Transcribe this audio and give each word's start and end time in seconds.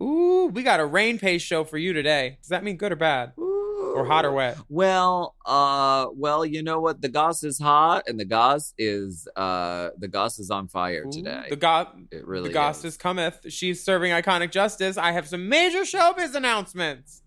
Ooh, 0.00 0.50
we 0.52 0.62
got 0.62 0.80
a 0.80 0.86
rain 0.86 1.18
pace 1.18 1.42
show 1.42 1.64
for 1.64 1.78
you 1.78 1.92
today. 1.92 2.38
Does 2.40 2.48
that 2.48 2.62
mean 2.62 2.76
good 2.76 2.92
or 2.92 2.96
bad? 2.96 3.32
Or 3.36 4.04
hot 4.04 4.24
or 4.24 4.32
wet? 4.32 4.56
Well, 4.68 5.34
uh, 5.44 6.06
well, 6.14 6.44
you 6.44 6.62
know 6.62 6.78
what? 6.78 7.00
The 7.00 7.08
goss 7.08 7.42
is 7.42 7.58
hot, 7.58 8.04
and 8.06 8.20
the 8.20 8.24
goss 8.24 8.72
is, 8.78 9.26
uh, 9.34 9.90
the 9.98 10.06
goss 10.06 10.38
is 10.38 10.50
on 10.50 10.68
fire 10.68 11.04
Ooh, 11.06 11.10
today. 11.10 11.46
The 11.50 11.56
goss, 11.56 11.88
it 12.12 12.26
really 12.26 12.48
the 12.48 12.54
goss 12.54 12.84
is. 12.84 12.96
cometh. 12.96 13.40
She's 13.48 13.82
serving 13.82 14.12
iconic 14.12 14.52
justice. 14.52 14.96
I 14.96 15.12
have 15.12 15.26
some 15.26 15.48
major 15.48 15.80
showbiz 15.80 16.34
announcements. 16.34 17.22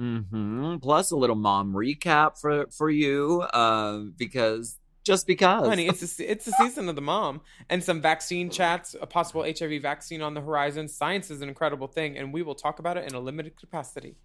mm-hmm. 0.00 0.76
Plus 0.76 1.10
a 1.10 1.16
little 1.16 1.36
mom 1.36 1.74
recap 1.74 2.40
for 2.40 2.66
for 2.70 2.88
you, 2.88 3.42
uh, 3.42 3.98
because 4.16 4.78
just 5.04 5.26
because, 5.26 5.66
Honey, 5.68 5.86
it's 5.88 6.18
a, 6.20 6.30
it's 6.30 6.44
the 6.44 6.52
season 6.52 6.88
of 6.88 6.94
the 6.94 7.02
mom, 7.02 7.40
and 7.68 7.82
some 7.82 8.00
vaccine 8.00 8.50
chats, 8.50 8.94
a 9.00 9.06
possible 9.06 9.42
HIV 9.44 9.82
vaccine 9.82 10.22
on 10.22 10.34
the 10.34 10.40
horizon. 10.40 10.88
Science 10.88 11.30
is 11.30 11.40
an 11.40 11.48
incredible 11.48 11.88
thing, 11.88 12.16
and 12.16 12.32
we 12.32 12.42
will 12.42 12.54
talk 12.54 12.78
about 12.78 12.96
it 12.96 13.08
in 13.08 13.14
a 13.14 13.20
limited 13.20 13.56
capacity. 13.56 14.16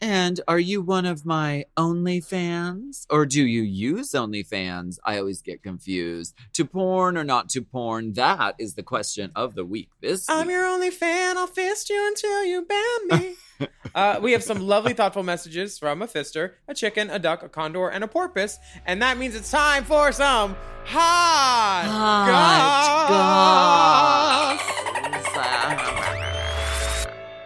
And 0.00 0.40
are 0.46 0.60
you 0.60 0.80
one 0.80 1.06
of 1.06 1.26
my 1.26 1.64
OnlyFans? 1.76 3.06
Or 3.10 3.26
do 3.26 3.44
you 3.44 3.62
use 3.62 4.12
OnlyFans? 4.12 4.98
I 5.04 5.18
always 5.18 5.42
get 5.42 5.62
confused. 5.62 6.34
To 6.52 6.64
porn 6.64 7.16
or 7.16 7.24
not 7.24 7.48
to 7.50 7.62
porn? 7.62 8.12
That 8.12 8.54
is 8.60 8.74
the 8.74 8.84
question 8.84 9.32
of 9.34 9.56
the 9.56 9.64
week. 9.64 9.88
This 10.00 10.30
I'm 10.30 10.46
week. 10.46 10.54
your 10.54 10.66
only 10.66 10.90
fan. 10.90 11.36
I'll 11.36 11.48
fist 11.48 11.90
you 11.90 12.06
until 12.06 12.44
you 12.44 12.64
ban 12.64 13.20
me. 13.20 13.34
uh, 13.94 14.20
we 14.22 14.32
have 14.32 14.42
some 14.42 14.60
lovely, 14.60 14.92
thoughtful 14.92 15.22
messages 15.22 15.78
from 15.78 16.02
a 16.02 16.06
fister, 16.06 16.52
a 16.66 16.74
chicken, 16.74 17.10
a 17.10 17.18
duck, 17.18 17.42
a 17.42 17.48
condor, 17.48 17.88
and 17.88 18.04
a 18.04 18.08
porpoise, 18.08 18.58
and 18.86 19.02
that 19.02 19.18
means 19.18 19.34
it's 19.34 19.50
time 19.50 19.84
for 19.84 20.12
some 20.12 20.56
hot, 20.84 21.84
goss. 22.28 22.78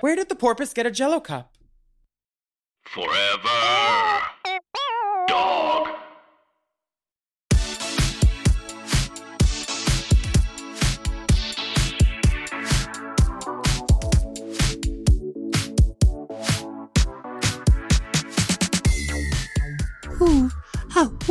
Where 0.00 0.16
did 0.16 0.28
the 0.28 0.34
porpoise 0.34 0.72
get 0.72 0.86
a 0.86 0.91
Jello 0.91 1.20
cup? 1.20 1.52
Forever. 2.84 3.81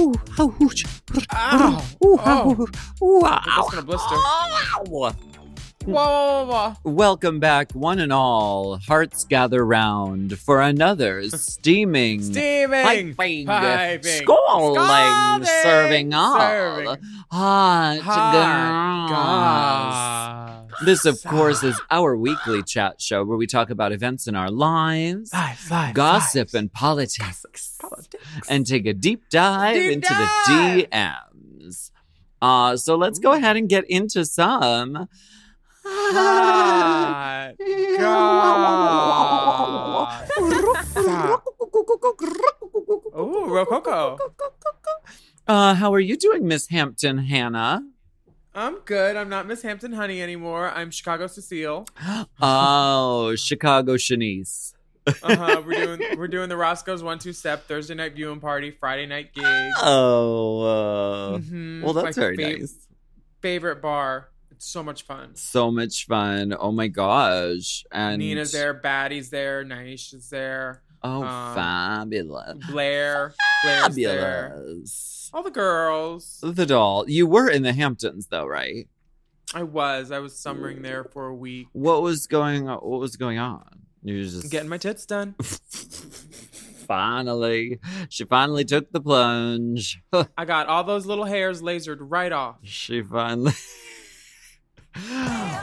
Ow! 0.01 1.83
Oh, 2.01 3.21
that's 3.21 3.69
gonna 3.71 3.81
blister. 3.83 4.15
Ow! 4.15 4.83
Whoa, 4.87 5.11
whoa, 5.85 6.45
whoa, 6.45 6.45
whoa. 6.45 6.91
Welcome 6.91 7.39
back, 7.39 7.71
one 7.73 7.99
and 7.99 8.11
all. 8.11 8.77
Hearts 8.77 9.23
gather 9.25 9.63
round 9.65 10.39
for 10.39 10.59
another 10.61 11.23
steaming, 11.29 12.23
Steaming, 12.23 12.83
piping, 13.15 13.45
piping, 13.45 14.03
scalding, 14.23 14.81
scalding, 14.83 15.45
serving 15.63 16.13
all 16.15 16.39
serving. 16.39 16.85
hot, 17.29 17.99
Hot 17.99 19.09
goss. 19.09 19.11
goss. 19.11 20.60
This, 20.85 21.05
of 21.05 21.21
course, 21.23 21.63
is 21.63 21.79
our 21.89 22.15
weekly 22.15 22.63
chat 22.63 23.01
show 23.01 23.23
where 23.23 23.37
we 23.37 23.47
talk 23.47 23.69
about 23.69 23.91
events 23.91 24.27
in 24.27 24.35
our 24.35 24.49
lives, 24.49 25.31
Lives, 25.33 25.69
lives, 25.71 25.93
gossip, 25.93 26.39
lives. 26.47 26.53
and 26.55 26.71
politics, 26.73 27.45
Politics. 27.79 28.49
and 28.49 28.65
take 28.65 28.85
a 28.85 28.93
deep 28.93 29.23
dive 29.29 29.75
Deep 29.75 29.91
into 29.93 30.07
dive. 30.09 30.27
the 30.47 30.87
DMs. 30.91 31.91
Uh, 32.41 32.75
so 32.77 32.95
let's 32.95 33.19
go 33.19 33.33
ahead 33.33 33.55
and 33.57 33.69
get 33.69 33.87
into 33.89 34.25
some. 34.25 35.07
Hot. 35.83 37.53
Ooh, 43.17 43.45
Rococo. 43.47 44.17
Uh, 45.47 45.73
how 45.73 45.91
are 45.93 45.99
you 45.99 46.15
doing, 46.15 46.47
Miss 46.47 46.67
Hampton 46.69 47.17
Hannah? 47.17 47.81
I'm 48.53 48.79
good. 48.79 49.15
I'm 49.15 49.29
not 49.29 49.47
Miss 49.47 49.61
Hampton 49.61 49.93
Honey 49.93 50.21
anymore. 50.21 50.69
I'm 50.69 50.91
Chicago 50.91 51.27
Cecile. 51.27 51.85
Oh, 52.41 53.35
Chicago 53.35 53.95
Shanice. 53.95 54.73
Uh-huh. 55.07 55.61
we're 55.65 55.85
doing 55.97 56.17
we're 56.17 56.27
doing 56.27 56.49
the 56.49 56.57
Roscoe's 56.57 57.01
one 57.03 57.17
two 57.19 57.33
step 57.33 57.67
Thursday 57.67 57.95
night 57.95 58.13
viewing 58.15 58.39
party, 58.39 58.71
Friday 58.71 59.05
night 59.05 59.33
gig. 59.33 59.45
Oh, 59.81 60.61
uh, 60.61 61.37
Mhm. 61.39 61.81
well, 61.83 61.93
that's 61.93 62.17
My 62.17 62.21
very 62.23 62.37
fav- 62.37 62.59
nice. 62.59 62.87
Favorite 63.41 63.81
bar. 63.81 64.29
It's 64.51 64.67
so 64.67 64.83
much 64.83 65.03
fun. 65.03 65.35
So 65.35 65.71
much 65.71 66.05
fun. 66.05 66.53
Oh 66.59 66.71
my 66.71 66.87
gosh. 66.87 67.83
And 67.91 68.19
Nina's 68.19 68.51
there, 68.51 68.73
Baddie's 68.73 69.29
there, 69.29 69.63
Naisha's 69.63 70.29
there, 70.29 70.81
Oh, 71.03 71.23
Um, 71.23 71.55
fabulous. 71.55 72.57
Blair, 72.69 73.33
Blair's 73.63 73.95
there. 73.95 74.49
Fabulous. 74.55 75.29
All 75.33 75.43
the 75.43 75.49
girls. 75.51 76.39
The 76.43 76.65
doll. 76.65 77.09
You 77.09 77.25
were 77.27 77.49
in 77.49 77.63
the 77.63 77.73
Hamptons 77.73 78.27
though, 78.27 78.45
right? 78.45 78.87
I 79.53 79.63
was. 79.63 80.11
I 80.11 80.19
was 80.19 80.37
summering 80.37 80.81
there 80.81 81.03
for 81.03 81.27
a 81.27 81.35
week. 81.35 81.67
What 81.73 82.01
was 82.01 82.27
going 82.27 82.69
on? 82.69 82.77
What 82.79 82.99
was 82.99 83.15
going 83.17 83.37
on? 83.37 83.63
You 84.03 84.17
were 84.17 84.23
just 84.23 84.51
Getting 84.51 84.69
my 84.69 84.77
tits 84.77 85.05
done. 85.05 85.35
finally. 86.87 87.79
She 88.09 88.25
finally 88.25 88.65
took 88.65 88.91
the 88.91 88.99
plunge. 89.01 90.01
I 90.37 90.45
got 90.45 90.67
all 90.67 90.83
those 90.83 91.05
little 91.05 91.25
hairs 91.25 91.61
lasered 91.61 91.97
right 91.99 92.31
off 92.31 92.57
she 92.63 93.01
finally 93.01 93.53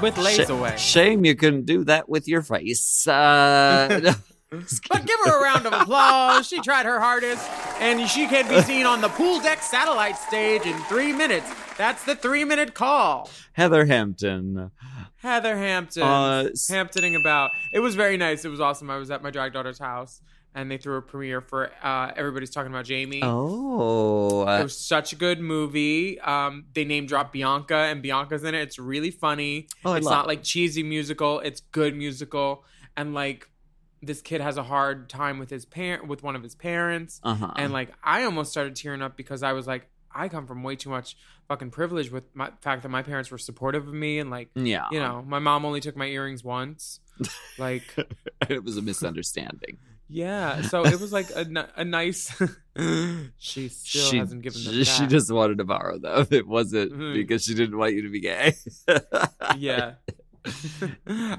with 0.02 0.16
laser 0.18 0.44
Sh- 0.46 0.48
away. 0.48 0.74
Shame 0.78 1.24
you 1.24 1.34
couldn't 1.34 1.66
do 1.66 1.84
that 1.84 2.08
with 2.08 2.28
your 2.28 2.42
face. 2.42 3.06
Uh, 3.06 4.14
But 4.50 5.04
give 5.06 5.18
her 5.24 5.38
a 5.38 5.42
round 5.42 5.66
of 5.66 5.72
applause. 5.74 6.48
She 6.48 6.60
tried 6.62 6.86
her 6.86 6.98
hardest, 7.00 7.46
and 7.80 8.08
she 8.08 8.26
can 8.26 8.48
be 8.48 8.62
seen 8.62 8.86
on 8.86 9.00
the 9.02 9.08
pool 9.08 9.40
deck 9.40 9.62
satellite 9.62 10.16
stage 10.16 10.62
in 10.64 10.76
three 10.84 11.12
minutes. 11.12 11.50
That's 11.76 12.04
the 12.04 12.16
three 12.16 12.44
minute 12.44 12.72
call. 12.74 13.28
Heather 13.52 13.84
Hampton. 13.84 14.70
Heather 15.16 15.56
Hampton. 15.58 16.02
Uh, 16.02 16.44
Hamptoning 16.70 17.20
about. 17.20 17.50
It 17.72 17.80
was 17.80 17.94
very 17.94 18.16
nice. 18.16 18.44
It 18.44 18.48
was 18.48 18.60
awesome. 18.60 18.88
I 18.90 18.96
was 18.96 19.10
at 19.10 19.22
my 19.22 19.30
drag 19.30 19.52
daughter's 19.52 19.78
house, 19.78 20.22
and 20.54 20.70
they 20.70 20.78
threw 20.78 20.96
a 20.96 21.02
premiere 21.02 21.40
for 21.42 21.70
uh, 21.82 22.12
Everybody's 22.16 22.50
Talking 22.50 22.72
About 22.72 22.86
Jamie. 22.86 23.20
Oh, 23.22 24.42
It 24.48 24.62
was 24.62 24.78
such 24.78 25.12
a 25.12 25.16
good 25.16 25.40
movie. 25.40 26.18
Um, 26.20 26.64
they 26.72 26.84
name 26.84 27.06
drop 27.06 27.32
Bianca, 27.32 27.76
and 27.76 28.00
Bianca's 28.00 28.44
in 28.44 28.54
it. 28.54 28.62
It's 28.62 28.78
really 28.78 29.10
funny. 29.10 29.68
Oh, 29.84 29.92
I 29.92 29.98
it's 29.98 30.06
not 30.06 30.24
it. 30.24 30.28
like 30.28 30.42
cheesy 30.42 30.82
musical. 30.82 31.40
It's 31.40 31.60
good 31.60 31.94
musical, 31.94 32.64
and 32.96 33.12
like 33.12 33.50
this 34.02 34.20
kid 34.22 34.40
has 34.40 34.56
a 34.56 34.62
hard 34.62 35.08
time 35.08 35.38
with 35.38 35.50
his 35.50 35.64
parent, 35.64 36.06
with 36.06 36.22
one 36.22 36.36
of 36.36 36.42
his 36.42 36.54
parents, 36.54 37.20
uh-huh. 37.22 37.52
and 37.56 37.72
like 37.72 37.90
I 38.02 38.24
almost 38.24 38.50
started 38.50 38.76
tearing 38.76 39.02
up 39.02 39.16
because 39.16 39.42
I 39.42 39.52
was 39.52 39.66
like, 39.66 39.88
I 40.14 40.28
come 40.28 40.46
from 40.46 40.62
way 40.62 40.76
too 40.76 40.90
much 40.90 41.16
fucking 41.48 41.70
privilege 41.70 42.10
with 42.10 42.24
my 42.34 42.50
fact 42.60 42.82
that 42.82 42.88
my 42.90 43.02
parents 43.02 43.30
were 43.30 43.38
supportive 43.38 43.86
of 43.88 43.94
me, 43.94 44.18
and 44.18 44.30
like 44.30 44.50
yeah, 44.54 44.86
you 44.90 45.00
know, 45.00 45.24
my 45.26 45.38
mom 45.38 45.64
only 45.64 45.80
took 45.80 45.96
my 45.96 46.06
earrings 46.06 46.42
once. 46.44 47.00
Like, 47.58 47.82
it 48.48 48.62
was 48.62 48.76
a 48.76 48.82
misunderstanding. 48.82 49.78
yeah. 50.08 50.62
So 50.62 50.86
it 50.86 51.00
was 51.00 51.12
like 51.12 51.28
a, 51.30 51.68
a 51.74 51.84
nice. 51.84 52.30
she 53.38 53.68
still 53.68 54.10
she, 54.10 54.18
hasn't 54.18 54.42
given 54.42 54.62
them 54.62 54.84
she, 54.84 55.06
just 55.08 55.32
wanted 55.32 55.58
to 55.58 55.64
borrow 55.64 55.98
them. 55.98 56.28
It 56.30 56.46
wasn't 56.46 56.92
Mhm. 56.92 57.14
because 57.14 57.42
she 57.42 57.54
didn't 57.54 57.76
want 57.76 57.94
you 57.94 58.02
to 58.02 58.10
be 58.10 58.20
gay. 58.20 58.54
yeah. 59.56 59.94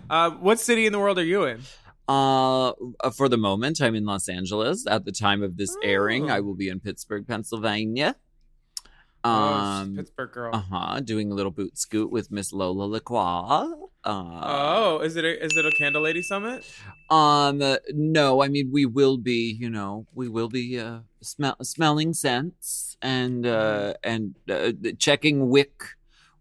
uh, 0.09 0.31
what 0.31 0.59
city 0.59 0.85
in 0.85 0.91
the 0.91 0.99
world 0.99 1.17
are 1.17 1.23
you 1.23 1.45
in? 1.45 1.61
Uh, 2.09 2.73
for 3.15 3.29
the 3.29 3.37
moment, 3.37 3.79
I'm 3.81 3.93
in 3.93 4.05
Los 4.05 4.27
Angeles. 4.27 4.87
At 4.87 5.05
the 5.05 5.11
time 5.11 5.43
of 5.43 5.57
this 5.57 5.75
airing, 5.83 6.31
Oh. 6.31 6.33
I 6.35 6.39
will 6.39 6.55
be 6.55 6.67
in 6.67 6.79
Pittsburgh, 6.79 7.27
Pennsylvania. 7.27 8.15
oh, 9.23 9.29
Um, 9.29 9.95
Pittsburgh 9.95 10.31
girl. 10.31 10.55
uh 10.55 10.63
huh, 10.71 10.99
doing 11.01 11.31
a 11.31 11.35
little 11.35 11.51
boot 11.51 11.77
scoot 11.77 12.09
with 12.11 12.31
Miss 12.31 12.51
Lola 12.51 12.85
Lacroix. 12.85 13.67
Uh, 14.03 14.41
oh, 14.43 14.99
is 15.03 15.17
it 15.17 15.25
a, 15.25 15.43
is 15.45 15.55
it 15.57 15.65
a 15.65 15.71
Candle 15.71 16.01
Lady 16.03 16.21
Summit? 16.21 16.65
Um, 17.11 17.61
uh, 17.61 17.75
no, 17.93 18.41
I 18.41 18.47
mean 18.47 18.71
we 18.71 18.85
will 18.85 19.17
be, 19.17 19.51
you 19.59 19.69
know, 19.69 20.07
we 20.15 20.29
will 20.29 20.47
be 20.49 20.79
uh, 20.79 20.99
smell 21.21 21.57
smelling 21.61 22.13
scents 22.13 22.97
and 23.01 23.45
uh, 23.45 23.93
and 24.03 24.35
uh, 24.49 24.71
checking 24.97 25.49
wick 25.49 25.83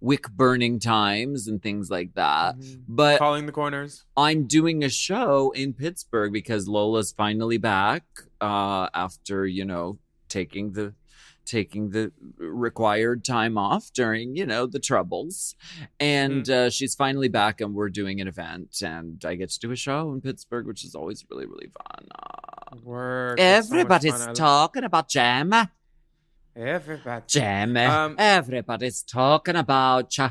wick 0.01 0.31
burning 0.31 0.79
times 0.79 1.49
and 1.49 1.63
things 1.63 1.91
like 1.91 2.15
that. 2.15 2.57
Mhm. 2.59 2.83
But 2.89 3.19
Calling 3.19 3.47
the 3.47 3.53
corners. 3.53 4.05
I'm 4.17 4.47
doing 4.47 4.85
a 4.85 4.89
show 4.89 5.51
in 5.51 5.73
Pittsburgh 5.73 6.33
because 6.33 6.69
Lola's 6.69 7.13
finally 7.13 7.59
back 7.59 8.05
uh, 8.41 8.89
after 8.95 9.47
you 9.47 9.65
know 9.65 9.99
taking 10.29 10.73
the 10.73 10.95
taking 11.45 11.91
the 11.91 12.13
required 12.37 13.25
time 13.25 13.57
off 13.57 13.91
during 13.95 14.37
you 14.37 14.45
know 14.47 14.67
the 14.67 14.79
troubles, 14.79 15.57
and 15.99 16.49
uh, 16.51 16.69
she's 16.71 16.95
finally 16.95 17.29
back, 17.29 17.61
and 17.61 17.75
we're 17.75 17.89
doing 17.89 18.21
an 18.21 18.29
event, 18.29 18.83
and 18.83 19.25
I 19.25 19.35
get 19.35 19.51
to 19.51 19.59
do 19.59 19.71
a 19.71 19.77
show 19.77 20.13
in 20.13 20.21
Pittsburgh, 20.21 20.67
which 20.67 20.85
is 20.85 20.95
always 20.95 21.25
really 21.31 21.47
really 21.47 21.69
fun. 21.69 22.09
Uh, 22.15 22.77
Work. 22.83 23.39
So 23.39 23.45
everybody's 23.45 24.13
fun. 24.25 24.35
Talking 24.35 24.85
about 24.85 25.09
Jam, 25.09 25.55
Everybody. 26.59 27.25
Jam. 27.29 27.77
Um, 27.77 28.17
everybody's 28.19 29.03
talking 29.03 29.55
about 29.55 30.17
ya. 30.19 30.31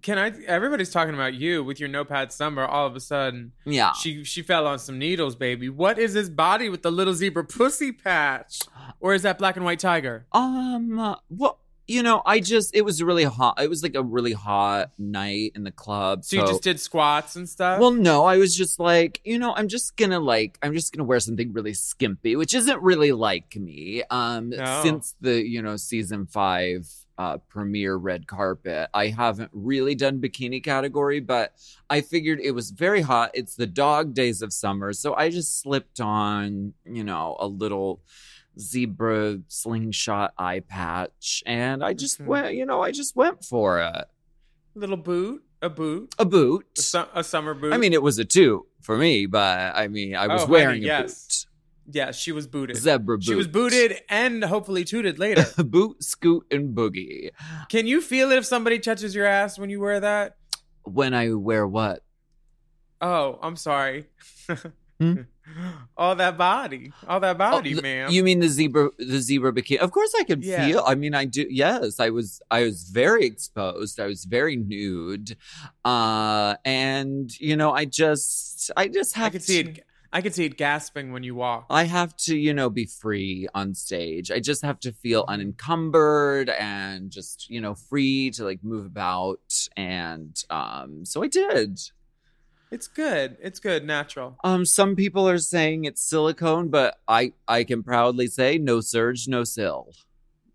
Can 0.00 0.18
I? 0.18 0.32
Everybody's 0.46 0.90
talking 0.90 1.14
about 1.14 1.34
you 1.34 1.62
with 1.62 1.78
your 1.78 1.88
notepad 1.88 2.32
summer. 2.32 2.64
All 2.64 2.86
of 2.86 2.96
a 2.96 3.00
sudden, 3.00 3.52
Yeah. 3.64 3.92
she 3.92 4.24
she 4.24 4.42
fell 4.42 4.66
on 4.66 4.78
some 4.78 4.98
needles, 4.98 5.36
baby. 5.36 5.68
What 5.68 5.98
is 5.98 6.14
this 6.14 6.28
body 6.28 6.68
with 6.68 6.82
the 6.82 6.90
little 6.90 7.14
zebra 7.14 7.44
pussy 7.44 7.92
patch, 7.92 8.60
or 8.98 9.14
is 9.14 9.22
that 9.22 9.38
black 9.38 9.56
and 9.56 9.64
white 9.64 9.78
tiger? 9.78 10.26
Um, 10.32 10.98
uh, 10.98 11.16
well, 11.28 11.60
you 11.92 12.02
know, 12.02 12.22
I 12.24 12.40
just 12.40 12.74
it 12.74 12.82
was 12.82 13.02
really 13.02 13.24
hot. 13.24 13.60
It 13.60 13.68
was 13.68 13.82
like 13.82 13.94
a 13.94 14.02
really 14.02 14.32
hot 14.32 14.92
night 14.98 15.52
in 15.54 15.62
the 15.64 15.70
club. 15.70 16.24
So 16.24 16.36
you 16.36 16.46
just 16.46 16.62
did 16.62 16.80
squats 16.80 17.36
and 17.36 17.46
stuff. 17.48 17.78
Well, 17.80 17.90
no, 17.92 18.24
I 18.24 18.38
was 18.38 18.56
just 18.56 18.80
like, 18.80 19.20
you 19.24 19.38
know, 19.38 19.54
I'm 19.54 19.68
just 19.68 19.96
gonna 19.96 20.20
like, 20.20 20.58
I'm 20.62 20.72
just 20.72 20.92
gonna 20.94 21.04
wear 21.04 21.20
something 21.20 21.52
really 21.52 21.74
skimpy, 21.74 22.34
which 22.36 22.54
isn't 22.54 22.80
really 22.82 23.12
like 23.12 23.54
me. 23.56 24.02
Um, 24.10 24.50
No. 24.50 24.80
since 24.82 25.14
the 25.20 25.46
you 25.46 25.60
know 25.60 25.76
season 25.76 26.26
five 26.26 26.88
uh 27.18 27.36
premiere 27.50 27.94
red 27.96 28.26
carpet, 28.26 28.88
I 28.94 29.08
haven't 29.08 29.50
really 29.52 29.94
done 29.94 30.18
bikini 30.18 30.64
category, 30.64 31.20
but 31.20 31.52
I 31.90 32.00
figured 32.00 32.40
it 32.40 32.52
was 32.52 32.70
very 32.70 33.02
hot. 33.02 33.32
It's 33.34 33.54
the 33.54 33.66
dog 33.66 34.14
days 34.14 34.40
of 34.40 34.50
summer, 34.52 34.94
so 34.94 35.14
I 35.14 35.28
just 35.28 35.60
slipped 35.60 36.00
on, 36.00 36.72
you 36.86 37.04
know, 37.04 37.36
a 37.38 37.46
little 37.46 38.00
zebra 38.58 39.38
slingshot 39.48 40.32
eye 40.38 40.60
patch, 40.60 41.42
and 41.46 41.82
I 41.84 41.92
just 41.94 42.20
Mhm. 42.20 42.26
went, 42.26 42.54
you 42.54 42.66
know, 42.66 42.82
I 42.82 42.90
just 42.90 43.16
went 43.16 43.44
for 43.44 43.80
it. 43.80 44.04
little 44.74 44.96
boot, 44.96 45.42
a 45.60 45.68
boot, 45.68 46.14
A 46.18 46.24
boot. 46.24 46.64
a, 46.78 46.80
su- 46.80 47.04
a 47.14 47.22
summer 47.22 47.52
boot. 47.52 47.72
I 47.74 47.76
mean, 47.76 47.92
it 47.92 48.02
was 48.02 48.18
a 48.18 48.24
two 48.24 48.66
for 48.80 48.96
me, 48.96 49.26
but 49.26 49.76
I 49.76 49.86
mean, 49.88 50.16
I 50.16 50.26
was 50.28 50.42
Oh, 50.42 50.46
honey, 50.46 50.50
wearing 50.52 50.82
a 50.82 50.86
yes. 50.86 51.46
yeah, 51.90 52.10
she 52.10 52.32
was 52.32 52.46
booted. 52.46 52.76
Zebra 52.78 53.18
boot. 53.18 53.24
She 53.24 53.34
was 53.34 53.46
booted 53.48 54.00
and 54.08 54.42
hopefully 54.44 54.84
tooted 54.84 55.18
later. 55.18 55.44
boot, 55.62 56.02
scoot, 56.02 56.46
and 56.50 56.74
boogie. 56.74 57.30
Can 57.68 57.86
you 57.86 58.00
feel 58.00 58.32
it 58.32 58.38
if 58.38 58.46
somebody 58.46 58.78
touches 58.78 59.14
your 59.14 59.26
ass 59.26 59.58
when 59.58 59.68
you 59.68 59.78
wear 59.78 60.00
that? 60.00 60.36
When 60.84 61.12
I 61.12 61.34
wear 61.34 61.66
what? 61.66 62.02
Oh, 63.02 63.38
I'm 63.42 63.56
sorry. 63.56 64.06
Hmm? 65.00 65.22
all 65.96 66.14
that 66.16 66.36
body, 66.38 66.92
all 67.06 67.20
that 67.20 67.36
body, 67.38 67.72
Oh, 67.72 67.76
the- 67.76 67.82
ma'am. 67.82 68.10
You 68.10 68.22
mean 68.22 68.40
the 68.40 68.48
zebra, 68.48 68.90
the 68.98 69.18
zebra 69.20 69.52
bikini? 69.52 69.78
Of 69.78 69.90
course, 69.90 70.12
I 70.18 70.24
could 70.24 70.44
Yeah. 70.44 70.66
feel. 70.66 70.82
I 70.86 70.94
mean, 70.94 71.14
I 71.14 71.24
do. 71.24 71.46
Yes, 71.50 71.98
I 72.00 72.10
was. 72.10 72.40
I 72.50 72.62
was 72.64 72.84
very 72.84 73.24
exposed. 73.26 73.98
I 74.00 74.06
was 74.06 74.24
very 74.24 74.56
nude, 74.56 75.36
uh, 75.84 76.54
and 76.64 77.30
you 77.40 77.56
know, 77.56 77.72
I 77.72 77.84
just, 77.84 78.70
I 78.76 78.88
just 78.88 79.14
have. 79.16 79.26
I 79.26 79.30
could 79.30 79.42
see 79.42 79.60
it. 79.60 79.84
I 80.14 80.20
could 80.20 80.34
see 80.34 80.44
it 80.44 80.58
gasping 80.58 81.10
when 81.12 81.22
you 81.22 81.34
walk. 81.34 81.64
I 81.70 81.84
have 81.84 82.14
to, 82.28 82.36
you 82.36 82.52
know, 82.52 82.68
be 82.68 82.84
free 82.84 83.48
on 83.54 83.74
stage. 83.74 84.30
I 84.30 84.40
just 84.40 84.60
have 84.62 84.78
to 84.80 84.92
feel 84.92 85.24
unencumbered 85.26 86.50
and 86.50 87.10
just, 87.10 87.48
you 87.48 87.62
know, 87.62 87.74
free 87.74 88.30
to 88.32 88.44
like 88.44 88.62
move 88.62 88.84
about. 88.84 89.40
And 89.74 90.36
um, 90.50 91.06
so 91.06 91.22
I 91.22 91.28
did. 91.28 91.80
It's 92.72 92.88
good. 92.88 93.36
It's 93.42 93.60
good. 93.60 93.84
Natural. 93.84 94.38
Um, 94.42 94.64
some 94.64 94.96
people 94.96 95.28
are 95.28 95.36
saying 95.36 95.84
it's 95.84 96.00
silicone, 96.00 96.68
but 96.70 96.96
I 97.06 97.34
I 97.46 97.64
can 97.64 97.82
proudly 97.82 98.28
say 98.28 98.56
no 98.56 98.80
surge, 98.80 99.28
no 99.28 99.44
sill. 99.44 99.92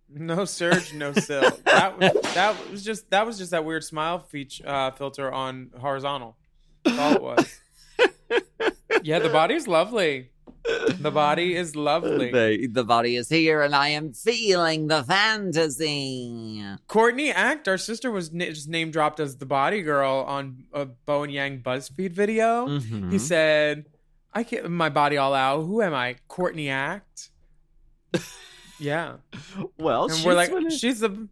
No 0.10 0.46
surge, 0.46 0.94
no 0.96 1.14
sill. 1.14 1.52
That 1.66 2.00
was, 2.00 2.34
that 2.34 2.72
was 2.72 2.84
just 2.84 3.12
that 3.12 3.28
was 3.28 3.38
just 3.38 3.52
that 3.52 3.64
weird 3.66 3.84
smile 3.84 4.18
feature 4.18 4.68
uh, 4.68 4.90
filter 4.92 5.32
on 5.32 5.70
horizontal. 5.80 6.38
That's 6.84 6.98
all 6.98 7.14
it 7.14 7.22
was. 7.22 7.60
yeah, 9.04 9.20
the 9.20 9.30
body's 9.30 9.68
lovely. 9.68 10.32
The 11.00 11.12
body 11.12 11.56
is 11.56 11.76
lovely. 11.76 12.32
The, 12.32 12.68
the 12.68 12.84
body 12.84 13.16
is 13.16 13.30
here, 13.30 13.62
and 13.62 13.74
I 13.76 13.90
am 13.90 14.14
feeling 14.14 14.88
the 14.88 15.04
fantasy. 15.04 16.62
Courtney 16.88 17.32
Act, 17.32 17.68
our 17.68 17.78
sister, 17.78 18.12
was 18.12 18.34
na- 18.34 18.46
just 18.46 18.68
name 18.68 18.92
dropped 18.92 19.20
as 19.20 19.38
the 19.38 19.46
body 19.46 19.82
girl 19.82 20.26
on 20.28 20.66
a 20.74 20.86
Bowen 20.86 21.30
Yang 21.30 21.62
BuzzFeed 21.62 22.12
video. 22.12 22.68
Mhm. 22.68 23.12
He 23.12 23.20
said, 23.20 23.86
"I 24.34 24.44
can't 24.44 24.70
my 24.70 24.90
body 24.90 25.18
all 25.18 25.34
out. 25.34 25.62
Who 25.64 25.82
am 25.82 25.94
I? 25.94 26.16
Courtney 26.28 26.70
Act." 26.70 27.30
yeah, 28.80 29.18
well, 29.78 30.06
and 30.06 30.14
she's 30.16 30.26
we're 30.26 30.34
like, 30.34 30.52
of, 30.52 30.72
she's 30.74 31.00
the 31.00 31.28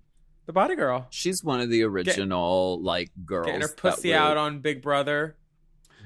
the 0.46 0.54
body 0.54 0.76
girl 0.76 1.08
she's 1.10 1.44
one 1.44 1.60
of 1.60 1.70
the 1.72 1.82
original 1.84 2.80
like 2.82 3.10
girls. 3.26 3.48
getting 3.48 3.62
her 3.62 3.68
pussy 3.76 4.14
out 4.14 4.38
on 4.38 4.60
Big 4.60 4.82
Brother. 4.82 5.36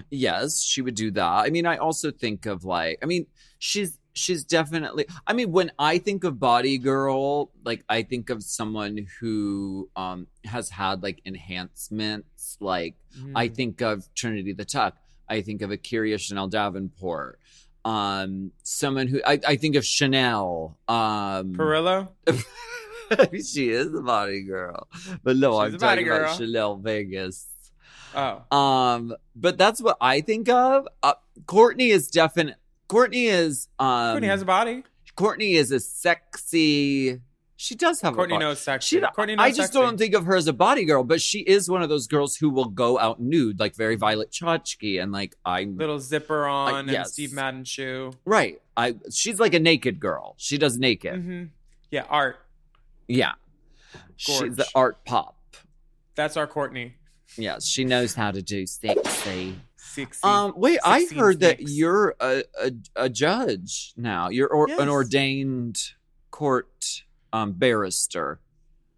Yes, 0.09 0.61
she 0.61 0.81
would 0.81 0.95
do 0.95 1.11
that. 1.11 1.23
I 1.45 1.49
mean, 1.49 1.65
I 1.65 1.77
also 1.77 2.11
think 2.11 2.45
of 2.45 2.63
like, 2.65 2.99
I 3.01 3.05
mean, 3.05 3.25
she's 3.57 3.97
she's 4.13 4.43
definitely. 4.43 5.05
I 5.27 5.33
mean, 5.33 5.51
when 5.51 5.71
I 5.79 5.97
think 5.97 6.23
of 6.23 6.39
body 6.39 6.77
girl, 6.77 7.51
like 7.63 7.83
I 7.89 8.03
think 8.03 8.29
of 8.29 8.43
someone 8.43 9.07
who 9.19 9.89
um 9.95 10.27
has 10.45 10.69
had 10.69 11.03
like 11.03 11.21
enhancements. 11.25 12.57
Like 12.59 12.95
I 13.35 13.47
Mm. 13.49 13.55
think 13.55 13.81
of 13.81 14.07
Trinity 14.15 14.53
the 14.53 14.65
Tuck. 14.65 14.95
I 15.27 15.41
think 15.41 15.61
of 15.61 15.69
A'keria 15.71 16.19
Chanel 16.19 16.47
Davenport. 16.47 17.39
Um, 17.85 18.51
someone 18.63 19.07
who 19.07 19.21
I, 19.25 19.39
I 19.47 19.55
think 19.55 19.75
of 19.75 19.85
Chanel. 19.85 20.77
Um, 20.87 21.53
Perillo. 21.55 22.09
she 23.43 23.69
is 23.69 23.93
a 23.93 24.01
body 24.01 24.41
girl, 24.43 24.87
but 25.23 25.37
no, 25.37 25.53
She's 25.65 25.73
I'm 25.73 25.79
talking 25.79 26.07
about. 26.07 26.37
Chanel 26.37 26.75
Vegas. 26.77 27.47
Oh, 28.15 28.55
Um, 28.57 29.15
but 29.35 29.57
that's 29.57 29.81
what 29.81 29.97
I 30.01 30.21
think 30.21 30.49
of. 30.49 30.87
Uh, 31.03 31.13
Courtney 31.45 31.89
is 31.89 32.09
definite. 32.09 32.55
Courtney 32.87 33.25
is 33.27 33.67
um. 33.79 34.13
Courtney 34.13 34.27
has 34.27 34.41
a 34.41 34.45
body. 34.45 34.83
Courtney 35.15 35.53
is 35.53 35.71
a 35.71 35.79
sexy. 35.79 37.21
She 37.61 37.75
does 37.75 37.99
have 38.01 38.15
Courtney 38.15 38.35
a 38.35 38.37
body. 38.37 38.45
knows 38.45 38.59
sex. 38.61 38.85
She, 38.85 39.01
Courtney 39.01 39.35
knows 39.35 39.43
I 39.43 39.49
just 39.49 39.73
sexy. 39.73 39.79
don't 39.79 39.97
think 39.97 40.15
of 40.15 40.25
her 40.25 40.35
as 40.37 40.47
a 40.47 40.53
body 40.53 40.85
girl, 40.85 41.03
but 41.03 41.19
she 41.21 41.39
is 41.39 41.69
one 41.69 41.81
of 41.81 41.89
those 41.89 42.07
girls 42.07 42.37
who 42.37 42.49
will 42.49 42.69
go 42.69 42.97
out 42.97 43.19
nude, 43.19 43.59
like 43.59 43.75
very 43.75 43.97
Violet 43.97 44.31
Chachki, 44.31 45.01
and 45.03 45.11
like 45.11 45.35
I'm 45.43 45.75
little 45.77 45.99
zipper 45.99 46.45
on 46.47 46.73
and 46.75 46.89
yes. 46.89 47.11
Steve 47.11 47.33
Madden 47.33 47.65
shoe. 47.65 48.13
right. 48.23 48.61
I 48.77 48.95
she's 49.11 49.41
like 49.41 49.53
a 49.53 49.59
naked 49.59 49.99
girl. 49.99 50.35
She 50.37 50.57
does 50.57 50.77
naked. 50.77 51.15
hmm 51.21 51.43
Yeah, 51.91 52.05
art. 52.09 52.37
Yeah, 53.09 53.33
she's 54.15 54.55
the 54.55 54.67
art 54.73 55.03
pop. 55.03 55.35
That's 56.15 56.37
our 56.37 56.47
Courtney. 56.47 56.95
Yes, 57.37 57.65
she 57.67 57.85
knows 57.85 58.15
how 58.15 58.31
to 58.31 58.41
do 58.41 58.65
sexy. 58.65 59.55
Sexy. 59.77 60.19
Um, 60.23 60.53
wait, 60.55 60.79
I 60.83 61.07
heard 61.15 61.39
that 61.41 61.61
you're 61.61 62.15
a, 62.19 62.43
a 62.61 62.71
a 62.95 63.09
judge 63.09 63.93
now. 63.97 64.29
You're 64.29 64.47
or, 64.49 64.67
Yes. 64.69 64.79
an 64.79 64.89
ordained 64.89 65.81
court 66.31 67.03
um 67.33 67.53
barrister. 67.53 68.39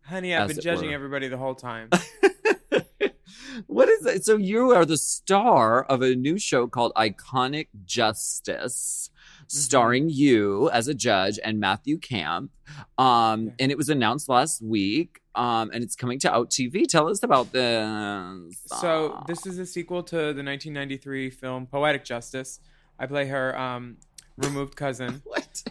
Honey, 0.03 0.35
I've 0.35 0.49
been 0.49 0.59
judging 0.59 0.89
were. 0.89 0.95
everybody 0.95 1.27
the 1.27 1.37
whole 1.37 1.55
time. 1.55 1.89
what 3.67 3.87
is 3.89 4.05
it? 4.05 4.25
So 4.25 4.37
you 4.37 4.71
are 4.71 4.85
the 4.85 4.97
star 4.97 5.83
of 5.83 6.01
a 6.01 6.15
new 6.15 6.37
show 6.37 6.67
called 6.67 6.91
Iconic 6.95 7.67
Justice, 7.85 9.09
starring 9.51 10.09
you 10.09 10.69
as 10.71 10.87
a 10.87 10.93
judge 10.93 11.39
and 11.43 11.59
Matthew 11.59 11.97
Camp. 11.97 12.51
Um, 12.97 13.51
and 13.59 13.71
it 13.71 13.77
was 13.77 13.89
announced 13.89 14.29
last 14.29 14.61
week. 14.61 15.19
Um, 15.35 15.71
and 15.73 15.83
it's 15.83 15.95
coming 15.95 16.19
to 16.19 16.33
Out 16.33 16.49
TV. 16.49 16.85
Tell 16.87 17.07
us 17.09 17.23
about 17.23 17.51
this. 17.51 18.57
So 18.79 19.23
this 19.27 19.45
is 19.45 19.59
a 19.59 19.65
sequel 19.65 20.03
to 20.03 20.15
the 20.15 20.43
1993 20.43 21.29
film 21.29 21.67
Poetic 21.67 22.03
Justice. 22.03 22.59
I 22.99 23.05
play 23.07 23.27
her 23.27 23.57
um, 23.57 23.97
removed 24.37 24.75
cousin. 24.75 25.21
what? 25.25 25.63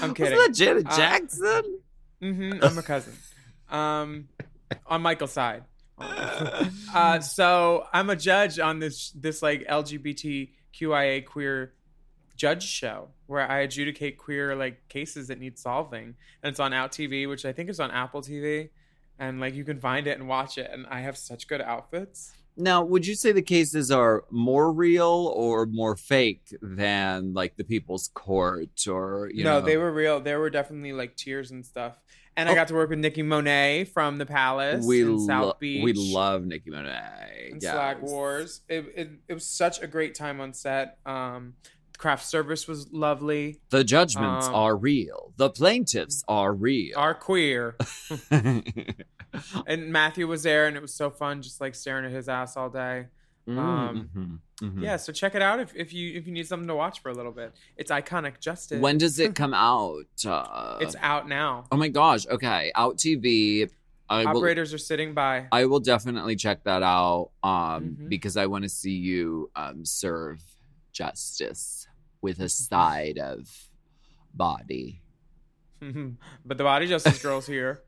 I'm 0.00 0.14
kidding. 0.14 0.36
Was 0.36 0.46
that 0.48 0.54
Janet 0.54 0.86
Uh, 0.88 0.96
Jackson? 0.96 1.62
hmm 2.20 2.52
I'm 2.62 2.78
a 2.78 2.82
cousin. 2.82 3.14
Um, 3.70 4.28
on 4.86 5.02
Michael's 5.02 5.32
side. 5.32 5.64
Uh, 6.94 7.20
so 7.20 7.86
I'm 7.92 8.10
a 8.10 8.16
judge 8.16 8.58
on 8.58 8.78
this 8.78 9.12
this 9.12 9.40
like 9.40 9.66
LGBTQIA 9.66 11.24
queer 11.24 11.72
judge 12.36 12.64
show 12.64 13.08
where 13.26 13.48
I 13.50 13.60
adjudicate 13.60 14.18
queer 14.18 14.54
like 14.56 14.88
cases 14.88 15.28
that 15.28 15.38
need 15.38 15.58
solving, 15.58 16.14
and 16.42 16.50
it's 16.50 16.60
on 16.60 16.72
Out 16.72 16.92
TV, 16.92 17.28
which 17.28 17.44
I 17.44 17.52
think 17.52 17.70
is 17.70 17.80
on 17.80 17.90
Apple 17.90 18.22
TV, 18.22 18.70
and 19.18 19.40
like 19.40 19.54
you 19.54 19.64
can 19.64 19.80
find 19.80 20.06
it 20.06 20.18
and 20.18 20.28
watch 20.28 20.58
it. 20.58 20.70
And 20.72 20.86
I 20.86 21.00
have 21.00 21.16
such 21.16 21.46
good 21.48 21.60
outfits. 21.60 22.32
Now, 22.54 22.84
would 22.84 23.06
you 23.06 23.14
say 23.14 23.32
the 23.32 23.40
cases 23.40 23.90
are 23.90 24.24
more 24.30 24.70
real 24.72 25.32
or 25.34 25.64
more 25.64 25.96
fake 25.96 26.54
than 26.60 27.32
like 27.32 27.56
the 27.56 27.64
People's 27.64 28.10
Court 28.12 28.86
or 28.86 29.30
you 29.32 29.42
no, 29.44 29.60
know? 29.60 29.64
they 29.66 29.78
were 29.78 29.90
real. 29.92 30.20
There 30.20 30.38
were 30.38 30.50
definitely 30.50 30.92
like 30.92 31.16
tears 31.16 31.50
and 31.50 31.64
stuff. 31.64 31.98
And 32.36 32.48
Oh. 32.48 32.52
I 32.52 32.54
got 32.54 32.68
to 32.68 32.74
work 32.74 32.90
with 32.90 32.98
Nikki 32.98 33.22
Monet 33.22 33.84
from 33.84 34.16
the 34.18 34.24
Palace 34.26 34.84
we 34.86 35.02
in 35.02 35.18
South 35.20 35.44
lo- 35.46 35.56
Beach. 35.60 35.82
we 35.84 35.92
love 35.94 36.44
Nicki 36.44 36.70
Minaj. 36.70 37.52
and 37.52 37.62
yes. 37.62 37.72
Slack 37.72 38.02
Wars. 38.02 38.60
It, 38.68 38.92
it 38.96 39.10
it 39.28 39.34
was 39.34 39.46
such 39.46 39.80
a 39.82 39.86
great 39.86 40.14
time 40.14 40.38
on 40.40 40.52
set. 40.52 40.98
Um, 41.06 41.54
craft 42.02 42.26
service 42.26 42.66
was 42.66 42.92
lovely. 42.92 43.60
The 43.70 43.84
judgments 43.84 44.48
Um, 44.48 44.54
are 44.56 44.76
real. 44.76 45.32
The 45.36 45.48
plaintiffs 45.50 46.24
are 46.26 46.52
real. 46.52 46.98
Are 46.98 47.14
queer. 47.14 47.76
and 49.66 49.92
Matthew 49.92 50.26
was 50.26 50.42
there, 50.42 50.66
and 50.66 50.76
it 50.76 50.82
was 50.82 50.92
so 50.94 51.10
fun, 51.10 51.42
just 51.42 51.60
like 51.60 51.74
staring 51.74 52.04
at 52.04 52.10
his 52.10 52.28
ass 52.28 52.56
all 52.56 52.68
day. 52.68 53.06
Um, 53.48 54.40
Mhm, 54.60 54.68
mhm. 54.70 54.82
Yeah, 54.82 54.96
so 54.96 55.12
check 55.12 55.34
it 55.34 55.42
out 55.42 55.58
if, 55.60 55.74
if 55.74 55.92
you 55.92 56.16
if 56.18 56.26
you 56.26 56.32
need 56.32 56.46
something 56.46 56.68
to 56.68 56.74
watch 56.76 57.00
for 57.02 57.08
a 57.10 57.14
little 57.14 57.32
bit. 57.32 57.52
It's 57.76 57.90
iconic 57.90 58.38
justice. 58.40 58.80
When 58.80 58.98
does 58.98 59.18
it 59.18 59.34
come 59.42 59.54
out? 59.54 60.04
Uh, 60.26 60.78
it's 60.80 60.94
out 61.00 61.28
now. 61.28 61.64
oh 61.72 61.76
my 61.76 61.88
gosh. 61.88 62.26
Okay, 62.26 62.70
out 62.74 62.96
TV. 62.98 63.68
I 64.08 64.24
will. 64.26 64.38
Operators 64.38 64.74
are 64.74 64.78
sitting 64.78 65.14
by. 65.14 65.46
I 65.52 65.64
will 65.66 65.80
definitely 65.80 66.36
check 66.36 66.64
that 66.64 66.82
out. 66.82 67.30
Um, 67.42 67.96
Mhm. 68.00 68.08
because 68.08 68.36
I 68.36 68.46
want 68.46 68.62
to 68.64 68.68
see 68.68 68.92
you 68.96 69.50
um 69.56 69.84
serve 69.84 70.40
justice 70.92 71.81
with 72.22 72.40
a 72.40 72.48
side 72.70 73.18
of 73.18 73.48
body. 74.32 75.02
but 75.80 76.56
the 76.58 76.64
body 76.64 76.86
justice 76.86 77.20
girl's 77.22 77.46
here. 77.46 77.82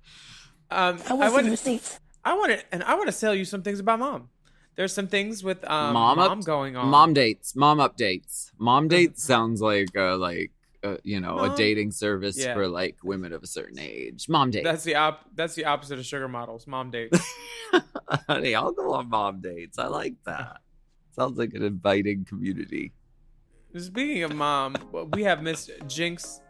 Um, 0.70 0.98
I 1.08 1.10
I 1.10 1.14
want 1.14 1.32
want 1.32 1.44
some 1.44 1.50
receipts. 1.50 2.00
I 2.24 2.34
want 2.34 2.52
to 2.52 2.62
and 2.72 2.82
I 2.82 2.94
want 2.94 3.10
to 3.12 3.18
tell 3.18 3.34
you 3.34 3.44
some 3.44 3.62
things 3.62 3.78
about 3.80 3.98
mom. 4.00 4.28
There's 4.76 4.92
some 4.92 5.06
things 5.06 5.44
with 5.44 5.62
um, 5.70 5.94
Mom 5.94 6.16
mom, 6.16 6.40
going 6.40 6.76
on. 6.76 6.88
Mom 6.88 7.14
dates, 7.14 7.54
mom 7.54 7.78
updates. 7.78 8.50
Mom 8.58 8.88
dates 8.88 9.22
sounds 9.22 9.60
like 9.60 9.96
uh, 9.96 10.16
like 10.16 10.50
uh, 10.82 10.96
you 11.04 11.20
know 11.20 11.38
a 11.38 11.56
dating 11.56 11.92
service 11.92 12.36
Yeah. 12.36 12.54
for 12.54 12.66
like 12.66 12.96
women 13.04 13.32
of 13.32 13.44
a 13.44 13.46
certain 13.46 13.78
age. 13.78 14.28
Mom 14.28 14.50
dates. 14.50 14.64
That's 14.64 14.82
the 14.82 14.96
op- 14.96 15.26
That's 15.36 15.54
the 15.54 15.66
opposite 15.66 16.00
of 16.00 16.06
sugar 16.06 16.26
models. 16.26 16.66
Mom 16.66 16.90
dates. 16.90 17.20
Honey, 18.28 18.56
I'll 18.56 18.72
go 18.72 18.94
on 18.94 19.08
mom 19.08 19.40
dates. 19.40 19.78
I 19.78 19.86
like 19.86 20.14
that. 20.26 20.56
Sounds 21.12 21.38
like 21.38 21.54
an 21.54 21.62
inviting 21.62 22.24
community. 22.24 22.92
Speaking 23.76 24.22
of 24.22 24.34
mom, 24.34 24.76
we 25.14 25.24
have 25.24 25.42
Miss 25.42 25.68
Jinkx 25.86 26.40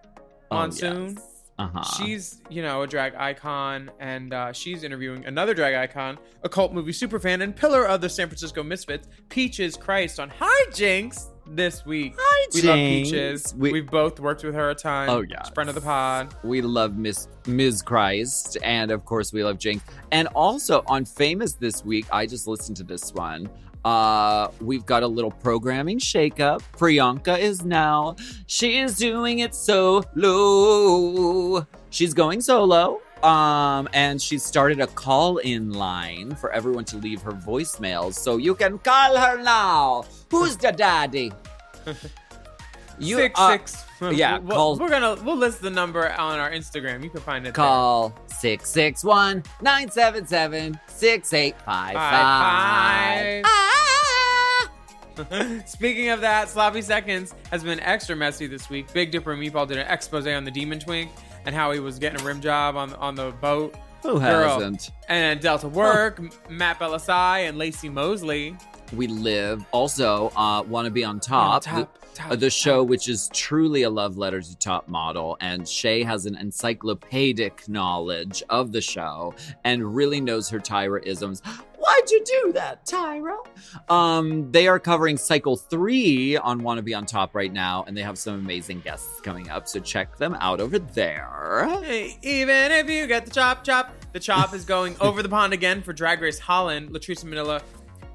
Monsoon. 0.50 1.18
Uh 1.58 1.68
huh. 1.72 1.82
She's, 1.96 2.42
you 2.50 2.62
know, 2.62 2.82
a 2.82 2.86
drag 2.86 3.14
icon, 3.14 3.90
and 4.00 4.34
uh, 4.34 4.52
she's 4.52 4.82
interviewing 4.82 5.24
another 5.24 5.54
drag 5.54 5.74
icon, 5.74 6.18
a 6.42 6.48
cult 6.48 6.72
movie 6.72 6.90
superfan, 6.90 7.42
and 7.42 7.54
pillar 7.54 7.86
of 7.86 8.00
the 8.00 8.08
San 8.08 8.26
Francisco 8.26 8.62
Misfits, 8.64 9.06
Peaches 9.28 9.76
Christ, 9.76 10.18
on 10.18 10.30
Hi 10.40 10.66
Jinkx 10.70 11.30
this 11.46 11.86
week. 11.86 12.14
Hi, 12.18 12.48
We 12.54 12.62
love 12.62 12.76
Peaches. 12.76 13.54
We- 13.56 13.72
We, 13.72 13.78
have 13.80 13.86
both 13.88 14.18
worked 14.18 14.42
with 14.42 14.54
her 14.56 14.70
a 14.70 14.74
time. 14.74 15.08
Oh, 15.08 15.20
yeah, 15.20 15.44
friend 15.54 15.68
of 15.68 15.76
the 15.76 15.80
pod. 15.80 16.34
We 16.42 16.60
love 16.60 16.96
Miss 16.96 17.28
Ms. 17.46 17.82
Christ, 17.82 18.58
and 18.64 18.90
of 18.90 19.04
course 19.04 19.32
we 19.32 19.44
love 19.44 19.58
Jinkx. 19.58 19.80
And 20.10 20.26
also 20.34 20.82
on 20.88 21.04
Famous 21.04 21.52
this 21.54 21.84
week, 21.84 22.06
I 22.10 22.26
just 22.26 22.48
listened 22.48 22.76
to 22.78 22.82
this 22.84 23.12
one. 23.14 23.48
Uh, 23.84 24.48
we've 24.60 24.86
got 24.86 25.02
a 25.02 25.06
little 25.06 25.30
programming 25.30 25.98
shakeup. 25.98 26.62
Priyanka 26.72 27.38
is 27.38 27.64
now. 27.64 28.16
She 28.46 28.78
is 28.78 28.96
doing 28.96 29.40
it 29.40 29.54
solo. 29.54 30.06
She's 31.90 32.14
going 32.14 32.40
solo. 32.40 33.00
Um, 33.22 33.88
and 33.94 34.20
she 34.20 34.36
started 34.36 34.80
a 34.80 34.86
call-in 34.86 35.72
line 35.72 36.34
for 36.34 36.52
everyone 36.52 36.84
to 36.86 36.98
leave 36.98 37.22
her 37.22 37.32
voicemails, 37.32 38.14
so 38.14 38.36
you 38.36 38.54
can 38.54 38.78
call 38.78 39.16
her 39.16 39.42
now. 39.42 40.04
Who's 40.30 40.58
the 40.58 40.72
daddy? 40.72 41.32
You 42.98 43.16
six 43.16 43.38
uh, 43.38 43.52
six. 43.52 43.84
yeah, 44.00 44.38
we'll, 44.38 44.56
call- 44.56 44.78
we're 44.78 44.88
gonna 44.88 45.16
we'll 45.22 45.36
list 45.36 45.60
the 45.60 45.70
number 45.70 46.10
on 46.12 46.38
our 46.38 46.50
Instagram. 46.50 47.02
You 47.02 47.10
can 47.10 47.20
find 47.20 47.46
it. 47.46 47.54
Call 47.54 48.14
661 48.26 49.42
977 49.62 50.78
6855. 50.86 51.64
Five, 51.64 51.94
five. 51.94 53.42
Ah! 53.46 54.70
there. 55.28 55.62
Speaking 55.66 56.10
of 56.10 56.20
that, 56.20 56.48
Sloppy 56.48 56.82
Seconds 56.82 57.34
has 57.50 57.62
been 57.62 57.80
extra 57.80 58.16
messy 58.16 58.46
this 58.46 58.68
week. 58.68 58.92
Big 58.92 59.10
Dipper 59.10 59.32
and 59.32 59.42
Meatball 59.42 59.66
did 59.68 59.78
an 59.78 59.86
expose 59.88 60.26
on 60.26 60.44
the 60.44 60.50
Demon 60.50 60.78
Twink 60.80 61.10
and 61.46 61.54
how 61.54 61.70
he 61.72 61.80
was 61.80 61.98
getting 61.98 62.20
a 62.20 62.24
rim 62.24 62.40
job 62.40 62.76
on 62.76 62.94
on 62.94 63.14
the 63.14 63.30
boat. 63.40 63.74
Who 64.02 64.20
Girl. 64.20 64.48
hasn't? 64.50 64.90
And 65.08 65.40
Delta 65.40 65.66
Work, 65.68 66.18
M- 66.18 66.30
Matt 66.50 66.78
Belisai, 66.78 67.48
and 67.48 67.56
Lacey 67.56 67.88
Mosley. 67.88 68.54
We 68.92 69.06
live. 69.06 69.64
Also, 69.72 70.30
uh, 70.36 70.62
want 70.62 70.84
to 70.84 70.90
be 70.90 71.04
on 71.04 71.20
top. 71.20 71.64
the, 71.64 71.70
top, 71.70 71.98
uh, 72.20 72.36
the 72.36 72.50
show, 72.50 72.80
top. 72.80 72.88
which 72.88 73.08
is 73.08 73.30
truly 73.32 73.82
a 73.82 73.90
love 73.90 74.16
letter 74.16 74.40
to 74.40 74.56
top 74.56 74.88
model, 74.88 75.36
and 75.40 75.68
Shay 75.68 76.02
has 76.02 76.26
an 76.26 76.36
encyclopedic 76.36 77.68
knowledge 77.68 78.42
of 78.48 78.72
the 78.72 78.80
show 78.80 79.34
and 79.64 79.94
really 79.94 80.20
knows 80.20 80.48
her 80.50 80.58
Tyra 80.58 81.02
isms. 81.04 81.42
Why'd 81.76 82.10
you 82.10 82.24
do 82.24 82.52
that, 82.52 82.86
Tyra? 82.86 83.36
Um, 83.90 84.50
they 84.50 84.66
are 84.68 84.78
covering 84.78 85.18
cycle 85.18 85.56
three 85.56 86.36
on 86.36 86.62
Wanna 86.62 86.82
Be 86.82 86.94
on 86.94 87.04
Top 87.04 87.34
right 87.34 87.52
now, 87.52 87.84
and 87.86 87.96
they 87.96 88.02
have 88.02 88.16
some 88.16 88.34
amazing 88.34 88.80
guests 88.80 89.20
coming 89.20 89.50
up. 89.50 89.68
So 89.68 89.80
check 89.80 90.16
them 90.16 90.34
out 90.40 90.60
over 90.60 90.78
there. 90.78 91.66
Hey, 91.82 92.18
even 92.22 92.72
if 92.72 92.88
you 92.88 93.06
get 93.06 93.26
the 93.26 93.30
chop 93.30 93.64
chop, 93.64 93.92
the 94.12 94.20
chop 94.20 94.54
is 94.54 94.64
going 94.64 94.96
over 95.00 95.22
the 95.22 95.28
pond 95.28 95.52
again 95.52 95.82
for 95.82 95.92
Drag 95.92 96.22
Race 96.22 96.38
Holland. 96.38 96.90
Latrice 96.90 97.24
Manila 97.24 97.60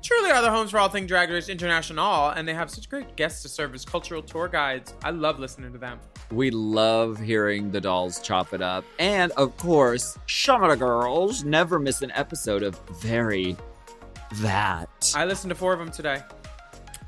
truly 0.01 0.31
are 0.31 0.41
the 0.41 0.49
homes 0.51 0.71
for 0.71 0.79
all 0.79 0.89
things 0.89 1.07
Drag 1.07 1.29
Race 1.29 1.49
International, 1.49 2.29
and 2.29 2.47
they 2.47 2.53
have 2.53 2.69
such 2.69 2.89
great 2.89 3.15
guests 3.15 3.41
to 3.43 3.49
serve 3.49 3.73
as 3.75 3.85
cultural 3.85 4.21
tour 4.21 4.47
guides. 4.47 4.93
I 5.03 5.11
love 5.11 5.39
listening 5.39 5.71
to 5.73 5.77
them. 5.77 5.99
We 6.31 6.51
love 6.51 7.19
hearing 7.19 7.71
the 7.71 7.81
dolls 7.81 8.19
chop 8.21 8.53
it 8.53 8.61
up. 8.61 8.85
And 8.99 9.31
of 9.33 9.55
course, 9.57 10.17
Shamara 10.27 10.77
Girls 10.77 11.43
never 11.43 11.79
miss 11.79 12.01
an 12.01 12.11
episode 12.11 12.63
of 12.63 12.79
Very 13.01 13.55
That. 14.35 15.13
I 15.15 15.25
listened 15.25 15.49
to 15.49 15.55
four 15.55 15.73
of 15.73 15.79
them 15.79 15.91
today. 15.91 16.21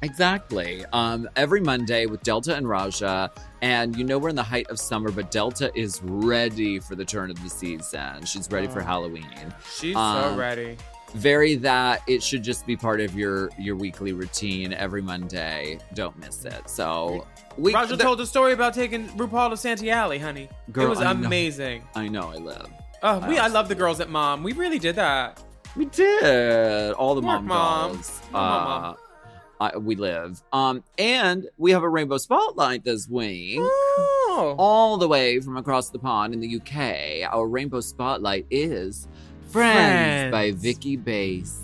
Exactly. 0.04 0.84
Um, 0.94 1.30
every 1.36 1.62
Monday 1.62 2.08
with 2.08 2.24
Delta 2.24 2.56
and 2.56 2.68
Raja. 2.68 3.32
And 3.62 3.96
you 3.96 4.04
know 4.04 4.18
we're 4.18 4.30
in 4.30 4.36
the 4.36 4.42
height 4.42 4.68
of 4.72 4.80
summer, 4.80 5.12
but 5.12 5.30
Delta 5.30 5.72
is 5.76 6.02
ready 6.04 6.80
for 6.80 6.96
the 6.96 7.06
turn 7.06 7.30
of 7.30 7.42
the 7.44 7.50
season. 7.52 8.26
She's 8.26 8.50
ready 8.50 8.66
for 8.68 8.82
Oh. 8.82 8.86
Halloween. 8.86 9.54
She's 9.76 9.96
Um, 9.96 10.32
so 10.34 10.36
ready. 10.40 10.78
Very 11.14 11.56
that 11.56 12.02
it 12.08 12.24
should 12.24 12.42
just 12.44 12.66
be 12.66 12.78
part 12.78 13.02
of 13.02 13.16
your 13.16 13.50
your 13.60 13.76
weekly 13.76 14.14
routine 14.14 14.72
every 14.74 15.02
Monday. 15.02 15.78
Don't 15.94 16.18
miss 16.20 16.46
it. 16.46 16.70
So 16.70 17.28
we 17.58 17.74
Raja 17.74 17.96
the- 17.98 18.04
told 18.04 18.22
a 18.22 18.26
story 18.26 18.54
about 18.54 18.74
taking 18.74 19.08
RuPaul 19.10 19.50
to 19.50 19.58
Santee 19.58 19.90
Alley, 19.92 20.20
honey. 20.20 20.48
Girl, 20.72 20.86
it 20.86 20.90
was 20.90 21.00
I 21.02 21.12
know. 21.14 21.28
amazing. 21.28 21.84
I 21.96 22.08
know 22.08 22.30
I 22.30 22.36
live. 22.38 22.68
Oh, 23.04 23.28
we 23.28 23.38
I 23.38 23.46
I 23.46 23.48
love 23.48 23.68
the 23.68 23.76
girls 23.76 24.00
at 24.00 24.10
Mom. 24.10 24.42
We 24.44 24.54
really 24.54 24.80
did 24.80 24.96
that. 24.96 25.42
We 25.76 25.86
did 25.86 26.94
all 26.94 27.16
the 27.16 27.22
Work, 27.22 27.42
mom, 27.42 27.48
Mom. 27.48 27.92
dolls. 27.94 28.22
Mom, 28.32 28.42
Mom, 28.42 28.84
Uh, 28.94 29.64
I, 29.74 29.78
we 29.78 29.96
live. 29.96 30.42
Um, 30.54 30.84
and 30.98 31.48
we 31.58 31.72
have 31.72 31.84
a 31.84 31.90
rainbow 31.90 32.18
spotlight 32.18 32.84
this 32.84 33.08
week. 33.10 33.60
Oh. 33.62 34.56
All 34.58 34.98
the 34.98 35.08
way 35.08 35.40
from 35.40 35.58
across 35.58 35.90
the 35.90 36.00
pond 36.00 36.34
in 36.34 36.40
the 36.40 36.56
UK, 36.60 37.24
our 37.32 37.48
rainbow 37.48 37.80
spotlight 37.82 38.46
is 38.50 39.08
Friends, 39.52 40.32
by 40.32 40.52
Vicky 40.52 40.96
Bass. 40.96 41.60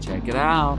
Check 0.00 0.28
it 0.28 0.36
out. 0.36 0.78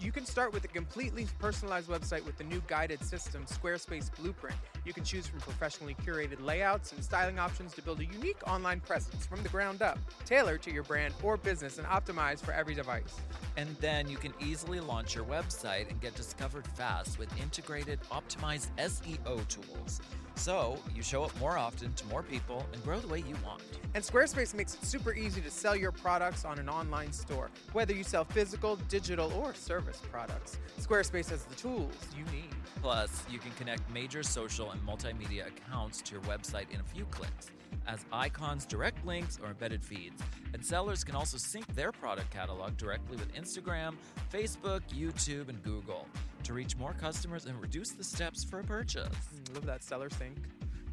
you 0.00 0.12
can 0.12 0.24
start 0.24 0.52
with 0.52 0.64
a 0.64 0.68
completely 0.68 1.26
personalized 1.38 1.88
website 1.88 2.24
with 2.24 2.36
the 2.36 2.44
new 2.44 2.62
guided 2.66 3.02
system, 3.02 3.44
Squarespace 3.46 4.14
Blueprint. 4.16 4.56
You 4.84 4.92
can 4.92 5.04
choose 5.04 5.26
from 5.26 5.40
professionally 5.40 5.96
curated 6.04 6.44
layouts 6.44 6.92
and 6.92 7.02
styling 7.02 7.38
options 7.38 7.74
to 7.74 7.82
build 7.82 8.00
a 8.00 8.04
unique 8.04 8.40
online 8.46 8.80
presence 8.80 9.26
from 9.26 9.42
the 9.42 9.48
ground 9.48 9.82
up, 9.82 9.98
tailored 10.24 10.62
to 10.62 10.72
your 10.72 10.82
brand 10.82 11.14
or 11.22 11.36
business 11.36 11.78
and 11.78 11.86
optimized 11.86 12.40
for 12.40 12.52
every 12.52 12.74
device. 12.74 13.14
And 13.56 13.68
then 13.80 14.08
you 14.08 14.16
can 14.16 14.32
easily 14.40 14.80
launch 14.80 15.14
your 15.14 15.24
website 15.24 15.90
and 15.90 16.00
get 16.00 16.14
discovered 16.14 16.66
fast 16.68 17.18
with 17.18 17.28
integrated, 17.40 18.00
optimized 18.10 18.68
SEO 18.78 19.46
tools. 19.48 20.00
So 20.36 20.78
you 20.94 21.02
show 21.02 21.24
up 21.24 21.38
more 21.38 21.56
often 21.56 21.92
to 21.94 22.06
more 22.06 22.22
people 22.22 22.66
and 22.72 22.82
grow 22.82 22.98
the 22.98 23.06
way 23.08 23.20
you 23.20 23.36
want. 23.44 23.62
And 23.94 24.02
Squarespace 24.02 24.54
makes 24.54 24.74
it 24.74 24.84
super 24.84 25.14
easy 25.14 25.40
to 25.40 25.50
sell 25.50 25.76
your 25.76 25.92
products 25.92 26.44
on 26.44 26.58
an 26.58 26.68
online 26.68 27.12
store, 27.12 27.50
whether 27.72 27.94
you 27.94 28.02
sell 28.02 28.24
physical, 28.24 28.76
digital, 28.88 29.32
or 29.34 29.54
service 29.54 29.73
products. 29.80 30.58
Squarespace 30.80 31.30
has 31.30 31.44
the 31.44 31.54
tools 31.54 31.92
you 32.16 32.24
need. 32.32 32.50
Plus, 32.80 33.24
you 33.30 33.38
can 33.38 33.50
connect 33.52 33.88
major 33.90 34.22
social 34.22 34.70
and 34.70 34.80
multimedia 34.86 35.46
accounts 35.46 36.02
to 36.02 36.12
your 36.12 36.22
website 36.22 36.70
in 36.70 36.80
a 36.80 36.84
few 36.84 37.04
clicks, 37.06 37.50
as 37.86 38.04
icons, 38.12 38.66
direct 38.66 39.04
links, 39.06 39.38
or 39.42 39.48
embedded 39.48 39.82
feeds. 39.82 40.22
And 40.52 40.64
sellers 40.64 41.02
can 41.04 41.14
also 41.14 41.36
sync 41.38 41.66
their 41.74 41.92
product 41.92 42.30
catalog 42.30 42.76
directly 42.76 43.16
with 43.16 43.32
Instagram, 43.34 43.96
Facebook, 44.32 44.82
YouTube, 44.92 45.48
and 45.48 45.62
Google 45.62 46.06
to 46.44 46.52
reach 46.52 46.76
more 46.76 46.94
customers 46.94 47.46
and 47.46 47.60
reduce 47.60 47.90
the 47.92 48.04
steps 48.04 48.44
for 48.44 48.60
a 48.60 48.64
purchase. 48.64 49.06
Mm, 49.06 49.54
Love 49.54 49.66
that 49.66 49.82
seller 49.82 50.10
sync. 50.10 50.36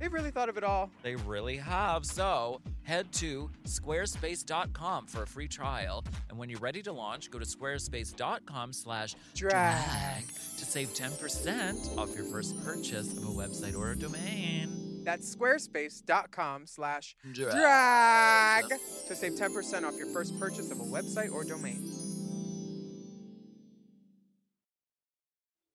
They've 0.01 0.11
really 0.11 0.31
thought 0.31 0.49
of 0.49 0.57
it 0.57 0.63
all. 0.63 0.89
They 1.03 1.15
really 1.15 1.57
have. 1.57 2.07
So 2.07 2.59
head 2.81 3.11
to 3.13 3.51
squarespace.com 3.65 5.05
for 5.05 5.21
a 5.21 5.27
free 5.27 5.47
trial. 5.47 6.03
And 6.27 6.39
when 6.39 6.49
you're 6.49 6.59
ready 6.59 6.81
to 6.81 6.91
launch, 6.91 7.29
go 7.29 7.37
to 7.37 7.45
squarespace.com 7.45 8.73
slash 8.73 9.15
Drag. 9.35 10.23
to 10.25 10.65
save 10.65 10.89
10% 10.95 11.97
off 11.99 12.15
your 12.15 12.25
first 12.25 12.59
purchase 12.65 13.15
of 13.15 13.23
a 13.25 13.27
website 13.27 13.77
or 13.77 13.91
a 13.91 13.95
domain. 13.95 15.03
That's 15.03 15.35
squarespace.com 15.35 16.65
slash 16.65 17.15
Drag. 17.31 18.65
to 19.07 19.15
save 19.15 19.33
10% 19.33 19.83
off 19.83 19.95
your 19.97 20.07
first 20.07 20.39
purchase 20.39 20.71
of 20.71 20.79
a 20.79 20.83
website 20.83 21.31
or 21.31 21.43
domain. 21.43 22.10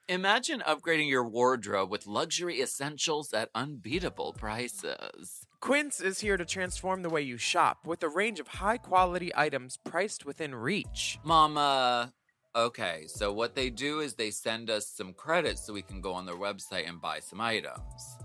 Imagine 0.09 0.63
upgrading 0.65 1.09
your 1.09 1.27
wardrobe 1.27 1.91
with 1.91 2.07
luxury 2.07 2.61
essentials 2.61 3.33
at 3.33 3.51
unbeatable 3.57 4.35
prices. 4.35 5.49
Quince 5.59 6.01
is 6.01 6.21
here 6.21 6.37
to 6.37 6.45
transform 6.45 7.03
the 7.03 7.09
way 7.09 7.23
you 7.23 7.37
shop 7.37 7.79
with 7.85 8.05
a 8.05 8.09
range 8.09 8.39
of 8.39 8.47
high 8.47 8.77
quality 8.77 9.33
items 9.35 9.77
priced 9.83 10.25
within 10.25 10.55
reach. 10.55 11.19
Mama, 11.25 12.13
okay, 12.55 13.07
so 13.09 13.33
what 13.33 13.57
they 13.57 13.69
do 13.69 13.99
is 13.99 14.15
they 14.15 14.31
send 14.31 14.71
us 14.71 14.87
some 14.87 15.13
credits 15.13 15.67
so 15.67 15.73
we 15.73 15.83
can 15.83 16.01
go 16.01 16.13
on 16.13 16.25
their 16.25 16.37
website 16.37 16.89
and 16.89 17.01
buy 17.01 17.19
some 17.19 17.41
items. 17.41 18.17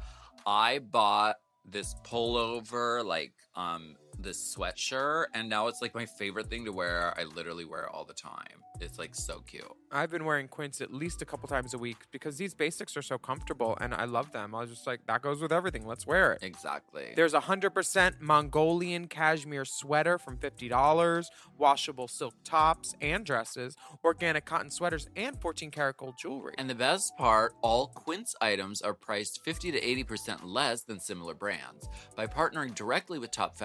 I 0.46 0.78
bought 0.78 1.38
this 1.66 1.96
pullover, 2.04 3.04
like 3.04 3.34
um 3.56 3.96
this 4.22 4.56
sweatshirt, 4.56 5.26
and 5.34 5.50
now 5.50 5.68
it's 5.68 5.82
like 5.82 5.96
my 5.96 6.06
favorite 6.06 6.50
thing 6.50 6.66
to 6.66 6.72
wear. 6.72 7.14
I 7.18 7.24
literally 7.24 7.66
wear 7.66 7.84
it 7.84 7.90
all 7.94 8.06
the 8.06 8.14
time. 8.14 8.62
It's 8.82 8.98
like 8.98 9.14
so 9.14 9.42
cute. 9.42 9.64
I've 9.92 10.10
been 10.10 10.26
wearing 10.26 10.48
Quince 10.48 10.82
at 10.82 10.92
least 10.92 11.22
a 11.22 11.26
couple 11.26 11.48
times 11.48 11.74
a 11.74 11.78
week 11.78 11.98
because 12.12 12.38
these 12.38 12.56
basics 12.56 12.98
are 12.98 13.02
so 13.02 13.18
comfortable 13.18 13.78
and 13.80 13.94
I 13.94 14.06
love 14.06 14.32
them. 14.32 14.56
I 14.56 14.62
was 14.62 14.70
just 14.70 14.88
like, 14.88 15.06
that 15.08 15.22
goes 15.22 15.42
with 15.42 15.52
everything. 15.52 15.86
Let's 15.86 16.08
wear 16.08 16.34
it. 16.34 16.42
Exactly. 16.42 17.14
There's 17.16 17.34
a 17.34 17.42
100% 17.42 18.22
Mongolian 18.22 19.08
cashmere 19.08 19.66
sweater 19.66 20.18
from 20.18 20.38
$50, 20.38 21.26
washable 21.58 22.08
silk 22.08 22.34
tops 22.44 22.96
and 23.02 23.26
dresses, 23.26 23.76
organic 24.04 24.46
cotton 24.46 24.72
sweaters, 24.72 25.10
and 25.16 25.40
14 25.40 25.70
karat 25.70 25.98
gold 25.98 26.16
jewelry. 26.18 26.56
And 26.58 26.70
the 26.70 26.76
best 26.76 27.16
part, 27.18 27.54
all 27.62 27.88
Quince 27.88 28.34
items 28.42 28.82
are 28.82 28.94
priced 28.94 29.44
50 29.44 29.72
to 29.74 29.82
80% 29.82 30.40
less 30.44 30.84
than 30.84 31.00
similar 31.00 31.34
brands. 31.34 31.88
By 32.16 32.28
partnering 32.28 32.74
directly 32.74 33.20
with 33.20 33.32
top 33.32 33.56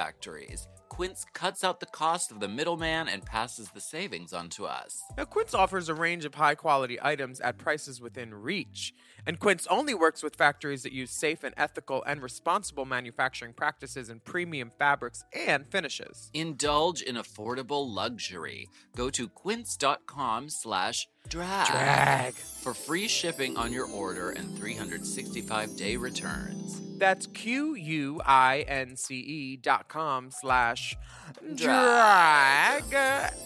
Quince 0.97 1.27
cuts 1.35 1.63
out 1.63 1.81
the 1.81 1.87
cost 1.87 2.31
of 2.31 2.41
the 2.41 2.49
middleman 2.49 3.07
and 3.07 3.23
passes 3.23 3.69
the 3.71 3.81
savings 3.81 4.33
on 4.33 4.49
to 4.49 4.65
us. 4.65 5.03
Now, 5.17 5.25
Quince 5.27 5.53
offers 5.53 5.91
a 5.91 5.95
range 5.95 6.25
of 6.25 6.35
high 6.37 6.55
quality 6.55 6.99
items 7.03 7.39
at 7.41 7.59
prices 7.59 8.01
within 8.01 8.33
reach. 8.33 8.95
And 9.27 9.39
Quince 9.39 9.67
only 9.69 9.93
works 9.93 10.23
with 10.23 10.37
factories 10.37 10.85
that 10.85 10.93
use 10.93 11.11
safe 11.11 11.45
and 11.45 11.53
ethical 11.59 12.03
and 12.05 12.23
responsible 12.23 12.87
manufacturing 12.87 13.53
practices 13.53 14.09
and 14.09 14.25
premium 14.25 14.71
fabrics 14.79 15.23
and 15.35 15.67
finishes. 15.67 16.31
Indulge 16.33 17.03
in 17.03 17.17
affordable 17.17 17.87
luxury. 17.87 18.69
Go 18.95 19.11
to 19.11 19.29
quince.com 19.29 20.49
slash 20.49 21.09
drag, 21.29 21.67
Drag. 21.67 22.35
for 22.35 22.73
free 22.73 23.09
shipping 23.09 23.59
on 23.59 23.73
your 23.73 23.87
order 23.91 24.31
and 24.31 24.57
365 24.57 25.77
day 25.77 25.97
returns. 25.97 26.86
That's 26.99 27.27
Q 27.27 27.75
U 27.75 28.21
I 28.25 28.65
N 28.69 28.97
C 28.97 29.17
E 29.17 29.57
dot 29.57 29.89
com 29.89 30.31
slash 30.31 30.97
drag 31.55 32.85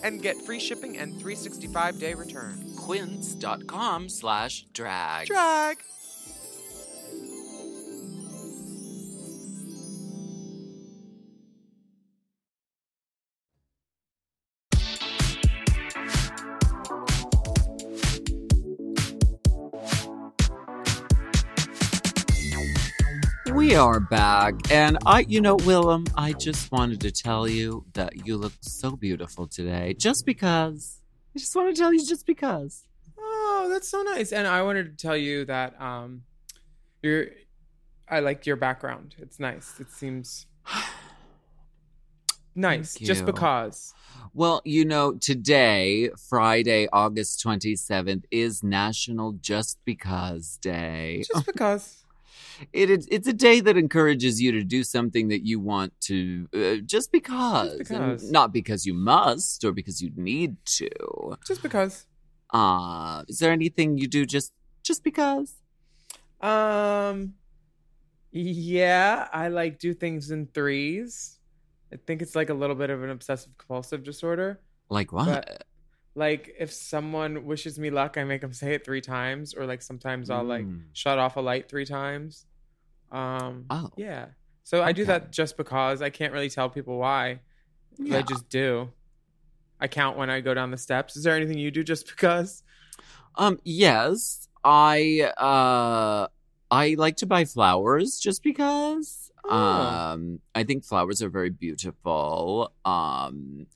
and 0.02 0.22
get 0.22 0.36
free 0.42 0.60
shipping 0.60 0.96
and 0.96 1.12
365 1.12 1.98
day 1.98 2.14
return. 2.14 2.64
Quince.com 2.76 4.08
slash 4.08 4.66
drag. 4.72 5.26
Drag. 5.26 5.78
Are 23.80 23.98
back. 23.98 24.70
And 24.70 24.98
I, 25.06 25.20
you 25.20 25.40
know, 25.40 25.56
Willem, 25.56 26.04
I 26.14 26.34
just 26.34 26.70
wanted 26.70 27.00
to 27.00 27.10
tell 27.10 27.48
you 27.48 27.86
that 27.94 28.26
you 28.26 28.36
look 28.36 28.52
so 28.60 28.94
beautiful 28.94 29.46
today. 29.46 29.94
Just 29.98 30.26
because. 30.26 31.00
I 31.34 31.38
just 31.38 31.56
want 31.56 31.74
to 31.74 31.80
tell 31.80 31.90
you 31.90 32.04
just 32.04 32.26
because. 32.26 32.84
Oh, 33.18 33.68
that's 33.70 33.88
so 33.88 34.02
nice. 34.02 34.32
And 34.32 34.46
I 34.46 34.60
wanted 34.60 34.98
to 34.98 35.02
tell 35.02 35.16
you 35.16 35.46
that 35.46 35.80
um 35.80 36.24
you're 37.02 37.28
I 38.06 38.20
like 38.20 38.44
your 38.44 38.56
background. 38.56 39.14
It's 39.16 39.40
nice. 39.40 39.80
It 39.80 39.90
seems 39.90 40.46
nice 42.54 42.96
just 42.96 43.24
because. 43.24 43.94
Well, 44.34 44.60
you 44.66 44.84
know, 44.84 45.14
today, 45.14 46.10
Friday, 46.28 46.86
August 46.92 47.42
27th, 47.42 48.24
is 48.30 48.62
National 48.62 49.32
Just 49.32 49.78
Because 49.86 50.58
Day. 50.60 51.24
Just 51.32 51.46
because. 51.46 52.04
It 52.72 52.90
is, 52.90 53.08
it's 53.10 53.26
a 53.28 53.32
day 53.32 53.60
that 53.60 53.76
encourages 53.76 54.40
you 54.40 54.52
to 54.52 54.62
do 54.64 54.84
something 54.84 55.28
that 55.28 55.46
you 55.46 55.58
want 55.60 55.92
to 56.02 56.48
uh, 56.54 56.76
just 56.84 57.10
because. 57.12 57.76
Just 57.78 57.90
and 57.90 58.16
because. 58.16 58.30
not 58.30 58.52
because 58.52 58.84
you 58.86 58.94
must 58.94 59.64
or 59.64 59.72
because 59.72 60.00
you 60.02 60.10
need 60.16 60.56
to. 60.78 60.88
Just 61.46 61.62
because. 61.62 62.06
Uh, 62.52 63.22
is 63.28 63.38
there 63.38 63.52
anything 63.52 63.96
you 63.98 64.06
do 64.08 64.26
just 64.26 64.52
just 64.82 65.04
because? 65.04 65.54
Um 66.40 67.34
yeah, 68.32 69.28
I 69.32 69.48
like 69.48 69.78
do 69.78 69.92
things 69.92 70.30
in 70.30 70.46
threes. 70.46 71.38
I 71.92 71.96
think 72.06 72.22
it's 72.22 72.36
like 72.36 72.48
a 72.50 72.54
little 72.54 72.76
bit 72.76 72.90
of 72.90 73.02
an 73.02 73.10
obsessive 73.10 73.56
compulsive 73.58 74.04
disorder. 74.04 74.60
Like 74.88 75.12
what? 75.12 75.26
But- 75.26 75.64
Like 76.16 76.54
if 76.58 76.72
someone 76.72 77.44
wishes 77.44 77.78
me 77.78 77.90
luck, 77.90 78.16
I 78.18 78.24
make 78.24 78.40
them 78.40 78.52
say 78.52 78.74
it 78.74 78.84
3 78.84 79.00
times 79.00 79.54
or 79.54 79.64
like 79.64 79.80
sometimes 79.80 80.28
I'll 80.28 80.44
like 80.44 80.64
Mm. 80.66 80.82
shut 80.92 81.18
off 81.18 81.36
a 81.36 81.40
light 81.40 81.68
3 81.68 81.84
times. 81.86 82.46
Um 83.10 83.66
oh. 83.70 83.90
Yeah. 83.96 84.26
So 84.64 84.82
I 84.82 84.92
do 84.92 85.04
that 85.06 85.32
just 85.32 85.56
because 85.56 86.00
I 86.02 86.10
can't 86.10 86.32
really 86.32 86.50
tell 86.50 86.68
people 86.70 86.98
why. 86.98 87.40
but 87.98 88.12
I 88.12 88.22
just 88.22 88.48
do. 88.48 88.90
I 89.80 89.88
count 89.88 90.16
when 90.16 90.30
I 90.30 90.40
go 90.40 90.54
down 90.54 90.70
the 90.70 90.76
steps. 90.76 91.16
Is 91.16 91.24
there 91.24 91.34
anything 91.34 91.58
you 91.58 91.70
do 91.70 91.82
just 91.82 92.06
because? 92.14 92.62
Um, 93.36 93.58
yes, 93.64 94.48
I 94.64 95.32
uh 95.36 96.28
I 96.70 96.94
like 96.96 97.16
to 97.16 97.26
buy 97.26 97.44
flowers 97.44 98.18
just 98.18 98.42
because. 98.42 99.30
Oh. 99.44 99.56
Um, 99.56 100.40
I 100.54 100.64
think 100.64 100.84
flowers 100.84 101.22
are 101.22 101.28
very 101.30 101.50
beautiful. 101.50 102.72
Um, 102.84 103.66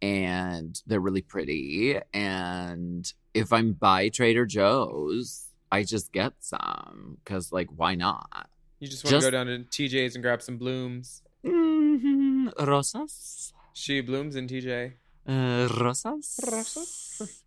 and 0.00 0.80
they're 0.86 1.00
really 1.00 1.22
pretty. 1.22 1.98
And 2.14 3.12
if 3.34 3.52
I'm 3.52 3.72
by 3.72 4.08
Trader 4.08 4.46
Joe's, 4.46 5.48
I 5.70 5.84
just 5.84 6.12
get 6.12 6.32
some 6.40 7.18
because, 7.22 7.52
like, 7.52 7.68
why 7.74 7.94
not? 7.94 8.48
You 8.80 8.88
just 8.88 9.04
want 9.04 9.16
to 9.16 9.30
go 9.30 9.30
down 9.30 9.46
to 9.46 9.58
TJ's 9.58 10.14
and 10.14 10.22
grab 10.22 10.40
some 10.40 10.56
blooms. 10.56 11.22
Mm-hmm. 11.44 12.48
Rosas. 12.64 13.52
She 13.74 14.00
blooms 14.00 14.36
in 14.36 14.46
TJ. 14.46 14.92
Uh, 15.28 15.68
rosas. 15.78 16.40
Rosas? 16.50 17.42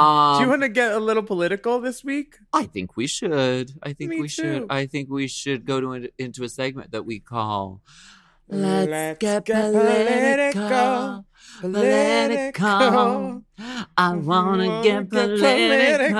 Um, 0.00 0.38
Do 0.38 0.42
you 0.42 0.50
want 0.50 0.62
to 0.62 0.68
get 0.68 0.90
a 0.90 0.98
little 0.98 1.22
political 1.22 1.80
this 1.80 2.02
week? 2.02 2.38
I 2.52 2.64
think 2.64 2.96
we 2.96 3.06
should. 3.06 3.70
I 3.80 3.92
think 3.92 4.10
Me 4.10 4.20
we 4.20 4.26
should. 4.26 4.66
I 4.68 4.86
think 4.86 5.08
we 5.08 5.28
should 5.28 5.64
go 5.64 5.80
to 5.80 5.92
an, 5.92 6.08
into 6.18 6.42
a 6.42 6.48
segment 6.48 6.90
that 6.90 7.04
we 7.06 7.20
call 7.20 7.82
Let's 8.48 9.18
get 9.18 9.44
political, 9.44 11.24
political. 11.60 13.42
I 13.96 14.14
wanna 14.14 14.68
Wanna 14.68 14.82
get 14.82 15.08
political. 15.08 16.16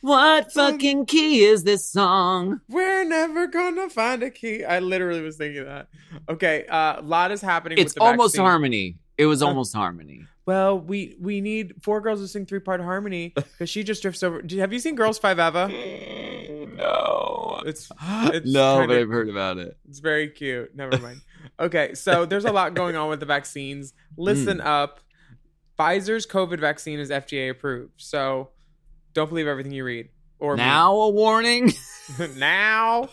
What 0.00 0.52
fucking 0.52 1.06
key 1.06 1.44
is 1.44 1.64
this 1.64 1.86
song? 1.88 2.60
We're 2.68 3.04
never 3.04 3.46
gonna 3.46 3.88
find 3.90 4.22
a 4.22 4.30
key. 4.30 4.64
I 4.64 4.78
literally 4.78 5.20
was 5.22 5.36
thinking 5.36 5.64
that. 5.64 5.88
Okay, 6.28 6.66
uh, 6.66 7.00
a 7.00 7.02
lot 7.02 7.32
is 7.32 7.40
happening. 7.40 7.78
It's 7.78 7.94
with 7.94 8.00
the 8.00 8.02
almost 8.02 8.34
vaccine. 8.34 8.44
harmony. 8.46 8.96
It 9.16 9.26
was 9.26 9.42
uh, 9.42 9.46
almost 9.46 9.74
harmony. 9.74 10.22
Well, 10.46 10.78
we 10.78 11.16
we 11.20 11.40
need 11.40 11.74
four 11.82 12.00
girls 12.00 12.20
to 12.20 12.28
sing 12.28 12.46
three 12.46 12.60
part 12.60 12.80
harmony 12.80 13.28
because 13.34 13.68
she 13.68 13.82
just 13.82 14.00
drifts 14.02 14.22
over. 14.22 14.42
Have 14.58 14.72
you 14.72 14.78
seen 14.78 14.94
Girls 14.94 15.18
Five 15.18 15.38
Eva? 15.38 15.68
Mm, 15.70 16.76
no. 16.76 17.62
It's 17.66 17.90
it's 18.02 18.50
no, 18.50 18.78
kinda- 18.78 18.86
but 18.94 18.96
I've 19.00 19.08
heard 19.10 19.28
about 19.28 19.58
it. 19.58 19.76
It's 19.88 19.98
very 19.98 20.28
cute. 20.28 20.74
Never 20.74 20.96
mind. 20.98 21.20
Okay, 21.60 21.94
so 21.94 22.24
there's 22.24 22.44
a 22.44 22.52
lot 22.52 22.74
going 22.74 22.96
on 22.96 23.08
with 23.08 23.20
the 23.20 23.26
vaccines. 23.26 23.94
Hmm. 24.16 24.22
Listen 24.24 24.60
up. 24.60 25.00
Pfizer's 25.78 26.26
COVID 26.26 26.58
vaccine 26.58 26.98
is 26.98 27.10
FDA 27.10 27.50
approved. 27.50 27.92
So 27.98 28.48
don't 29.18 29.28
believe 29.28 29.48
everything 29.48 29.72
you 29.72 29.84
read. 29.84 30.10
Or 30.38 30.54
me. 30.54 30.62
Now 30.62 30.94
a 30.94 31.10
warning. 31.10 31.72
now. 32.36 33.08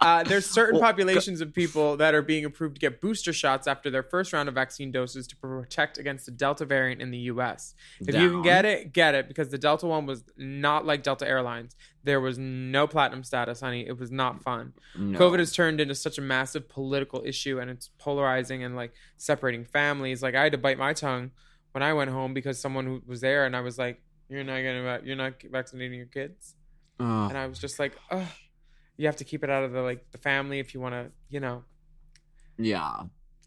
Uh, 0.00 0.22
there's 0.24 0.46
certain 0.46 0.80
populations 0.80 1.40
of 1.40 1.54
people 1.54 1.96
that 1.96 2.14
are 2.14 2.22
being 2.22 2.44
approved 2.44 2.74
to 2.76 2.80
get 2.80 3.00
booster 3.00 3.32
shots 3.32 3.66
after 3.66 3.88
their 3.88 4.02
first 4.02 4.32
round 4.32 4.48
of 4.48 4.54
vaccine 4.54 4.90
doses 4.90 5.26
to 5.28 5.36
protect 5.36 5.98
against 5.98 6.26
the 6.26 6.32
Delta 6.32 6.64
variant 6.64 7.00
in 7.00 7.10
the 7.10 7.18
US. 7.18 7.74
If 8.00 8.14
you 8.14 8.30
can 8.30 8.42
get 8.42 8.64
it, 8.64 8.92
get 8.92 9.14
it 9.14 9.28
because 9.28 9.48
the 9.48 9.58
Delta 9.58 9.86
one 9.86 10.06
was 10.06 10.24
not 10.36 10.84
like 10.84 11.02
Delta 11.04 11.26
Airlines. 11.26 11.76
There 12.02 12.20
was 12.20 12.38
no 12.38 12.86
platinum 12.86 13.24
status, 13.24 13.60
honey. 13.60 13.86
It 13.86 13.98
was 13.98 14.10
not 14.10 14.42
fun. 14.42 14.72
No. 14.96 15.18
COVID 15.18 15.38
has 15.38 15.52
turned 15.52 15.80
into 15.80 15.94
such 15.94 16.18
a 16.18 16.22
massive 16.22 16.68
political 16.68 17.22
issue 17.24 17.60
and 17.60 17.70
it's 17.70 17.90
polarizing 17.98 18.62
and 18.64 18.76
like 18.76 18.92
separating 19.16 19.64
families. 19.64 20.22
Like 20.22 20.34
I 20.34 20.44
had 20.44 20.52
to 20.52 20.58
bite 20.58 20.78
my 20.78 20.92
tongue 20.92 21.32
when 21.72 21.82
I 21.82 21.92
went 21.92 22.10
home 22.10 22.34
because 22.34 22.58
someone 22.58 22.86
who 22.86 23.02
was 23.06 23.20
there 23.20 23.46
and 23.46 23.56
I 23.56 23.60
was 23.60 23.78
like, 23.78 24.00
"You're 24.28 24.44
not 24.44 24.56
gonna, 24.62 25.00
you're 25.04 25.16
not 25.16 25.34
vaccinating 25.50 25.98
your 25.98 26.06
kids," 26.06 26.54
Ugh. 27.00 27.30
and 27.30 27.38
I 27.38 27.46
was 27.46 27.58
just 27.58 27.78
like, 27.78 27.96
"Ugh." 28.10 28.26
You 28.96 29.06
have 29.06 29.16
to 29.16 29.24
keep 29.24 29.44
it 29.44 29.50
out 29.50 29.62
of 29.62 29.70
the 29.72 29.80
like 29.82 30.10
the 30.10 30.18
family 30.18 30.58
if 30.58 30.74
you 30.74 30.80
want 30.80 30.94
to, 30.94 31.12
you 31.30 31.38
know. 31.38 31.62
yeah. 32.58 33.02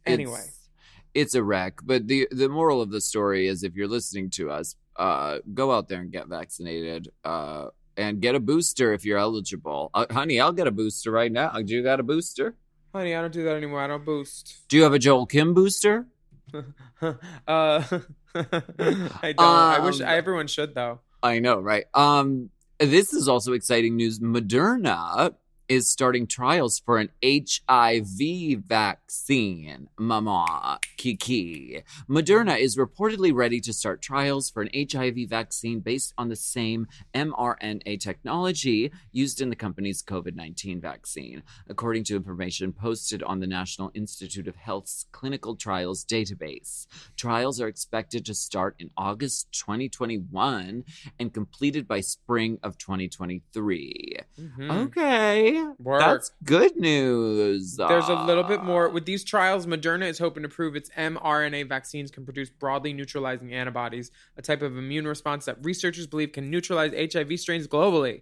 Anyway, 0.06 0.39
It's, 0.39 0.70
it's 1.13 1.36
a 1.36 1.44
wreck. 1.44 1.80
But 1.84 2.08
the 2.08 2.28
the 2.32 2.48
moral 2.48 2.82
of 2.82 2.89
the 2.89 3.02
story 3.02 3.48
is 3.48 3.62
if 3.63 3.76
you're 3.76 3.89
listening 3.89 4.30
to 4.32 4.50
us, 4.50 4.76
uh, 4.96 5.39
go 5.54 5.72
out 5.74 5.89
there 5.89 6.00
and 6.00 6.12
get 6.12 6.28
vaccinated. 6.28 7.10
Uh, 7.24 7.67
and 7.98 8.22
get 8.22 8.36
a 8.36 8.39
booster 8.39 8.94
if 8.94 9.04
you're 9.04 9.17
eligible. 9.17 9.91
Uh, 9.94 10.06
honey, 10.10 10.39
I'll 10.39 10.54
get 10.54 10.65
a 10.65 10.72
booster 10.72 11.12
right 11.12 11.30
now. 11.32 11.50
Do 11.52 11.74
you 11.76 11.84
got 11.84 12.00
a 12.00 12.04
booster? 12.04 12.56
honey, 12.94 13.13
I 13.13 13.20
don't 13.22 13.34
do 13.34 13.44
that 13.44 13.58
anymore. 13.58 13.82
I 13.82 13.88
don't 13.88 14.06
boost. 14.06 14.67
Do 14.70 14.78
you 14.78 14.84
have 14.84 14.94
a 14.94 15.00
Joel 15.00 15.26
Kim 15.26 15.54
booster? 15.54 16.08
uh, 17.48 17.84
I 18.36 19.34
don't. 19.34 19.39
I 19.39 19.80
wish 19.80 20.00
Um, 20.02 20.08
everyone 20.08 20.48
should 20.48 20.74
though. 20.76 21.00
I 21.24 21.39
know, 21.39 21.60
right? 21.60 21.86
Um, 21.94 22.50
this 22.80 23.13
is 23.13 23.28
also 23.28 23.54
exciting 23.54 23.96
news. 23.96 24.20
Moderna 24.20 25.36
is 25.71 25.88
starting 25.88 26.27
trials 26.27 26.79
for 26.79 26.97
an 26.97 27.07
HIV 27.23 28.60
vaccine. 28.67 29.88
Mama, 29.97 30.81
Kiki. 30.97 31.81
Moderna 32.10 32.60
is 32.60 32.75
reportedly 32.75 33.34
ready 33.34 33.62
to 33.62 33.71
start 33.71 34.01
trials 34.01 34.49
for 34.49 34.62
an 34.63 34.69
HIV 34.73 35.29
vaccine 35.29 35.79
based 35.79 36.13
on 36.17 36.27
the 36.27 36.36
same 36.36 36.88
mRNA 37.15 38.01
technology 38.01 38.91
used 39.13 39.39
in 39.39 39.49
the 39.49 39.55
company's 39.55 40.03
COVID 40.03 40.36
19 40.36 40.81
vaccine, 40.81 41.41
according 41.69 42.03
to 42.03 42.17
information 42.17 42.73
posted 42.73 43.23
on 43.23 43.39
the 43.39 43.47
National 43.47 43.91
Institute 43.93 44.49
of 44.49 44.57
Health's 44.57 45.05
clinical 45.13 45.55
trials 45.55 46.03
database. 46.03 46.86
Trials 47.15 47.62
are 47.62 47.69
expected 47.69 48.25
to 48.25 48.34
start 48.34 48.75
in 48.77 48.89
August 48.97 49.47
2021 49.53 50.84
and 51.17 51.34
completed 51.34 51.88
by 51.88 52.01
spring 52.01 52.60
of 52.62 52.77
2023. 52.77 54.17
Mhm. 54.38 54.88
Okay. 54.88 55.61
Work. 55.80 56.02
That's 56.02 56.32
good 56.43 56.76
news. 56.76 57.76
There's 57.76 58.08
a 58.08 58.13
little 58.13 58.43
bit 58.43 58.63
more. 58.63 58.89
Uh, 58.89 58.91
With 58.91 59.06
these 59.06 59.24
trials, 59.24 59.65
Moderna 59.65 60.08
is 60.08 60.19
hoping 60.19 60.43
to 60.43 60.50
prove 60.50 60.76
its 60.76 60.89
mRNA 60.91 61.67
vaccines 61.69 62.12
can 62.12 62.26
produce 62.26 62.50
broadly 62.50 62.93
neutralizing 62.93 63.54
antibodies, 63.54 64.12
a 64.38 64.41
type 64.41 64.62
of 64.62 64.78
immune 64.78 65.08
response 65.08 65.45
that 65.45 65.63
researchers 65.63 66.08
believe 66.08 66.32
can 66.32 66.50
neutralize 66.50 66.91
HIV 67.13 67.39
strains 67.39 67.67
globally. 67.67 68.21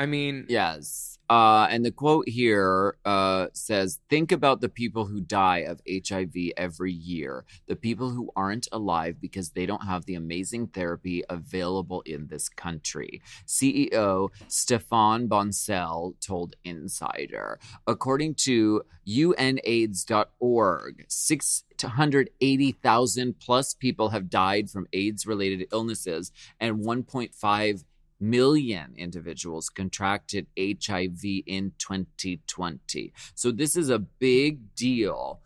I 0.00 0.06
mean, 0.06 0.46
Yes. 0.48 1.18
Uh, 1.28 1.68
and 1.70 1.84
the 1.84 1.92
quote 1.92 2.28
here 2.28 2.96
uh, 3.04 3.46
says 3.52 4.00
Think 4.08 4.32
about 4.32 4.60
the 4.60 4.68
people 4.68 5.04
who 5.04 5.20
die 5.20 5.58
of 5.58 5.80
HIV 5.86 6.34
every 6.56 6.92
year, 6.92 7.44
the 7.68 7.76
people 7.76 8.10
who 8.10 8.32
aren't 8.34 8.66
alive 8.72 9.20
because 9.20 9.50
they 9.50 9.64
don't 9.64 9.84
have 9.84 10.06
the 10.06 10.16
amazing 10.16 10.66
therapy 10.68 11.22
available 11.28 12.00
in 12.00 12.26
this 12.28 12.48
country. 12.48 13.22
CEO 13.46 14.30
Stéphane 14.48 15.28
Bancel 15.28 16.14
told 16.20 16.56
Insider. 16.64 17.60
According 17.86 18.34
to 18.46 18.82
UNAIDS.org, 19.06 21.04
680,000 21.08 23.38
plus 23.38 23.74
people 23.74 24.08
have 24.08 24.30
died 24.30 24.68
from 24.68 24.88
AIDS 24.92 25.26
related 25.26 25.68
illnesses, 25.72 26.32
and 26.58 26.80
1.5 26.80 27.84
million 28.20 28.94
individuals 28.96 29.68
contracted 29.68 30.46
HIV 30.58 31.22
in 31.46 31.72
2020. 31.78 33.12
So 33.34 33.50
this 33.50 33.76
is 33.76 33.88
a 33.88 33.98
big 33.98 34.74
deal. 34.74 35.40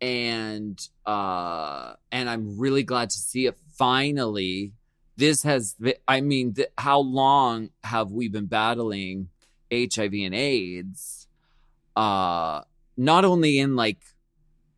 And 0.00 0.80
uh 1.06 1.94
and 2.10 2.28
I'm 2.28 2.58
really 2.58 2.82
glad 2.82 3.10
to 3.10 3.18
see 3.18 3.46
it 3.46 3.56
finally 3.76 4.72
this 5.16 5.42
has 5.44 5.76
I 6.08 6.20
mean 6.20 6.54
th- 6.54 6.72
how 6.78 6.98
long 6.98 7.70
have 7.84 8.10
we 8.10 8.28
been 8.28 8.46
battling 8.46 9.28
HIV 9.72 10.12
and 10.12 10.34
AIDS 10.34 11.28
uh 11.94 12.62
not 12.96 13.24
only 13.24 13.58
in 13.60 13.76
like 13.76 13.98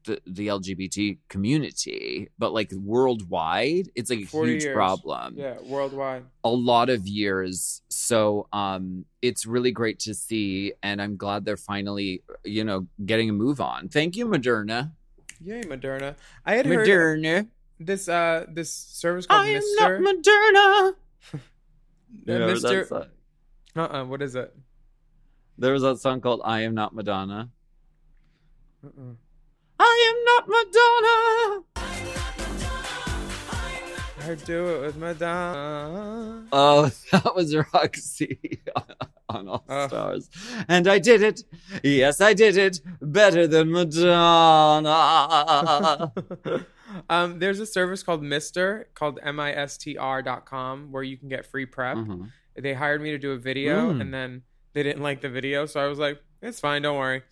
the, 0.05 0.21
the 0.27 0.47
LGBT 0.49 1.19
community, 1.29 2.29
but 2.39 2.53
like 2.53 2.71
worldwide, 2.73 3.89
it's 3.95 4.11
like 4.11 4.21
a 4.21 4.25
huge 4.25 4.63
years. 4.65 4.75
problem 4.75 5.35
yeah, 5.37 5.57
worldwide. 5.63 6.25
a 6.45 6.49
lot 6.51 6.89
of 6.91 7.07
years. 7.07 7.83
So 7.89 8.47
um 8.53 9.05
it's 9.23 9.47
really 9.47 9.73
great 9.73 9.99
to 10.01 10.15
see 10.15 10.73
and 10.83 11.01
I'm 11.03 11.17
glad 11.17 11.45
they're 11.45 11.57
finally, 11.57 12.23
you 12.45 12.65
know, 12.65 12.87
getting 13.05 13.31
a 13.31 13.33
move 13.33 13.61
on. 13.61 13.89
Thank 13.89 14.17
you, 14.17 14.27
Moderna. 14.27 14.93
Yay, 15.41 15.63
Moderna. 15.63 16.15
I 16.47 16.55
had 16.55 16.67
heard 16.67 16.87
Moderna. 16.89 17.49
this 17.81 18.09
uh 18.09 18.47
this 18.49 18.71
service 18.73 19.27
called 19.27 19.47
I 19.47 19.49
am 19.51 19.63
Mistr. 19.63 20.01
not 20.01 20.15
Moderna. 20.15 20.95
Uh, 22.29 22.31
Mistr. 22.31 22.89
That's, 22.89 22.93
Uh 23.77 23.81
uh 23.81 24.05
What 24.05 24.23
is 24.23 24.37
it? 24.37 24.55
there 25.59 25.73
was 25.73 25.83
that 25.83 25.99
song 25.99 26.21
called 26.21 26.41
I 26.45 26.61
Am 26.63 26.75
Not 26.75 26.95
Madonna. 26.95 27.51
Uh-uh. 28.85 29.15
I 29.79 30.09
am 30.09 30.17
not 30.25 30.49
Madonna. 30.49 31.65
I 34.27 34.35
do 34.37 34.67
it 34.69 34.81
with 34.81 34.97
Madonna. 34.97 36.47
Oh, 36.53 36.91
that 37.13 37.35
was 37.35 37.55
Roxy 37.55 38.63
on 39.29 39.49
All 39.49 39.65
Oh. 39.69 39.87
Stars. 39.89 40.31
And 40.69 40.87
I 40.89 40.99
did 40.99 41.21
it. 41.23 41.43
Yes, 41.83 42.21
I 42.23 42.33
did 42.33 42.57
it 42.57 42.81
better 43.03 43.47
than 43.47 43.71
Madonna. 43.71 44.83
um, 47.11 47.39
there's 47.39 47.61
a 47.61 47.67
service 47.67 48.03
called 48.03 48.23
Mistr 48.23 48.85
called 48.95 49.19
M-I-S-T-R 49.23 50.23
dot 50.23 50.47
com 50.47 50.91
where 50.91 51.03
you 51.03 51.19
can 51.19 51.29
get 51.29 51.45
free 51.47 51.67
prep. 51.67 51.99
Mhm. 51.99 52.31
They 52.57 52.73
hired 52.73 53.03
me 53.03 53.11
to 53.11 53.19
do 53.19 53.33
a 53.33 53.39
video 53.39 53.93
Mm. 53.93 54.01
and 54.01 54.15
then 54.15 54.43
they 54.73 54.83
didn't 54.83 55.03
like 55.03 55.21
the 55.21 55.29
video, 55.29 55.67
so 55.67 55.81
I 55.81 55.87
was 55.87 55.99
like, 55.99 56.23
"It's 56.41 56.61
fine, 56.61 56.83
don't 56.83 56.97
worry." 56.97 57.23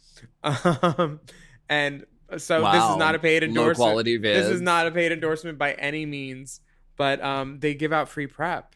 Um, 0.43 1.21
and 1.69 2.05
so 2.39 2.61
this 2.73 2.83
is 2.91 2.97
not 2.97 3.15
a 3.15 3.19
paid 3.19 3.43
Low 3.43 3.49
endorsement. 3.49 3.77
quality 3.77 4.17
This 4.19 4.47
is 4.49 4.61
not 4.61 4.87
a 4.87 4.91
paid 4.91 5.13
endorsement 5.13 5.59
by 5.59 5.73
any 5.75 6.07
means, 6.07 6.61
but 6.97 7.23
um, 7.23 7.59
they 7.61 7.75
give 7.75 7.93
out 7.93 8.09
free 8.09 8.27
prep. 8.27 8.75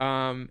Um, 0.00 0.50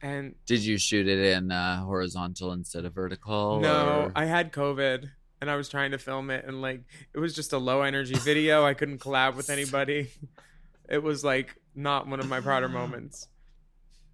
And 0.00 0.34
Did 0.46 0.60
you 0.64 0.78
shoot 0.78 1.06
it 1.08 1.18
in 1.18 1.50
uh, 1.52 1.84
horizontal 1.84 2.52
instead 2.52 2.84
of 2.84 2.92
vertical? 2.94 3.60
no, 3.60 4.02
or- 4.06 4.12
I 4.16 4.24
had 4.24 4.52
COVID 4.52 5.10
and 5.40 5.50
I 5.50 5.56
was 5.56 5.68
trying 5.68 5.90
to 5.92 5.98
film 5.98 6.30
it 6.30 6.44
and 6.46 6.60
like 6.62 6.82
it 7.14 7.18
was 7.18 7.34
just 7.34 7.52
a 7.52 7.58
low 7.58 7.82
energy 7.82 8.14
video. 8.14 8.64
I 8.64 8.74
couldn't 8.74 8.98
collab 8.98 9.36
with 9.36 9.50
anybody. 9.58 10.08
It 10.88 11.02
was 11.02 11.24
like 11.24 11.54
not 11.74 12.06
one 12.08 12.20
of 12.20 12.28
my 12.28 12.40
prouder 12.40 12.68
moments. 12.68 13.28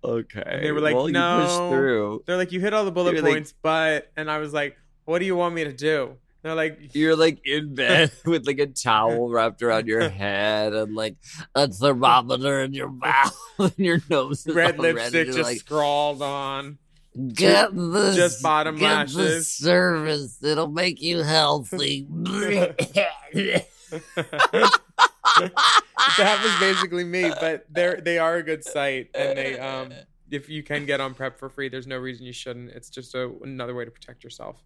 okay. 0.05 0.42
And 0.47 0.64
they 0.64 0.73
were 0.73 0.81
like, 0.81 0.94
well, 0.94 1.09
"No." 1.09 2.23
They're 2.27 2.37
like, 2.37 2.53
you 2.53 2.61
hit 2.61 2.73
all 2.73 2.85
the 2.85 2.92
bullet 2.92 3.14
You're 3.14 3.23
like- 3.23 3.33
points, 3.33 3.53
but 3.62 4.11
and 4.16 4.31
I 4.31 4.38
was 4.38 4.53
like, 4.53 4.77
what 5.05 5.18
do 5.21 5.25
you 5.25 5.35
want 5.37 5.55
me 5.55 5.64
to 5.64 5.73
do? 5.73 6.16
They're 6.48 6.54
like, 6.54 6.94
You're 6.94 7.14
like 7.14 7.46
in 7.46 7.74
bed 7.74 8.11
with 8.24 8.46
like 8.46 8.58
a 8.58 8.68
towel 8.68 9.28
wrapped 9.28 9.62
around 9.62 9.87
your 9.87 10.08
head 10.08 10.72
and 10.72 10.94
like 10.94 11.16
a 11.54 11.68
thermometer 11.68 12.62
in 12.62 12.72
your 12.72 12.88
mouth 12.90 13.37
and 13.58 13.74
your 13.76 14.00
nose 14.08 14.46
is 14.46 14.54
red 14.54 14.78
lipstick 14.78 15.26
just 15.26 15.40
like, 15.40 15.58
scrawled 15.58 16.22
on. 16.22 16.78
get 17.34 17.74
this, 17.74 18.16
just 18.16 18.42
bottom 18.42 18.76
get 18.76 18.90
lashes. 18.90 19.16
this 19.16 19.52
service. 19.52 20.42
It'll 20.42 20.68
make 20.68 21.02
you 21.02 21.18
healthy. 21.18 22.06
that 22.11 23.66
was 26.16 26.61
basically 26.61 27.04
me, 27.04 27.30
but 27.40 27.66
they're 27.68 28.00
they 28.00 28.18
are 28.18 28.37
a 28.37 28.42
good 28.42 28.64
site, 28.64 29.11
and 29.14 29.37
they 29.37 29.58
um 29.58 29.92
if 30.30 30.48
you 30.48 30.62
can 30.62 30.87
get 30.87 31.00
on 31.00 31.12
prep 31.12 31.38
for 31.38 31.50
free, 31.50 31.68
there's 31.68 31.87
no 31.87 31.98
reason 31.98 32.24
you 32.24 32.32
shouldn't. 32.32 32.70
It's 32.70 32.88
just 32.88 33.14
a, 33.14 33.30
another 33.42 33.74
way 33.74 33.84
to 33.84 33.90
protect 33.90 34.24
yourself. 34.24 34.62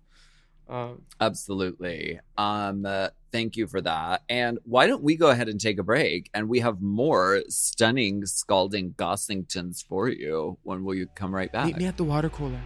Um, 0.73 1.03
Absolutely. 1.21 2.19
Um, 2.39 2.87
uh, 2.87 3.09
thank 3.31 3.59
you 3.59 3.67
for 3.67 3.83
that. 3.83 4.23
And 4.31 4.59
why 4.65 4.87
don't 4.87 5.03
we 5.03 5.17
go 5.17 5.29
ahead 5.29 5.51
and 5.51 5.61
take 5.61 5.79
a 5.79 5.83
break? 5.83 6.31
And 6.33 6.49
we 6.49 6.61
have 6.61 6.81
more 6.81 7.43
stunning, 7.49 8.25
scalding 8.25 8.95
Gossingtons 8.95 9.85
for 9.87 10.09
you. 10.09 10.57
When 10.63 10.83
will 10.83 10.95
you 10.95 11.09
come 11.15 11.35
right 11.35 11.53
back? 11.53 11.67
meet 11.67 11.77
me 11.77 11.87
at 11.87 11.99
the 11.99 12.05
water 12.05 12.31
cooler. 12.31 12.61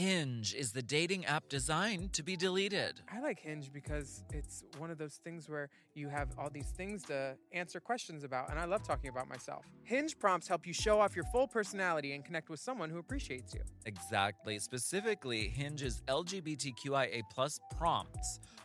Hinge 0.00 0.54
is 0.54 0.72
the 0.72 0.80
dating 0.80 1.26
app 1.26 1.46
designed 1.50 2.14
to 2.14 2.22
be 2.22 2.34
deleted. 2.34 3.02
I 3.12 3.20
like 3.20 3.38
Hinge 3.38 3.70
because 3.70 4.24
it's 4.32 4.64
one 4.78 4.90
of 4.90 4.96
those 4.96 5.20
things 5.22 5.46
where 5.46 5.68
you 5.92 6.08
have 6.08 6.28
all 6.38 6.48
these 6.48 6.68
things 6.68 7.02
to 7.02 7.36
answer 7.52 7.80
questions 7.80 8.24
about, 8.24 8.48
and 8.48 8.58
I 8.58 8.64
love 8.64 8.82
talking 8.82 9.10
about 9.10 9.28
myself. 9.28 9.66
Hinge 9.82 10.18
prompts 10.18 10.48
help 10.48 10.66
you 10.66 10.72
show 10.72 10.98
off 10.98 11.14
your 11.14 11.26
full 11.26 11.46
personality 11.46 12.14
and 12.14 12.24
connect 12.24 12.48
with 12.48 12.60
someone 12.60 12.88
who 12.88 12.96
appreciates 12.96 13.52
you. 13.52 13.60
Exactly. 13.84 14.58
Specifically, 14.58 15.48
Hinge's 15.48 16.00
LGBTQIA 16.08 17.20
plus 17.30 17.60
prompts 17.76 18.40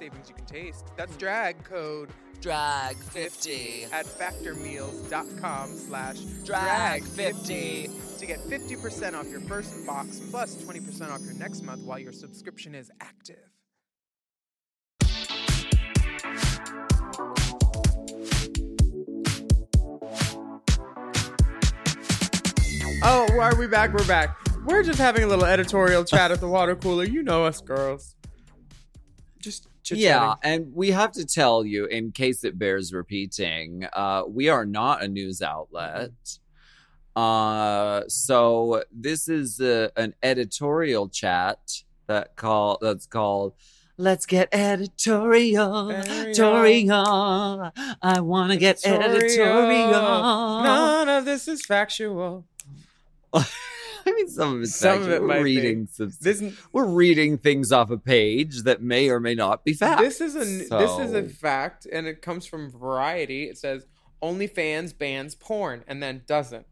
Savings 0.00 0.30
you 0.30 0.34
can 0.34 0.46
taste. 0.46 0.86
That's 0.96 1.14
drag 1.16 1.62
code 1.62 2.08
Drag50. 2.40 3.92
at 3.92 4.06
factormeals.com 4.06 5.68
slash 5.68 6.16
Drag50 6.16 8.18
to 8.18 8.26
get 8.26 8.38
50% 8.38 9.12
off 9.12 9.28
your 9.28 9.42
first 9.42 9.86
box 9.86 10.18
plus 10.30 10.56
20% 10.56 11.10
off 11.10 11.20
your 11.20 11.34
next 11.34 11.62
month 11.64 11.82
while 11.82 11.98
your 11.98 12.12
subscription 12.12 12.74
is 12.74 12.90
active. 13.02 13.36
Oh, 23.02 23.28
are 23.38 23.54
we 23.56 23.66
back? 23.66 23.92
We're 23.92 24.06
back. 24.06 24.34
We're 24.64 24.82
just 24.82 24.98
having 24.98 25.24
a 25.24 25.26
little 25.26 25.44
editorial 25.44 26.04
chat 26.04 26.30
at 26.30 26.40
the 26.40 26.48
water 26.48 26.74
cooler. 26.74 27.04
You 27.04 27.22
know 27.22 27.44
us 27.44 27.60
girls. 27.60 28.16
Just 29.40 29.68
chit-chatting. 29.82 30.02
Yeah, 30.02 30.34
and 30.42 30.74
we 30.74 30.90
have 30.90 31.12
to 31.12 31.26
tell 31.26 31.64
you, 31.64 31.86
in 31.86 32.12
case 32.12 32.44
it 32.44 32.58
bears 32.58 32.92
repeating, 32.92 33.86
uh, 33.92 34.24
we 34.28 34.48
are 34.48 34.66
not 34.66 35.02
a 35.02 35.08
news 35.08 35.40
outlet. 35.42 36.12
Uh, 37.16 38.02
so 38.06 38.84
this 38.92 39.28
is 39.28 39.60
uh 39.60 39.88
an 39.96 40.14
editorial 40.22 41.08
chat 41.08 41.82
that 42.06 42.36
call 42.36 42.78
that's 42.80 43.06
called 43.06 43.54
"Let's 43.96 44.26
Get 44.26 44.48
Editorial." 44.52 45.90
Editorial. 45.90 47.72
I 48.00 48.20
want 48.20 48.52
to 48.52 48.58
get 48.58 48.86
editorial. 48.86 49.90
None 50.62 51.08
of 51.08 51.24
this 51.24 51.48
is 51.48 51.64
factual. 51.64 52.44
I 54.10 54.14
mean, 54.14 54.28
some 54.28 54.56
of 54.56 54.62
it's 54.62 54.74
Some 54.74 55.02
of 55.02 55.10
it 55.10 55.22
We're 55.22 55.42
reading 55.42 55.88
some. 55.90 56.12
This 56.20 56.42
We're 56.72 56.86
reading 56.86 57.38
things 57.38 57.72
off 57.72 57.90
a 57.90 57.98
page 57.98 58.62
that 58.62 58.82
may 58.82 59.08
or 59.08 59.20
may 59.20 59.34
not 59.34 59.64
be 59.64 59.72
fact. 59.72 60.00
this 60.00 60.20
is 60.20 60.34
a 60.34 60.44
this 60.44 60.98
is 60.98 61.14
a 61.14 61.28
fact, 61.28 61.86
and 61.90 62.06
it 62.06 62.22
comes 62.22 62.46
from 62.46 62.70
Variety. 62.70 63.44
It 63.44 63.58
says 63.58 63.86
OnlyFans 64.22 64.96
bans 64.96 65.34
porn, 65.34 65.84
and 65.86 66.02
then 66.02 66.22
doesn't. 66.26 66.66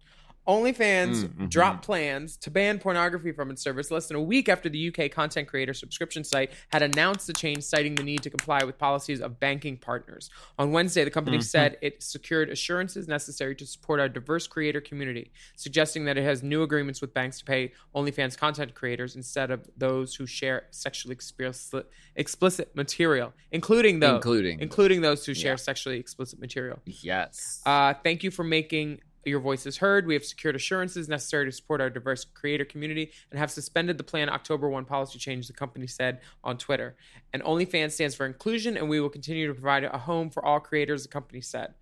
OnlyFans 0.48 1.24
Mm, 1.24 1.28
mhm. 1.34 1.50
dropped 1.50 1.84
plans 1.84 2.36
to 2.38 2.50
ban 2.50 2.78
pornography 2.78 3.32
from 3.32 3.50
its 3.50 3.60
service 3.60 3.90
less 3.90 4.08
than 4.08 4.16
a 4.16 4.22
week 4.22 4.48
after 4.48 4.70
the 4.70 4.78
UK 4.88 5.10
content 5.10 5.46
creator 5.46 5.74
subscription 5.74 6.24
site 6.24 6.50
had 6.70 6.80
announced 6.82 7.26
the 7.26 7.34
change, 7.34 7.62
citing 7.64 7.94
the 7.94 8.02
need 8.02 8.22
to 8.22 8.30
comply 8.30 8.64
with 8.64 8.78
policies 8.78 9.20
of 9.20 9.38
banking 9.38 9.76
partners. 9.76 10.30
On 10.58 10.72
Wednesday, 10.72 11.04
the 11.04 11.10
company 11.10 11.36
Mhm. 11.36 11.44
said 11.44 11.76
it 11.82 12.02
secured 12.02 12.48
assurances 12.48 13.06
necessary 13.06 13.54
to 13.56 13.66
support 13.66 14.00
our 14.00 14.08
diverse 14.08 14.46
creator 14.46 14.80
community, 14.80 15.30
suggesting 15.54 16.06
that 16.06 16.16
it 16.16 16.22
has 16.22 16.42
new 16.42 16.62
agreements 16.62 17.02
with 17.02 17.12
banks 17.12 17.38
to 17.40 17.44
pay 17.44 17.72
OnlyFans 17.94 18.36
content 18.38 18.74
creators 18.74 19.16
instead 19.16 19.50
of 19.50 19.68
those 19.76 20.14
who 20.14 20.26
share 20.26 20.66
sexually 20.70 21.12
explicit, 21.12 21.90
explicit 22.16 22.74
material, 22.74 23.34
including 23.52 24.00
those 24.00 24.14
Including- 24.16 24.60
including 24.60 25.02
those 25.02 25.26
who 25.26 25.34
share 25.34 25.52
Yeah. 25.52 25.56
sexually 25.56 25.98
explicit 25.98 26.40
material. 26.40 26.80
Yes. 26.86 27.60
Uh, 27.66 27.92
thank 28.02 28.24
you 28.24 28.30
for 28.30 28.44
making 28.44 29.00
your 29.24 29.40
voice 29.40 29.66
is 29.66 29.78
heard. 29.78 30.06
We 30.06 30.14
have 30.14 30.24
secured 30.24 30.56
assurances 30.56 31.08
necessary 31.08 31.44
to 31.46 31.52
support 31.52 31.80
our 31.80 31.90
diverse 31.90 32.24
creator 32.24 32.64
community 32.64 33.10
and 33.30 33.38
have 33.38 33.50
suspended 33.50 33.98
the 33.98 34.04
planned 34.04 34.30
October 34.30 34.68
1 34.68 34.84
policy 34.84 35.18
change, 35.18 35.46
the 35.46 35.52
company 35.52 35.86
said 35.86 36.20
on 36.42 36.58
Twitter. 36.58 36.96
And 37.32 37.42
OnlyFans 37.42 37.92
stands 37.92 38.14
for 38.14 38.26
inclusion, 38.26 38.76
and 38.76 38.88
we 38.88 39.00
will 39.00 39.08
continue 39.08 39.46
to 39.46 39.54
provide 39.54 39.84
a 39.84 39.98
home 39.98 40.30
for 40.30 40.44
all 40.44 40.60
creators, 40.60 41.02
the 41.02 41.08
company 41.08 41.40
said. 41.40 41.74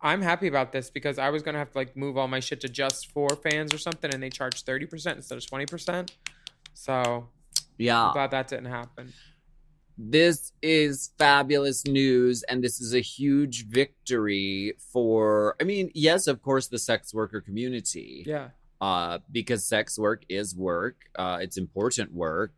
I'm 0.00 0.20
happy 0.20 0.46
about 0.48 0.72
this 0.72 0.90
because 0.90 1.18
I 1.18 1.30
was 1.30 1.42
going 1.42 1.54
to 1.54 1.58
have 1.58 1.72
to 1.72 1.78
like 1.78 1.96
move 1.96 2.18
all 2.18 2.28
my 2.28 2.40
shit 2.40 2.60
to 2.60 2.68
just 2.68 3.10
for 3.10 3.28
fans 3.36 3.72
or 3.72 3.78
something, 3.78 4.12
and 4.12 4.22
they 4.22 4.30
charge 4.30 4.64
30% 4.64 5.16
instead 5.16 5.38
of 5.38 5.44
20%. 5.44 6.10
So 6.74 7.28
yeah. 7.78 8.06
I'm 8.06 8.12
glad 8.12 8.30
that 8.32 8.48
didn't 8.48 8.66
happen. 8.66 9.12
This 9.96 10.52
is 10.60 11.12
fabulous 11.18 11.86
news, 11.86 12.42
and 12.44 12.64
this 12.64 12.80
is 12.80 12.94
a 12.94 13.00
huge 13.00 13.66
victory 13.68 14.74
for, 14.92 15.54
I 15.60 15.64
mean, 15.64 15.90
yes, 15.94 16.26
of 16.26 16.42
course, 16.42 16.66
the 16.66 16.78
sex 16.78 17.14
worker 17.14 17.40
community. 17.40 18.24
Yeah. 18.26 18.48
Uh, 18.80 19.20
because 19.30 19.64
sex 19.64 19.96
work 19.98 20.24
is 20.28 20.54
work. 20.54 20.96
Uh, 21.16 21.38
it's 21.40 21.56
important 21.56 22.12
work. 22.12 22.52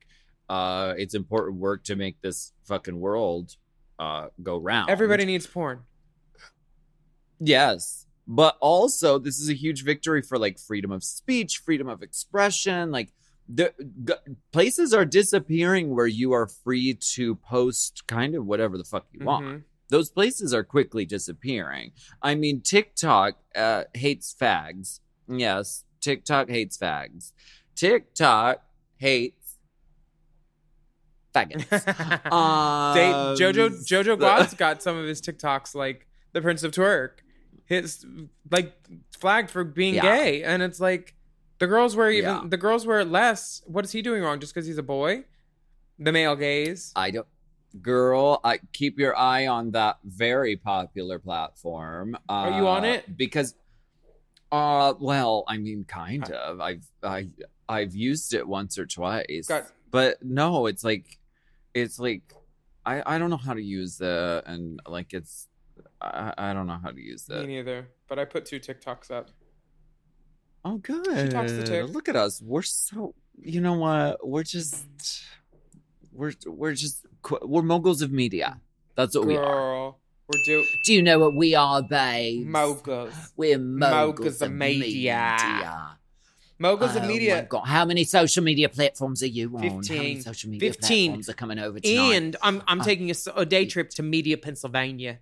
Uh, 0.49 0.94
it's 0.96 1.14
important 1.14 1.59
work 1.59 1.85
to 1.85 1.94
make 1.94 2.20
this 2.22 2.53
fucking 2.64 2.99
world 2.99 3.57
uh, 3.99 4.29
go 4.42 4.57
round. 4.57 4.88
Everybody 4.88 5.25
needs 5.25 5.46
porn. 5.46 5.81
Yes. 7.38 8.07
But 8.27 8.57
also, 8.61 9.18
this 9.18 9.38
is 9.38 9.51
a 9.51 9.55
huge 9.55 9.85
victory 9.85 10.22
for 10.22 10.38
like 10.38 10.59
freedom 10.59 10.90
of 10.90 11.05
speech, 11.05 11.59
freedom 11.59 11.88
of 11.88 12.03
expression. 12.03 12.90
Like, 12.90 13.12
the 13.48 13.72
g- 14.04 14.14
places 14.52 14.92
are 14.92 15.04
disappearing 15.04 15.94
where 15.94 16.06
you 16.06 16.32
are 16.32 16.46
free 16.46 16.94
to 17.14 17.37
post 17.37 18.04
kind 18.06 18.35
of 18.35 18.44
whatever 18.46 18.76
the 18.76 18.85
fuck 18.85 19.06
you 19.12 19.24
want. 19.24 19.44
Mhm. 19.46 19.62
Those 19.88 20.11
places 20.11 20.52
are 20.52 20.64
quickly 20.64 21.04
disappearing. 21.06 21.92
I 22.20 22.35
mean, 22.35 22.61
TikTok 22.61 23.38
uh, 23.54 23.85
hates 23.94 24.35
fags. 24.38 25.00
Yes, 25.28 25.85
TikTok 26.00 26.48
hates 26.48 26.76
fags. 26.76 27.32
TikTok 27.76 28.62
hates 28.96 29.59
faggots. 31.35 31.68
They, 32.94 33.06
Um, 33.12 33.37
Jojo 33.37 33.68
Jojo 33.87 34.18
Guad's 34.18 34.54
got 34.54 34.82
some 34.82 34.96
of 34.96 35.06
his 35.06 35.20
TikToks 35.20 35.74
like 35.74 36.06
the 36.32 36.40
Prince 36.42 36.62
of 36.62 36.72
Twerk, 36.72 37.18
his 37.66 38.04
like 38.50 38.74
flagged 39.18 39.50
for 39.50 39.64
being 39.64 39.94
Yeah. 39.94 40.02
gay, 40.02 40.42
and 40.42 40.62
it's 40.62 40.80
like 40.80 41.14
the 41.59 41.66
girls 41.66 41.97
wear 41.97 42.11
even 42.11 42.31
Yeah. 42.31 42.42
the 42.45 42.57
girls 42.57 42.87
wear 42.87 43.05
less. 43.05 43.62
What 43.66 43.85
is 43.85 43.92
he 43.92 44.03
doing 44.03 44.23
wrong 44.23 44.40
just 44.40 44.55
because 44.55 44.66
he's 44.66 44.79
a 44.79 44.83
boy? 44.83 45.25
The 45.99 46.12
male 46.12 46.37
gaze. 46.37 46.92
I 46.95 47.11
don't. 47.11 47.27
Girl, 47.83 48.40
I 48.45 48.59
keep 48.73 48.99
your 48.99 49.16
eye 49.16 49.47
on 49.47 49.73
that 49.73 49.99
very 50.05 50.57
popular 50.57 51.19
platform. 51.19 52.16
Are 52.29 52.51
you 52.51 52.66
on 52.69 52.85
uh, 52.85 52.88
it? 52.88 53.16
Because, 53.16 53.55
uh, 54.51 54.95
well, 54.99 55.45
I 55.47 55.59
mean, 55.59 55.85
kind 55.85 56.31
of. 56.31 56.61
I've 56.61 56.87
I 57.03 57.29
I've 57.69 57.95
used 57.95 58.33
it 58.35 58.47
once 58.47 58.79
or 58.79 58.87
twice, 58.87 59.49
Got- 59.49 59.71
but 59.90 60.23
no, 60.23 60.66
it's 60.66 60.85
like, 60.85 61.19
it's 61.75 61.99
like, 61.99 62.23
I 62.85 63.03
I 63.14 63.19
don't 63.19 63.31
know 63.31 63.37
how 63.37 63.55
to 63.55 63.62
use 63.62 63.97
the 63.99 64.42
and 64.47 64.81
like 64.87 65.12
it's, 65.12 65.49
I 66.01 66.33
I 66.38 66.53
don't 66.55 66.66
know 66.66 66.79
how 66.83 66.90
to 66.90 67.01
use 67.01 67.29
Me 67.29 67.37
it. 67.37 67.47
neither. 67.47 67.88
But 68.09 68.19
I 68.19 68.25
put 68.25 68.47
two 68.47 68.61
TikToks 68.61 69.11
up. 69.11 69.31
Oh, 70.68 70.79
good. 70.79 71.31
talks 71.31 71.52
the 71.52 71.62
tick. 71.64 71.88
Look 71.94 72.09
at 72.09 72.16
us. 72.16 72.42
We're 72.42 72.62
so. 72.62 73.14
You 73.40 73.61
know 73.61 73.74
what? 73.74 74.26
We're 74.26 74.42
just. 74.42 74.85
We're 76.12 76.33
we're 76.46 76.72
just 76.74 77.05
we're 77.42 77.62
moguls 77.62 78.02
of 78.02 78.11
media. 78.11 78.61
That's 78.96 79.14
what 79.16 79.26
we 79.26 79.37
are. 79.37 79.94
We're 80.29 80.42
do 80.44 80.64
Do 80.85 80.94
you 80.94 81.02
know 81.02 81.18
what 81.18 81.35
we 81.37 81.55
are, 81.55 81.83
babe? 81.83 82.46
moguls. 82.46 83.12
We're 83.37 83.59
Moguls 83.59 83.90
moguls 84.18 84.42
of 84.42 84.48
of 84.48 84.52
media. 84.55 85.37
media. 85.38 85.98
Moguls 86.59 86.96
of 86.96 87.02
Oh 87.02 87.07
my 87.07 87.07
media. 87.07 87.46
God. 87.48 87.64
How 87.66 87.85
many 87.85 88.02
social 88.05 88.42
media 88.42 88.68
platforms 88.70 89.22
are 89.22 89.26
you 89.29 89.55
on? 89.57 89.62
How 89.62 89.76
15. 89.76 89.98
many 89.98 90.20
social 90.20 90.50
media 90.50 90.70
15. 90.72 91.11
platforms 91.11 91.29
are 91.29 91.35
coming 91.35 91.59
over 91.59 91.79
tonight? 91.79 92.14
And 92.14 92.37
I'm 92.42 92.62
I'm 92.66 92.81
Uh, 92.81 92.85
taking 92.85 93.12
a 93.37 93.44
day 93.46 93.66
trip 93.66 93.90
to 93.90 94.02
Media, 94.02 94.37
Pennsylvania, 94.38 95.18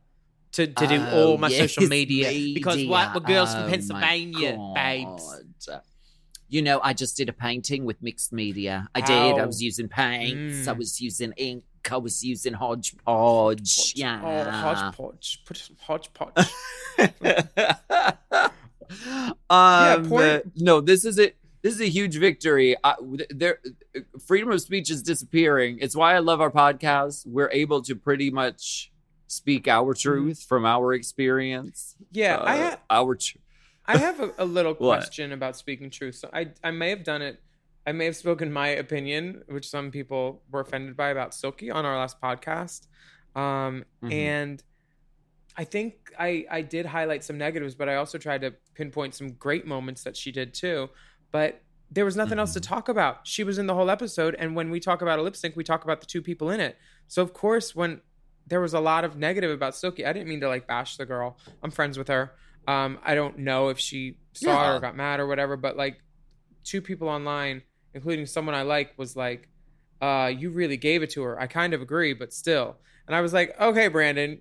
to 0.54 0.66
to 0.66 0.86
do 0.86 0.96
Oh, 1.10 1.30
all 1.32 1.38
my 1.38 1.48
yes, 1.48 1.58
social 1.74 1.88
media, 1.88 2.30
because 2.54 2.84
what 2.86 3.14
we're 3.14 3.20
girls 3.20 3.50
Oh, 3.54 3.60
from 3.62 3.70
Pennsylvania, 3.70 4.58
babes. 4.74 5.40
You 6.48 6.62
know, 6.62 6.80
I 6.82 6.92
just 6.92 7.16
did 7.16 7.28
a 7.28 7.32
painting 7.32 7.84
with 7.84 8.00
mixed 8.02 8.32
media. 8.32 8.86
I 8.94 9.00
did. 9.00 9.38
I 9.40 9.46
was 9.46 9.62
using 9.62 9.88
paints. 9.88 10.66
Mm. 10.66 10.68
I 10.68 10.72
was 10.72 11.00
using 11.00 11.32
ink. 11.36 11.64
I 11.90 11.96
was 11.96 12.22
using 12.22 12.52
hodgepodge. 12.52 13.94
Yeah. 13.96 14.20
Oh, 14.22 14.50
hodgepodge. 14.50 15.42
Put 15.44 15.56
some 15.56 15.76
hodgepodge. 15.80 16.46
um, 19.50 20.08
porn- 20.08 20.52
no, 20.56 20.80
this 20.80 21.04
is 21.04 21.18
it. 21.18 21.36
This 21.62 21.74
is 21.74 21.80
a 21.80 21.88
huge 21.88 22.16
victory. 22.18 22.76
I, 22.84 22.94
there, 23.30 23.58
freedom 24.26 24.50
of 24.50 24.60
speech 24.60 24.90
is 24.90 25.02
disappearing. 25.02 25.78
It's 25.80 25.96
why 25.96 26.14
I 26.14 26.18
love 26.18 26.40
our 26.42 26.50
podcast. 26.50 27.26
We're 27.26 27.50
able 27.50 27.80
to 27.82 27.96
pretty 27.96 28.30
much 28.30 28.92
speak 29.26 29.66
our 29.68 29.94
truth 29.94 30.42
from 30.42 30.64
our 30.64 30.92
experience. 30.92 31.94
Mm-hmm. 31.96 32.04
yeah, 32.18 32.36
I 32.36 32.58
Uh, 32.58 32.70
ha- 32.70 32.80
our. 32.90 33.14
Tr- 33.16 33.38
I 33.86 33.98
have 33.98 34.20
a, 34.20 34.32
a 34.38 34.44
little 34.44 34.74
question 34.90 35.32
about 35.32 35.56
speaking 35.56 35.90
truth. 35.90 36.14
So 36.16 36.28
I 36.32 36.48
I 36.62 36.70
may 36.70 36.90
have 36.90 37.04
done 37.04 37.22
it. 37.22 37.40
I 37.86 37.92
may 37.92 38.06
have 38.06 38.16
spoken 38.16 38.50
my 38.52 38.68
opinion, 38.68 39.42
which 39.48 39.68
some 39.68 39.90
people 39.90 40.42
were 40.50 40.60
offended 40.60 40.96
by 40.96 41.10
about 41.10 41.34
Silky 41.34 41.70
on 41.70 41.84
our 41.84 41.98
last 41.98 42.20
podcast. 42.20 42.86
Um, 43.36 43.84
Mhm. 44.02 44.12
and 44.12 44.62
I 45.56 45.64
think 45.64 46.12
I 46.18 46.46
I 46.50 46.62
did 46.62 46.86
highlight 46.86 47.24
some 47.24 47.38
negatives, 47.38 47.74
but 47.74 47.88
I 47.88 47.96
also 47.96 48.18
tried 48.18 48.40
to 48.42 48.54
pinpoint 48.74 49.14
some 49.14 49.32
great 49.32 49.66
moments 49.66 50.02
that 50.04 50.16
she 50.16 50.32
did 50.32 50.54
too. 50.54 50.88
But 51.30 51.60
there 51.90 52.04
was 52.04 52.16
nothing 52.16 52.38
else 52.38 52.54
to 52.54 52.60
Mhm. 52.60 52.68
talk 52.68 52.88
about. 52.88 53.26
She 53.26 53.44
was 53.44 53.58
in 53.58 53.66
the 53.66 53.74
whole 53.74 53.90
episode, 53.90 54.34
and 54.38 54.56
when 54.56 54.70
we 54.70 54.80
talk 54.80 55.02
about 55.02 55.18
a 55.18 55.22
lip 55.22 55.36
sync, 55.36 55.54
we 55.56 55.62
talk 55.64 55.84
about 55.84 56.00
the 56.00 56.06
two 56.06 56.22
people 56.22 56.50
in 56.50 56.58
it. 56.60 56.76
So 57.06 57.22
of 57.22 57.32
course, 57.34 57.74
when 57.76 58.00
there 58.46 58.60
was 58.60 58.74
a 58.74 58.80
lot 58.80 59.04
of 59.04 59.16
negative 59.16 59.50
about 59.50 59.74
Silky, 59.74 60.04
I 60.04 60.12
didn't 60.12 60.28
mean 60.28 60.40
to 60.40 60.48
like 60.48 60.66
bash 60.66 60.96
the 60.96 61.06
girl. 61.06 61.38
I'm 61.62 61.70
friends 61.70 61.96
with 61.98 62.08
her. 62.08 62.32
Um, 62.68 62.98
I 63.04 63.14
don't 63.14 63.38
know 63.38 63.68
if 63.68 63.78
she 63.78 64.16
saw 64.32 64.50
it 64.50 64.52
Yeah. 64.66 64.76
or 64.76 64.80
got 64.80 64.96
mad 64.96 65.20
or 65.20 65.26
whatever, 65.26 65.56
but 65.56 65.76
like 65.76 65.98
two 66.64 66.80
people 66.80 67.08
online, 67.08 67.62
including 67.94 68.26
someone 68.26 68.54
I 68.54 68.62
like, 68.62 68.92
was 68.98 69.16
like, 69.16 69.48
uh, 70.00 70.30
you 70.36 70.50
really 70.50 70.76
gave 70.76 71.02
it 71.02 71.10
to 71.10 71.22
her. 71.22 71.40
I 71.40 71.46
kind 71.46 71.72
of 71.74 71.80
agree, 71.82 72.12
but 72.14 72.32
still. 72.32 72.76
And 73.06 73.14
I 73.14 73.20
was 73.20 73.32
like, 73.32 73.58
okay, 73.60 73.88
Brandon, 73.88 74.40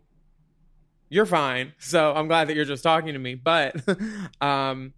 you're 1.09 1.25
fine. 1.25 1.73
So 1.79 2.13
I'm 2.13 2.27
glad 2.27 2.47
that 2.47 2.55
you're 2.55 2.65
just 2.65 2.83
talking 2.83 3.13
to 3.13 3.19
me. 3.19 3.35
But 3.35 3.75
um, 4.41 4.93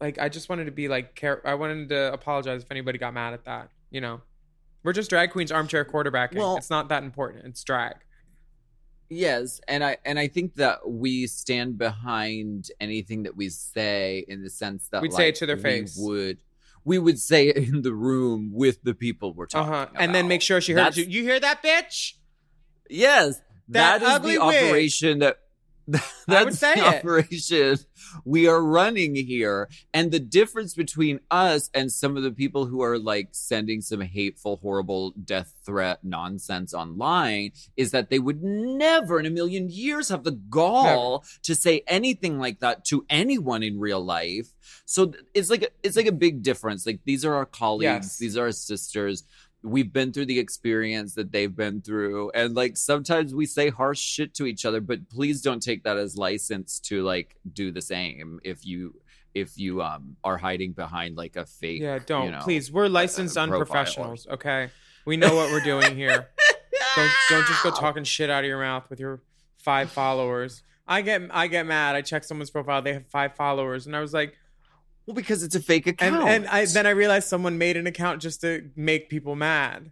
like 0.00 0.18
I 0.18 0.28
just 0.28 0.48
wanted 0.48 0.64
to 0.66 0.72
be 0.72 0.88
like 0.88 1.14
care 1.14 1.46
I 1.46 1.54
wanted 1.54 1.88
to 1.90 2.12
apologize 2.12 2.62
if 2.62 2.70
anybody 2.70 2.98
got 2.98 3.14
mad 3.14 3.34
at 3.34 3.44
that. 3.44 3.70
You 3.90 4.00
know. 4.00 4.20
We're 4.82 4.94
just 4.94 5.10
drag 5.10 5.30
queens 5.32 5.52
armchair 5.52 5.84
quarterbacking. 5.84 6.36
Well- 6.36 6.56
it's 6.56 6.70
not 6.70 6.88
that 6.88 7.02
important. 7.02 7.44
It's 7.46 7.62
drag. 7.62 7.96
Yes, 9.12 9.60
and 9.66 9.82
I 9.82 9.96
and 10.04 10.18
I 10.20 10.28
think 10.28 10.54
that 10.54 10.88
we 10.88 11.26
stand 11.26 11.76
behind 11.78 12.70
anything 12.80 13.24
that 13.24 13.36
we 13.36 13.48
say 13.48 14.24
in 14.28 14.42
the 14.44 14.48
sense 14.50 14.88
that 14.90 15.02
We'd 15.02 15.12
say 15.12 15.30
it 15.30 15.34
to 15.36 15.46
their 15.46 15.56
we 15.56 15.62
face. 15.62 15.96
Would 16.00 16.38
we 16.84 16.98
would 16.98 17.18
say 17.18 17.48
it 17.48 17.56
in 17.56 17.82
the 17.82 17.92
room 17.92 18.50
with 18.54 18.82
the 18.84 18.94
people 18.94 19.34
we're 19.34 19.44
Uh 19.44 19.48
talking 19.48 19.72
huh. 19.72 19.86
about, 19.90 20.02
And 20.02 20.14
then 20.14 20.28
make 20.28 20.42
sure 20.42 20.60
she 20.60 20.72
heard 20.74 20.96
you. 20.96 21.04
You 21.04 21.22
hear 21.24 21.40
that 21.40 21.60
bitch? 21.62 22.12
Yes, 22.88 23.40
That 23.68 24.00
that 24.00 24.24
is 24.24 24.32
the 24.32 24.38
wig. 24.38 24.38
operation 24.66 25.18
that. 25.18 25.38
That's 25.86 26.04
I 26.28 26.44
would 26.44 26.54
say 26.54 26.74
the 26.74 26.80
it. 26.80 26.98
operation 26.98 27.76
we 28.24 28.46
are 28.48 28.62
running 28.62 29.14
here, 29.14 29.68
and 29.94 30.10
the 30.10 30.18
difference 30.20 30.74
between 30.74 31.20
us 31.30 31.70
and 31.74 31.90
some 31.92 32.16
of 32.16 32.22
the 32.22 32.30
people 32.32 32.66
who 32.66 32.82
are 32.82 32.98
like 32.98 33.28
sending 33.32 33.80
some 33.80 34.00
hateful, 34.00 34.56
horrible 34.62 35.12
death 35.24 35.52
threat 35.64 36.00
nonsense 36.02 36.74
online 36.74 37.52
is 37.76 37.90
that 37.92 38.10
they 38.10 38.18
would 38.18 38.42
never 38.42 39.18
in 39.20 39.26
a 39.26 39.30
million 39.30 39.68
years 39.70 40.08
have 40.08 40.24
the 40.24 40.32
gall 40.32 41.24
to 41.42 41.54
say 41.54 41.82
anything 41.86 42.38
like 42.38 42.60
that 42.60 42.84
to 42.86 43.04
anyone 43.10 43.62
in 43.62 43.78
real 43.78 44.04
life. 44.04 44.48
So 44.84 45.12
it's 45.34 45.50
like 45.50 45.62
a, 45.62 45.68
it's 45.82 45.96
like 45.96 46.06
a 46.06 46.12
big 46.12 46.42
difference. 46.42 46.86
Like 46.86 47.00
these 47.04 47.24
are 47.24 47.34
our 47.34 47.46
colleagues, 47.46 48.06
Yes. 48.06 48.18
these 48.18 48.36
are 48.36 48.44
our 48.46 48.52
sisters 48.52 49.24
we've 49.62 49.92
been 49.92 50.12
through 50.12 50.26
the 50.26 50.38
experience 50.38 51.14
that 51.14 51.32
they've 51.32 51.54
been 51.54 51.82
through 51.82 52.30
and 52.30 52.54
like 52.54 52.76
sometimes 52.78 53.34
we 53.34 53.44
say 53.44 53.68
harsh 53.68 54.00
shit 54.00 54.32
to 54.32 54.46
each 54.46 54.64
other 54.64 54.80
but 54.80 55.06
please 55.10 55.42
don't 55.42 55.62
take 55.62 55.82
that 55.84 55.98
as 55.98 56.16
license 56.16 56.80
to 56.80 57.02
like 57.02 57.36
do 57.52 57.70
the 57.70 57.82
same 57.82 58.40
if 58.42 58.64
you 58.64 58.94
if 59.34 59.58
you 59.58 59.82
um 59.82 60.16
are 60.24 60.38
hiding 60.38 60.72
behind 60.72 61.16
like 61.16 61.36
a 61.36 61.46
fake. 61.46 61.82
Yeah, 61.82 61.98
don't 62.04 62.26
you 62.26 62.30
know, 62.32 62.40
please. 62.40 62.72
We're 62.72 62.88
licensed 62.88 63.36
uh, 63.36 63.42
unprofessionals. 63.42 64.26
Okay, 64.28 64.70
we 65.04 65.16
know 65.16 65.34
what 65.34 65.50
we're 65.50 65.60
doing 65.60 65.96
here. 65.96 66.28
don't 66.96 67.10
don't 67.28 67.46
just 67.46 67.62
go 67.62 67.70
talking 67.74 68.04
shit 68.04 68.30
out 68.30 68.44
of 68.44 68.48
your 68.48 68.60
mouth 68.60 68.88
with 68.90 69.00
your 69.00 69.22
five 69.58 69.90
followers. 69.90 70.62
I 70.86 71.02
get 71.02 71.22
I 71.30 71.46
get 71.46 71.66
mad. 71.66 71.96
I 71.96 72.02
check 72.02 72.24
someone's 72.24 72.50
profile. 72.50 72.82
They 72.82 72.94
have 72.94 73.06
five 73.06 73.36
followers, 73.36 73.86
and 73.86 73.94
I 73.94 74.00
was 74.00 74.12
like, 74.12 74.34
Well, 75.10 75.16
because 75.16 75.42
it's 75.42 75.56
a 75.56 75.60
fake 75.60 75.88
and 75.88 75.94
account. 75.94 76.28
and 76.28 76.46
I 76.46 76.66
then 76.66 76.86
I 76.86 76.90
realized 76.90 77.26
someone 77.28 77.58
made 77.58 77.76
an 77.76 77.88
account 77.88 78.22
just 78.22 78.40
to 78.42 78.70
make 78.76 79.08
people 79.08 79.34
mad 79.34 79.90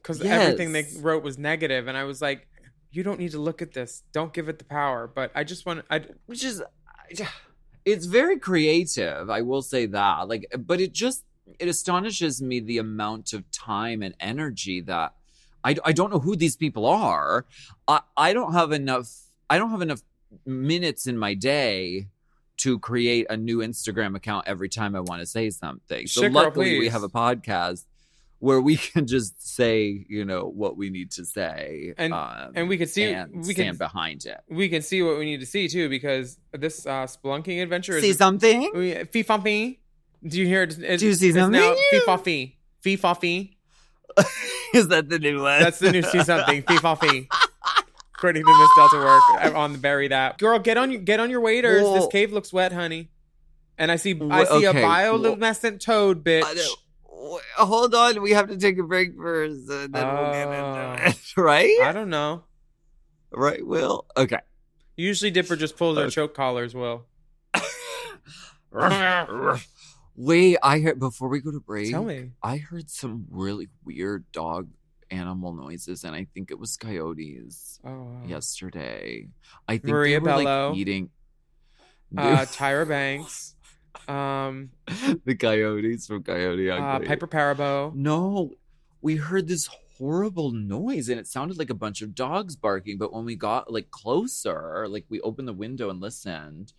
because 0.00 0.22
Yes. 0.22 0.40
everything 0.40 0.72
they 0.72 0.86
wrote 1.00 1.22
was 1.22 1.36
negative, 1.36 1.88
and 1.88 1.94
I 1.94 2.04
was 2.04 2.22
like, 2.22 2.48
you 2.90 3.02
don't 3.02 3.20
need 3.20 3.32
to 3.32 3.38
look 3.38 3.60
at 3.60 3.74
this. 3.74 4.04
Don't 4.12 4.32
give 4.32 4.48
it 4.48 4.58
the 4.58 4.64
power. 4.64 5.06
But 5.06 5.30
I 5.34 5.44
just 5.44 5.66
want 5.66 5.84
I 5.90 6.06
which 6.24 6.42
is 6.42 6.62
it's 7.84 8.06
very 8.06 8.38
creative 8.38 9.30
i 9.30 9.40
will 9.40 9.62
say 9.62 9.86
that 9.86 10.28
like 10.28 10.44
but 10.58 10.80
it 10.80 10.92
just 10.92 11.24
it 11.58 11.68
astonishes 11.68 12.42
me 12.42 12.60
the 12.60 12.78
amount 12.78 13.32
of 13.32 13.50
time 13.50 14.02
and 14.02 14.14
energy 14.20 14.80
that 14.82 15.14
i, 15.64 15.74
I 15.84 15.92
don't 15.92 16.10
know 16.12 16.18
who 16.18 16.36
these 16.36 16.56
people 16.56 16.84
are 16.84 17.46
I, 17.86 18.00
I 18.16 18.32
don't 18.34 18.52
have 18.52 18.72
enough 18.72 19.08
i 19.48 19.56
don't 19.56 19.70
have 19.70 19.80
enough 19.80 20.02
minutes 20.44 21.06
in 21.06 21.16
my 21.16 21.32
day 21.34 22.08
to 22.58 22.78
create 22.78 23.26
a 23.30 23.36
new 23.36 23.58
instagram 23.58 24.14
account 24.16 24.46
every 24.46 24.68
time 24.68 24.94
i 24.94 25.00
want 25.00 25.20
to 25.20 25.26
say 25.26 25.50
something 25.50 26.06
so 26.06 26.26
luckily 26.26 26.78
we 26.78 26.88
have 26.88 27.02
a 27.02 27.08
podcast 27.08 27.84
where 28.40 28.60
we 28.60 28.76
can 28.92 29.06
just 29.06 29.34
say 29.56 30.04
you 30.08 30.24
know 30.24 30.44
what 30.44 30.76
we 30.76 30.90
need 30.90 31.10
to 31.12 31.24
say 31.24 31.94
And- 31.98 32.12
um, 32.12 32.52
and 32.54 32.68
we 32.68 32.76
can 32.78 32.86
see 32.86 33.06
we 33.06 33.42
stand 33.54 33.56
can 33.56 33.76
behind 33.76 34.24
it 34.26 34.40
we 34.48 34.68
can 34.68 34.82
see 34.82 35.02
what 35.02 35.18
we 35.18 35.24
need 35.24 35.40
to 35.40 35.46
see 35.46 35.68
too 35.68 35.88
because 35.88 36.38
this 36.52 36.86
uh 36.86 37.06
spelunking 37.06 37.62
adventure 37.62 38.00
see 38.00 38.10
is 38.10 38.18
something 38.18 39.04
fee 39.10 39.22
fee. 39.22 39.80
Do 40.26 40.36
you 40.36 40.46
hear 40.46 40.64
it? 40.64 40.76
It's, 40.78 41.00
Do 41.00 41.06
you 41.06 41.14
see 41.14 41.32
something? 41.32 41.76
Fee 41.90 42.00
fa 42.04 42.18
fee. 42.18 42.56
Fee. 42.80 43.56
Is 44.74 44.88
that 44.88 45.08
the 45.08 45.18
new 45.18 45.42
one? 45.42 45.60
That's 45.60 45.78
the 45.78 45.92
new 45.92 46.02
see 46.12 46.24
something. 46.24 46.62
Fee 46.62 46.78
fee. 46.78 47.28
According 48.18 48.44
to 48.44 48.58
Miss 48.58 48.68
Delta 48.76 48.96
Work 48.98 49.54
on 49.54 49.72
the 49.72 49.78
bury 49.78 50.08
that 50.08 50.38
girl. 50.38 50.58
Get 50.58 50.76
on 50.76 50.90
your 50.90 51.00
get 51.00 51.20
on 51.20 51.30
your 51.30 51.40
waders. 51.40 51.82
this 51.94 52.06
cave 52.08 52.32
looks 52.32 52.52
wet, 52.52 52.72
honey. 52.72 53.10
And 53.78 53.92
I 53.92 53.96
see 53.96 54.18
I 54.30 54.44
see 54.44 54.64
a 54.64 54.70
okay, 54.70 54.82
well- 54.82 55.18
bioluminescent 55.20 55.80
toad, 55.80 56.24
bitch. 56.24 56.66
Hold 57.56 57.94
on, 57.94 58.20
we 58.22 58.30
have 58.32 58.48
to 58.48 58.56
take 58.56 58.78
a 58.78 58.82
break 58.82 59.16
first, 59.16 59.68
and 59.70 59.92
then 59.92 60.06
we'll 60.14 60.32
get 60.32 60.48
Oh. 60.48 60.92
into 60.94 61.06
it. 61.10 61.16
Right? 61.36 61.78
I 61.82 61.92
don't 61.92 62.10
know. 62.10 62.42
Right, 63.30 63.64
Will? 63.64 64.06
Okay. 64.16 64.38
Usually 64.96 65.30
Dipper 65.30 65.54
just 65.56 65.76
pulls 65.76 65.96
her 65.98 66.04
Okay. 66.04 66.10
choke 66.10 66.34
collars. 66.34 66.74
Will 66.74 67.04
Wait, 70.16 70.56
I 70.62 70.80
heard 70.80 70.98
before 70.98 71.28
we 71.28 71.40
go 71.40 71.52
to 71.52 71.60
break. 71.60 71.90
tell 71.90 72.04
me. 72.04 72.32
I 72.42 72.56
heard 72.56 72.90
some 72.90 73.26
really 73.30 73.68
weird 73.84 74.24
dog 74.32 74.68
animal 75.10 75.52
noises, 75.54 76.04
and 76.04 76.14
I 76.14 76.26
think 76.34 76.50
it 76.50 76.58
was 76.58 76.76
coyotes 76.76 77.80
Oh, 77.84 77.90
wow. 77.90 78.22
yesterday. 78.26 79.28
I 79.66 79.78
think 79.78 79.86
Maria 79.92 80.16
they 80.20 80.20
were 80.20 80.24
Bello. 80.44 80.68
like 80.70 80.78
eating 80.78 81.10
Uh, 82.16 82.38
Tyra 82.46 82.86
Banks. 82.88 83.54
Um, 84.06 84.70
the 85.24 85.34
coyotes 85.34 86.06
from 86.06 86.22
Coyote 86.22 86.70
uh, 86.70 86.76
Ugly. 86.76 87.06
Piper 87.08 87.26
Perabo. 87.26 87.94
No, 87.94 88.52
we 89.02 89.16
heard 89.16 89.48
this 89.48 89.68
horrible 89.98 90.52
noise 90.52 91.08
and 91.08 91.18
it 91.18 91.26
sounded 91.26 91.58
like 91.58 91.70
a 91.70 91.74
bunch 91.74 92.00
of 92.02 92.14
dogs 92.14 92.54
barking. 92.56 92.98
But 92.98 93.12
when 93.12 93.24
we 93.24 93.34
got 93.34 93.72
like 93.72 93.90
closer, 93.90 94.86
like 94.88 95.04
we 95.08 95.20
opened 95.22 95.48
the 95.48 95.52
window 95.52 95.90
and 95.90 96.00
listened, 96.00 96.72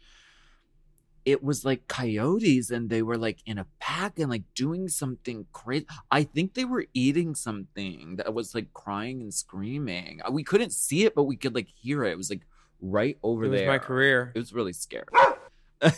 it 1.32 1.44
was 1.44 1.64
like 1.66 1.88
coyotes 1.88 2.72
and 2.72 2.90
they 2.90 3.02
were 3.02 3.18
like 3.18 3.40
in 3.46 3.58
a 3.58 3.66
pack 3.80 4.20
and 4.20 4.30
like 4.30 4.44
doing 4.56 4.88
something 4.88 5.46
crazy. 5.54 5.86
I 6.10 6.24
think 6.24 6.54
they 6.54 6.66
were 6.66 6.86
eating 6.94 7.36
something 7.36 8.16
that 8.18 8.34
was 8.34 8.56
like 8.56 8.74
crying 8.74 9.22
and 9.22 9.34
screaming. 9.34 10.22
We 10.32 10.44
couldn't 10.44 10.72
see 10.74 11.06
it, 11.06 11.14
but 11.16 11.24
we 11.24 11.36
could 11.38 11.54
like 11.56 11.68
hear 11.68 12.04
it. 12.04 12.12
It 12.12 12.18
was 12.18 12.30
like 12.30 12.42
right 12.82 13.18
over 13.24 13.46
It 13.46 13.50
was 13.50 13.60
there. 13.60 13.68
my 13.68 13.78
career. 13.78 14.32
It 14.36 14.40
was 14.40 14.54
really 14.54 14.74
scary. 14.74 15.06
it 15.82 15.94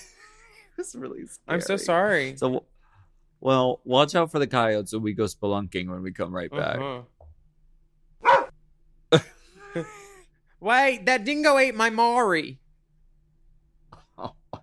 was 0.77 0.95
really 0.95 1.25
scary. 1.27 1.45
I'm 1.47 1.61
so 1.61 1.77
sorry. 1.77 2.35
So, 2.37 2.65
well, 3.39 3.81
watch 3.85 4.15
out 4.15 4.31
for 4.31 4.39
the 4.39 4.47
coyotes 4.47 4.93
when 4.93 5.01
we 5.03 5.13
go 5.13 5.23
spelunking 5.25 5.87
when 5.89 6.01
we 6.03 6.11
come 6.11 6.33
right 6.33 6.51
back. 6.51 6.79
Uh-huh. 6.79 7.01
Wait, 10.59 11.05
that 11.05 11.23
dingo 11.25 11.57
ate 11.57 11.73
my 11.75 11.89
Mari. 11.89 12.59
Oh 14.17 14.33
my 14.53 14.59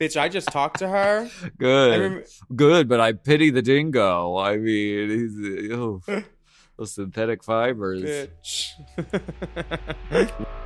Bitch, 0.00 0.20
I 0.20 0.28
just 0.28 0.48
talked 0.48 0.78
to 0.80 0.88
her. 0.88 1.28
Good, 1.58 2.00
remember, 2.00 2.26
good, 2.54 2.88
but 2.88 3.00
I 3.00 3.12
pity 3.12 3.50
the 3.50 3.62
dingo. 3.62 4.36
I 4.36 4.56
mean, 4.58 5.10
he's 5.10 5.72
oh, 5.72 6.02
those 6.76 6.92
synthetic 6.92 7.42
fibers. 7.42 8.02
bitch. 8.02 8.72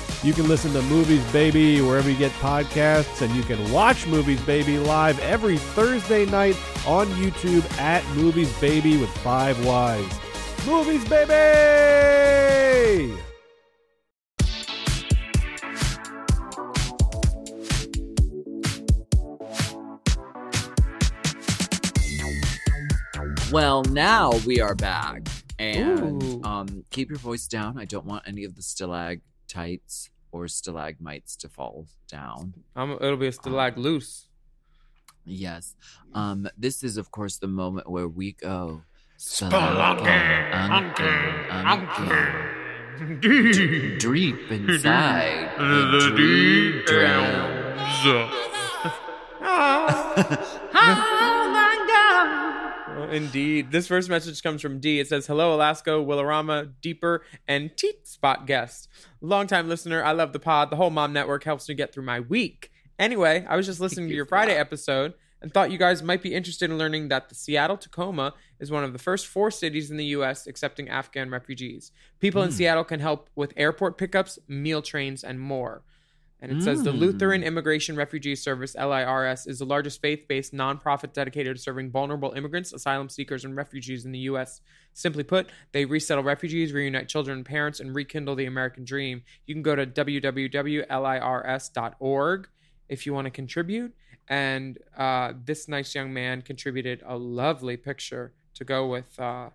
You 0.23 0.33
can 0.33 0.47
listen 0.47 0.71
to 0.73 0.83
Movies 0.83 1.23
Baby 1.31 1.81
wherever 1.81 2.07
you 2.07 2.15
get 2.15 2.31
podcasts, 2.33 3.23
and 3.23 3.35
you 3.35 3.41
can 3.41 3.71
watch 3.71 4.05
Movies 4.05 4.39
Baby 4.41 4.77
live 4.77 5.19
every 5.19 5.57
Thursday 5.57 6.27
night 6.27 6.55
on 6.85 7.07
YouTube 7.07 7.67
at 7.79 8.05
Movies 8.15 8.53
Baby 8.61 8.97
with 8.97 9.09
Five 9.17 9.65
Wise. 9.65 10.05
Movies 10.67 11.03
Baby! 11.09 11.31
Well, 23.51 23.83
now 23.85 24.33
we 24.45 24.61
are 24.61 24.75
back. 24.75 25.27
And 25.57 26.45
um, 26.45 26.85
keep 26.91 27.09
your 27.09 27.17
voice 27.17 27.47
down. 27.47 27.79
I 27.79 27.85
don't 27.85 28.05
want 28.05 28.27
any 28.27 28.43
of 28.43 28.55
the 28.55 28.61
stalactites 29.51 30.09
or 30.31 30.47
stalagmites 30.47 31.35
to 31.37 31.49
fall 31.49 31.87
down. 32.09 32.53
I'm, 32.75 32.91
it'll 32.91 33.17
be 33.17 33.27
a 33.27 33.29
um, 33.29 33.35
stalag 33.35 33.77
loose. 33.77 34.27
Yes. 35.25 35.75
Um, 36.13 36.47
this 36.57 36.83
is, 36.83 36.97
of 36.97 37.11
course, 37.11 37.37
the 37.37 37.47
moment 37.47 37.89
where 37.89 38.07
we 38.07 38.33
go. 38.33 38.81
Spelunking, 39.19 40.51
unking, 40.51 41.47
unking, 41.49 42.47
unking, 42.99 43.99
Deep 43.99 44.51
inside 44.51 45.49
the 45.57 46.13
deep 46.15 46.85
drown. 46.85 47.59
Ah. 49.43 50.57
Ah. 50.73 51.30
Indeed. 53.11 53.71
This 53.71 53.87
first 53.87 54.09
message 54.09 54.41
comes 54.43 54.61
from 54.61 54.79
D. 54.79 54.99
It 54.99 55.07
says, 55.07 55.27
Hello, 55.27 55.55
Alaska, 55.55 55.91
Willarama, 55.91 56.73
Deeper, 56.81 57.23
and 57.47 57.75
Teat 57.75 58.07
Spot 58.07 58.45
guest. 58.45 58.87
Longtime 59.21 59.67
listener. 59.67 60.03
I 60.03 60.11
love 60.11 60.33
the 60.33 60.39
pod. 60.39 60.69
The 60.69 60.75
whole 60.75 60.89
mom 60.89 61.13
network 61.13 61.43
helps 61.43 61.67
me 61.67 61.75
get 61.75 61.93
through 61.93 62.05
my 62.05 62.19
week. 62.19 62.71
Anyway, 62.99 63.45
I 63.49 63.55
was 63.55 63.65
just 63.65 63.79
listening 63.79 64.09
to 64.09 64.15
your 64.15 64.25
Friday 64.25 64.55
episode 64.55 65.13
and 65.41 65.51
thought 65.51 65.71
you 65.71 65.77
guys 65.77 66.03
might 66.03 66.21
be 66.21 66.35
interested 66.35 66.69
in 66.69 66.77
learning 66.77 67.07
that 67.07 67.29
the 67.29 67.35
Seattle 67.35 67.77
Tacoma 67.77 68.33
is 68.59 68.71
one 68.71 68.83
of 68.83 68.93
the 68.93 68.99
first 68.99 69.25
four 69.25 69.49
cities 69.49 69.89
in 69.89 69.97
the 69.97 70.05
U.S. 70.05 70.45
accepting 70.45 70.87
Afghan 70.87 71.29
refugees. 71.29 71.91
People 72.19 72.43
in 72.43 72.49
hmm. 72.49 72.55
Seattle 72.55 72.83
can 72.83 72.99
help 72.99 73.29
with 73.35 73.53
airport 73.57 73.97
pickups, 73.97 74.37
meal 74.47 74.81
trains, 74.81 75.23
and 75.23 75.39
more. 75.39 75.83
And 76.41 76.51
it 76.51 76.63
says 76.63 76.81
the 76.81 76.91
Lutheran 76.91 77.43
Immigration 77.43 77.95
Refugee 77.95 78.35
Service, 78.35 78.73
LIRS, 78.75 79.45
is 79.45 79.59
the 79.59 79.65
largest 79.65 80.01
faith 80.01 80.27
based 80.27 80.53
nonprofit 80.53 81.13
dedicated 81.13 81.55
to 81.55 81.61
serving 81.61 81.91
vulnerable 81.91 82.31
immigrants, 82.31 82.73
asylum 82.73 83.09
seekers, 83.09 83.45
and 83.45 83.55
refugees 83.55 84.05
in 84.05 84.11
the 84.11 84.17
U.S. 84.19 84.61
Simply 84.91 85.23
put, 85.23 85.51
they 85.71 85.85
resettle 85.85 86.23
refugees, 86.23 86.73
reunite 86.73 87.07
children 87.07 87.37
and 87.37 87.45
parents, 87.45 87.79
and 87.79 87.93
rekindle 87.93 88.33
the 88.33 88.47
American 88.47 88.83
dream. 88.83 89.21
You 89.45 89.53
can 89.53 89.61
go 89.61 89.75
to 89.75 89.85
www.lirs.org 89.85 90.87
if 92.89 93.05
you 93.05 93.13
want 93.13 93.25
to 93.25 93.31
contribute. 93.31 93.93
And 94.27 94.79
uh, 94.97 95.33
this 95.45 95.67
nice 95.67 95.93
young 95.93 96.11
man 96.11 96.41
contributed 96.41 97.03
a 97.05 97.17
lovely 97.17 97.77
picture 97.77 98.33
to 98.55 98.63
go 98.63 98.87
with 98.87 99.19
uh, 99.19 99.49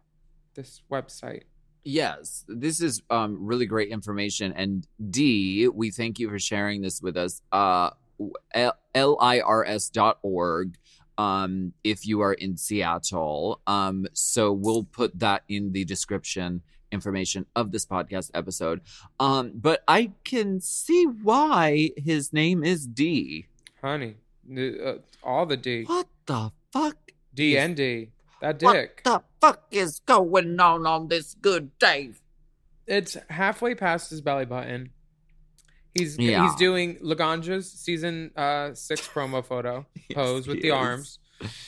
this 0.55 0.83
website. 0.91 1.43
Yes, 1.89 2.45
this 2.49 2.81
is 2.81 3.01
um, 3.11 3.37
really 3.47 3.65
great 3.67 3.91
information. 3.91 4.53
And 4.55 4.85
D, 5.11 5.69
we 5.69 5.93
thank 5.93 6.19
you 6.19 6.29
for 6.29 6.39
sharing 6.41 6.83
this 6.83 7.01
with 7.01 7.17
us. 7.17 7.41
Uh, 7.53 7.91
L- 8.55 8.77
lirs.org 9.21 10.77
um, 11.17 11.73
if 11.85 12.05
you 12.05 12.23
are 12.23 12.33
in 12.33 12.57
Seattle. 12.57 13.61
Um, 13.69 14.07
so 14.15 14.53
we'll 14.53 14.83
put 14.83 15.17
that 15.21 15.45
in 15.49 15.71
the 15.73 15.85
description 15.85 16.63
information 16.91 17.47
of 17.55 17.71
this 17.71 17.87
podcast 17.87 18.33
episode. 18.35 18.81
Um, 19.21 19.53
but 19.55 19.85
I 19.87 20.11
can 20.25 20.61
see 20.61 21.05
why 21.05 21.91
his 21.97 22.33
name 22.33 22.65
is 22.65 22.85
D. 22.87 23.47
Honey, 23.81 24.17
uh, 24.59 24.95
all 25.23 25.47
the 25.47 25.57
D. 25.57 25.85
What 25.85 26.09
the 26.27 26.51
fuck? 26.73 26.97
D 27.33 27.55
is- 27.57 27.65
and 27.65 27.77
D. 27.77 28.09
That 28.41 28.59
dick. 28.59 29.01
What 29.05 29.05
the 29.05 29.47
fuck 29.47 29.63
is 29.71 30.01
going 30.07 30.59
on 30.61 30.87
on 30.87 31.09
this 31.09 31.35
good 31.35 31.77
day? 31.79 32.13
it's 32.89 33.17
halfway 33.31 33.75
past 33.75 34.11
his 34.11 34.21
belly 34.21 34.45
button. 34.45 34.91
He's 35.95 36.17
Yeah. 36.19 36.45
he's 36.47 36.55
doing 36.57 36.97
Laganja's 36.99 37.69
season 37.73 38.31
uh, 38.37 38.75
six 38.75 39.09
promo 39.15 39.45
photo 39.45 39.87
pose 40.15 40.47
with 40.47 40.63
the 40.63 40.69
is. 40.69 40.73
arms. 40.75 41.19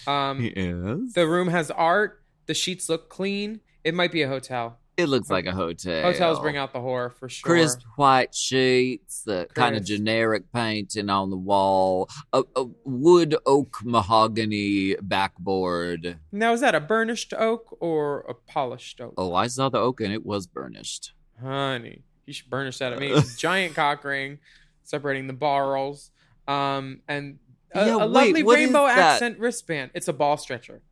Um, 0.07 0.41
is. 0.43 1.15
the 1.15 1.27
room 1.27 1.49
has 1.49 1.71
art. 1.71 2.23
The 2.47 2.55
sheets 2.55 2.89
look 2.89 3.09
clean. 3.09 3.61
It 3.85 3.95
might 3.95 4.13
be 4.13 4.23
a 4.23 4.29
hotel. 4.29 4.79
It 4.99 5.09
looks 5.09 5.31
like 5.31 5.47
a 5.47 5.53
hotel. 5.53 6.03
Hotels 6.03 6.41
bring 6.41 6.57
out 6.57 6.73
the 6.73 6.81
horror 6.81 7.11
for 7.11 7.29
sure. 7.29 7.47
crisp 7.49 7.83
white 7.95 8.35
sheets, 8.35 9.23
the 9.23 9.47
kind 9.55 9.77
of 9.77 9.85
generic 9.85 10.53
painting 10.53 11.09
on 11.09 11.31
the 11.31 11.37
wall, 11.37 12.09
a, 12.33 12.43
a 12.57 12.65
wood 12.85 13.37
oak 13.47 13.77
mahogany 13.85 14.97
backboard. 14.97 16.19
Now 16.33 16.53
is 16.53 16.61
that 16.63 16.75
a 16.75 16.81
burnished 16.81 17.33
oak 17.33 17.77
or 17.79 18.23
a 18.29 18.35
polished 18.35 19.01
oak? 19.01 19.15
Oh, 19.17 19.35
I 19.35 19.47
saw 19.47 19.69
the 19.69 19.79
oak 19.79 20.01
and 20.01 20.13
it 20.13 20.27
was 20.27 20.49
burnished. 20.49 21.13
Honey, 21.41 22.03
you 22.27 22.33
should 22.33 22.51
burnish 22.51 22.79
that 22.79 22.93
at 22.93 22.99
me. 22.99 23.15
Giant 23.39 23.77
cock 23.77 24.03
ring 24.03 24.41
separating 24.83 25.29
the 25.29 25.33
barrels. 25.33 26.11
Um, 26.49 27.03
and 27.07 27.39
a, 27.73 27.87
Yeah, 27.87 27.95
a 27.95 27.99
wait, 27.99 28.35
lovely 28.35 28.43
rainbow 28.43 28.87
accent 28.87 29.39
wristband. 29.39 29.93
It's 29.95 30.09
a 30.09 30.13
ball 30.13 30.37
stretcher. 30.39 30.83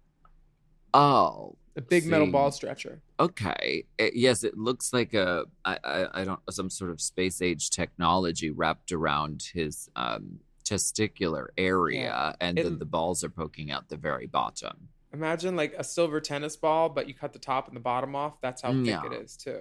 Oh, 0.94 1.56
A 1.76 1.80
big 1.82 2.06
metal 2.06 2.26
ball 2.26 2.50
stretcher. 2.50 3.02
okay. 3.20 3.84
It- 3.98 4.14
yes, 4.16 4.44
it 4.44 4.56
looks 4.56 4.92
like 4.92 5.12
a 5.14 5.44
I, 5.64 5.78
I 5.84 6.20
I 6.20 6.24
don't 6.24 6.40
some 6.50 6.70
sort 6.70 6.90
of 6.90 7.00
space 7.00 7.42
age 7.42 7.70
technology 7.70 8.50
wrapped 8.50 8.92
around 8.92 9.48
his 9.52 9.88
um 9.94 10.40
testicular 10.64 11.46
area, 11.56 12.34
and 12.40 12.58
It- 12.58 12.64
then 12.64 12.78
the 12.78 12.84
balls 12.86 13.22
are 13.22 13.28
poking 13.28 13.70
out 13.70 13.88
the 13.88 13.96
very 13.96 14.26
bottom. 14.26 14.88
Imagine 15.12 15.54
like 15.56 15.74
a 15.78 15.84
silver 15.84 16.20
tennis 16.20 16.56
ball, 16.56 16.88
but 16.88 17.06
you 17.08 17.14
cut 17.14 17.32
the 17.32 17.38
top 17.38 17.68
and 17.68 17.76
the 17.76 17.80
bottom 17.80 18.14
off. 18.16 18.40
That's 18.40 18.62
how 18.62 18.72
thick 18.72 18.86
Yeah. 18.86 19.06
it 19.06 19.12
is 19.12 19.36
too. 19.36 19.60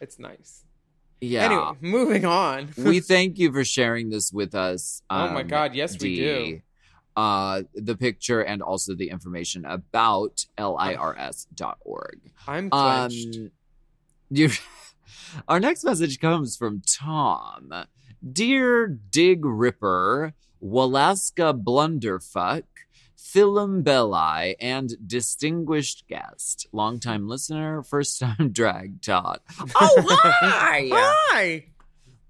It's 0.00 0.18
nice. 0.18 0.64
Yeah. 1.20 1.44
Anyway, 1.46 1.72
moving 1.80 2.24
on. 2.24 2.68
we 2.76 3.00
thank 3.14 3.38
you 3.38 3.52
for 3.52 3.64
sharing 3.64 4.10
this 4.10 4.32
with 4.32 4.54
us. 4.54 5.02
Oh 5.10 5.28
my 5.28 5.40
um, 5.42 5.46
God, 5.48 5.74
yes, 5.74 6.00
we 6.00 6.16
do. 6.16 6.60
Dee. 7.16 7.20
Uh, 7.20 7.62
the 7.74 7.96
picture 7.96 8.40
and 8.40 8.62
also 8.62 8.94
the 8.94 9.10
information 9.10 9.64
about 9.64 10.46
lirs.org. 10.58 12.20
I'm 12.46 12.70
clenched. 12.70 13.36
Um, 13.36 13.50
you 14.30 14.50
our 15.48 15.60
next 15.60 15.84
message 15.84 16.20
comes 16.20 16.56
from 16.56 16.82
Tom. 16.86 17.72
Dear 18.32 18.86
Dig 18.86 19.44
Ripper, 19.44 20.34
Walaska 20.62 21.60
Blunderfuck, 21.60 22.62
Philum 23.18 23.82
Belli, 23.82 24.56
and 24.60 24.94
distinguished 25.06 26.04
guest, 26.08 26.66
longtime 26.72 27.28
listener, 27.28 27.82
first 27.82 28.20
time 28.20 28.50
drag 28.52 29.02
tot. 29.02 29.42
Oh, 29.74 30.04
hi! 30.08 30.88
Hi. 30.92 31.64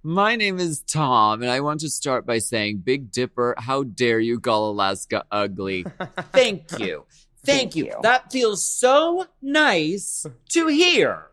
My 0.04 0.34
name 0.34 0.58
is 0.58 0.80
Tom, 0.80 1.42
and 1.42 1.50
I 1.50 1.60
want 1.60 1.78
to 1.80 1.88
start 1.88 2.26
by 2.26 2.38
saying, 2.38 2.78
Big 2.78 3.12
Dipper, 3.12 3.54
how 3.56 3.84
dare 3.84 4.18
you 4.18 4.40
call 4.40 4.70
Alaska 4.70 5.24
ugly? 5.30 5.86
Thank 6.32 6.76
you. 6.80 7.04
Thank, 7.44 7.76
you. 7.76 7.94
That 8.02 8.32
feels 8.32 8.66
so 8.66 9.26
nice 9.40 10.26
to 10.50 10.66
hear. 10.66 11.28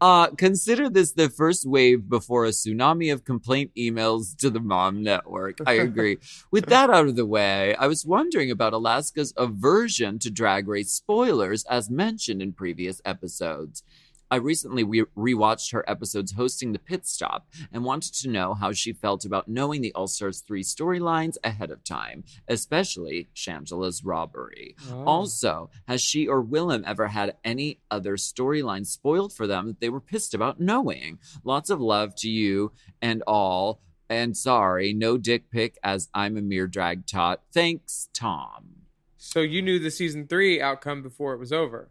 Uh, 0.00 0.28
consider 0.28 0.88
this 0.88 1.12
the 1.12 1.28
first 1.28 1.66
wave 1.66 2.08
before 2.08 2.44
a 2.44 2.50
tsunami 2.50 3.12
of 3.12 3.24
complaint 3.24 3.72
emails 3.76 4.36
to 4.36 4.50
the 4.50 4.60
mom 4.60 5.02
network. 5.02 5.58
I 5.66 5.72
agree. 5.88 6.18
With 6.52 6.66
that 6.66 6.90
out 6.90 7.08
of 7.08 7.16
the 7.16 7.26
way, 7.26 7.74
I 7.74 7.88
was 7.88 8.06
wondering 8.06 8.52
about 8.52 8.72
Alaska's 8.72 9.34
aversion 9.36 10.20
to 10.20 10.30
drag 10.30 10.68
race 10.68 10.92
spoilers 10.92 11.64
as 11.64 11.90
mentioned 11.90 12.40
in 12.40 12.52
previous 12.52 13.00
episodes. 13.04 13.82
I 14.30 14.36
recently 14.36 14.84
re- 14.84 15.04
rewatched 15.16 15.72
her 15.72 15.88
episodes 15.88 16.32
hosting 16.32 16.72
the 16.72 16.78
pit 16.78 17.06
stop 17.06 17.48
and 17.72 17.84
wanted 17.84 18.14
to 18.14 18.28
know 18.28 18.54
how 18.54 18.72
she 18.72 18.92
felt 18.92 19.24
about 19.24 19.48
knowing 19.48 19.80
the 19.80 19.92
All 19.94 20.06
Stars 20.06 20.40
3 20.40 20.62
storylines 20.62 21.36
ahead 21.42 21.70
of 21.70 21.84
time, 21.84 22.24
especially 22.46 23.28
Shangela's 23.34 24.04
robbery. 24.04 24.76
Oh. 24.90 25.04
Also, 25.04 25.70
has 25.86 26.00
she 26.02 26.28
or 26.28 26.42
Willam 26.42 26.84
ever 26.84 27.08
had 27.08 27.36
any 27.44 27.80
other 27.90 28.16
storylines 28.16 28.86
spoiled 28.86 29.32
for 29.32 29.46
them 29.46 29.68
that 29.68 29.80
they 29.80 29.88
were 29.88 30.00
pissed 30.00 30.34
about 30.34 30.60
knowing? 30.60 31.18
Lots 31.44 31.70
of 31.70 31.80
love 31.80 32.14
to 32.16 32.28
you 32.28 32.72
and 33.00 33.22
all. 33.26 33.80
And 34.10 34.36
sorry, 34.36 34.94
no 34.94 35.18
dick 35.18 35.50
pic 35.50 35.78
as 35.82 36.08
I'm 36.14 36.36
a 36.36 36.42
mere 36.42 36.66
drag 36.66 37.06
tot. 37.06 37.42
Thanks, 37.52 38.08
Tom. 38.14 38.78
So 39.16 39.40
you 39.40 39.60
knew 39.60 39.78
the 39.78 39.90
season 39.90 40.26
three 40.26 40.60
outcome 40.60 41.02
before 41.02 41.34
it 41.34 41.38
was 41.38 41.52
over. 41.52 41.90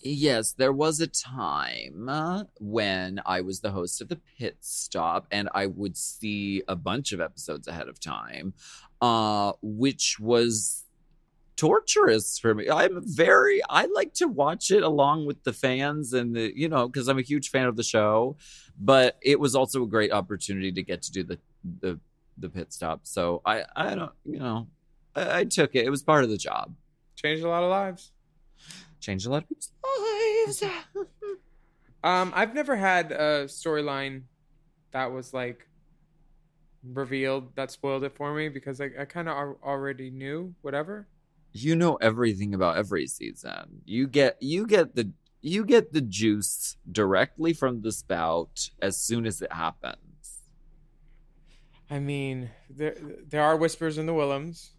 Yes, 0.00 0.52
there 0.52 0.72
was 0.72 1.00
a 1.00 1.08
time 1.08 2.08
uh, 2.08 2.44
when 2.60 3.20
I 3.26 3.40
was 3.40 3.60
the 3.60 3.72
host 3.72 4.00
of 4.00 4.08
the 4.08 4.20
pit 4.38 4.56
stop 4.60 5.26
and 5.32 5.48
I 5.52 5.66
would 5.66 5.96
see 5.96 6.62
a 6.68 6.76
bunch 6.76 7.12
of 7.12 7.20
episodes 7.20 7.66
ahead 7.66 7.88
of 7.88 7.98
time, 7.98 8.54
uh, 9.00 9.52
which 9.60 10.20
was 10.20 10.84
torturous 11.56 12.38
for 12.38 12.54
me. 12.54 12.70
I'm 12.70 13.02
very, 13.04 13.60
I 13.68 13.86
like 13.86 14.14
to 14.14 14.28
watch 14.28 14.70
it 14.70 14.84
along 14.84 15.26
with 15.26 15.42
the 15.42 15.52
fans 15.52 16.12
and 16.12 16.34
the, 16.34 16.52
you 16.56 16.68
know, 16.68 16.86
because 16.86 17.08
I'm 17.08 17.18
a 17.18 17.22
huge 17.22 17.50
fan 17.50 17.66
of 17.66 17.74
the 17.74 17.82
show, 17.82 18.36
but 18.78 19.18
it 19.20 19.40
was 19.40 19.56
also 19.56 19.82
a 19.82 19.86
great 19.88 20.12
opportunity 20.12 20.70
to 20.70 20.82
get 20.84 21.02
to 21.02 21.10
do 21.10 21.24
the, 21.24 21.38
the, 21.80 21.98
the 22.38 22.48
pit 22.48 22.72
stop. 22.72 23.00
So 23.02 23.42
I, 23.44 23.64
I 23.74 23.96
don't, 23.96 24.12
you 24.24 24.38
know, 24.38 24.68
I, 25.16 25.40
I 25.40 25.44
took 25.44 25.74
it. 25.74 25.84
It 25.84 25.90
was 25.90 26.04
part 26.04 26.22
of 26.22 26.30
the 26.30 26.38
job. 26.38 26.72
Changed 27.16 27.42
a 27.42 27.48
lot 27.48 27.64
of 27.64 27.70
lives. 27.70 28.12
Changed 29.00 29.26
a 29.26 29.30
lot 29.30 29.44
of 29.44 29.48
people's 29.48 29.72
lives. 29.84 30.62
Um, 32.04 32.32
I've 32.34 32.54
never 32.54 32.76
had 32.76 33.12
a 33.12 33.44
storyline 33.46 34.22
that 34.92 35.12
was 35.12 35.34
like 35.34 35.66
revealed 36.84 37.54
that 37.56 37.70
spoiled 37.70 38.04
it 38.04 38.14
for 38.14 38.32
me 38.34 38.48
because 38.48 38.80
I, 38.80 38.90
I 39.00 39.04
kind 39.04 39.28
of 39.28 39.56
already 39.62 40.10
knew 40.10 40.54
whatever. 40.62 41.08
you 41.52 41.74
know 41.74 41.96
everything 41.96 42.54
about 42.54 42.76
every 42.76 43.06
season. 43.06 43.82
You 43.84 44.06
get 44.06 44.36
you 44.40 44.66
get 44.66 44.94
the 44.94 45.12
you 45.40 45.64
get 45.64 45.92
the 45.92 46.00
juice 46.00 46.76
directly 46.90 47.52
from 47.52 47.82
the 47.82 47.92
spout 47.92 48.70
as 48.80 48.96
soon 48.98 49.26
as 49.26 49.42
it 49.42 49.52
happens. 49.52 50.42
I 51.90 51.98
mean, 51.98 52.50
there 52.70 52.96
there 53.28 53.42
are 53.42 53.56
whispers 53.56 53.98
in 53.98 54.06
the 54.06 54.14
Willems. 54.14 54.72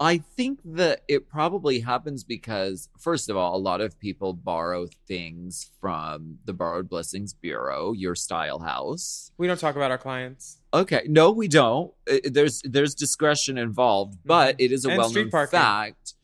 I 0.00 0.18
think 0.18 0.60
that 0.64 1.02
it 1.08 1.28
probably 1.28 1.80
happens 1.80 2.24
because 2.24 2.88
first 2.98 3.28
of 3.28 3.36
all, 3.36 3.56
a 3.56 3.58
lot 3.58 3.80
of 3.80 3.98
people 3.98 4.32
borrow 4.32 4.88
things 5.06 5.70
from 5.80 6.38
the 6.44 6.52
Borrowed 6.52 6.88
Blessings 6.88 7.32
Bureau, 7.32 7.92
your 7.92 8.14
style 8.14 8.58
house. 8.58 9.30
We 9.38 9.46
don't 9.46 9.60
talk 9.60 9.76
about 9.76 9.90
our 9.90 9.98
clients. 9.98 10.58
Okay, 10.72 11.02
no, 11.06 11.30
we 11.30 11.48
don't. 11.48 11.92
There's 12.24 12.62
there's 12.64 12.94
discretion 12.94 13.56
involved, 13.58 14.14
mm-hmm. 14.14 14.28
but 14.28 14.56
it 14.58 14.72
is 14.72 14.84
a 14.84 14.88
well 14.88 15.10
known 15.10 15.30
fact. 15.30 16.14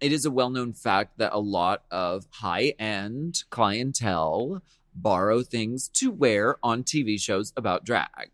it 0.00 0.12
is 0.12 0.24
a 0.24 0.30
well-known 0.30 0.72
fact 0.72 1.18
that 1.18 1.32
a 1.32 1.38
lot 1.38 1.82
of 1.90 2.26
high-end 2.30 3.44
clientele 3.50 4.62
borrow 4.94 5.42
things 5.42 5.88
to 5.88 6.10
wear 6.10 6.56
on 6.62 6.82
TV 6.82 7.20
shows 7.20 7.52
about 7.56 7.84
drag. 7.84 8.30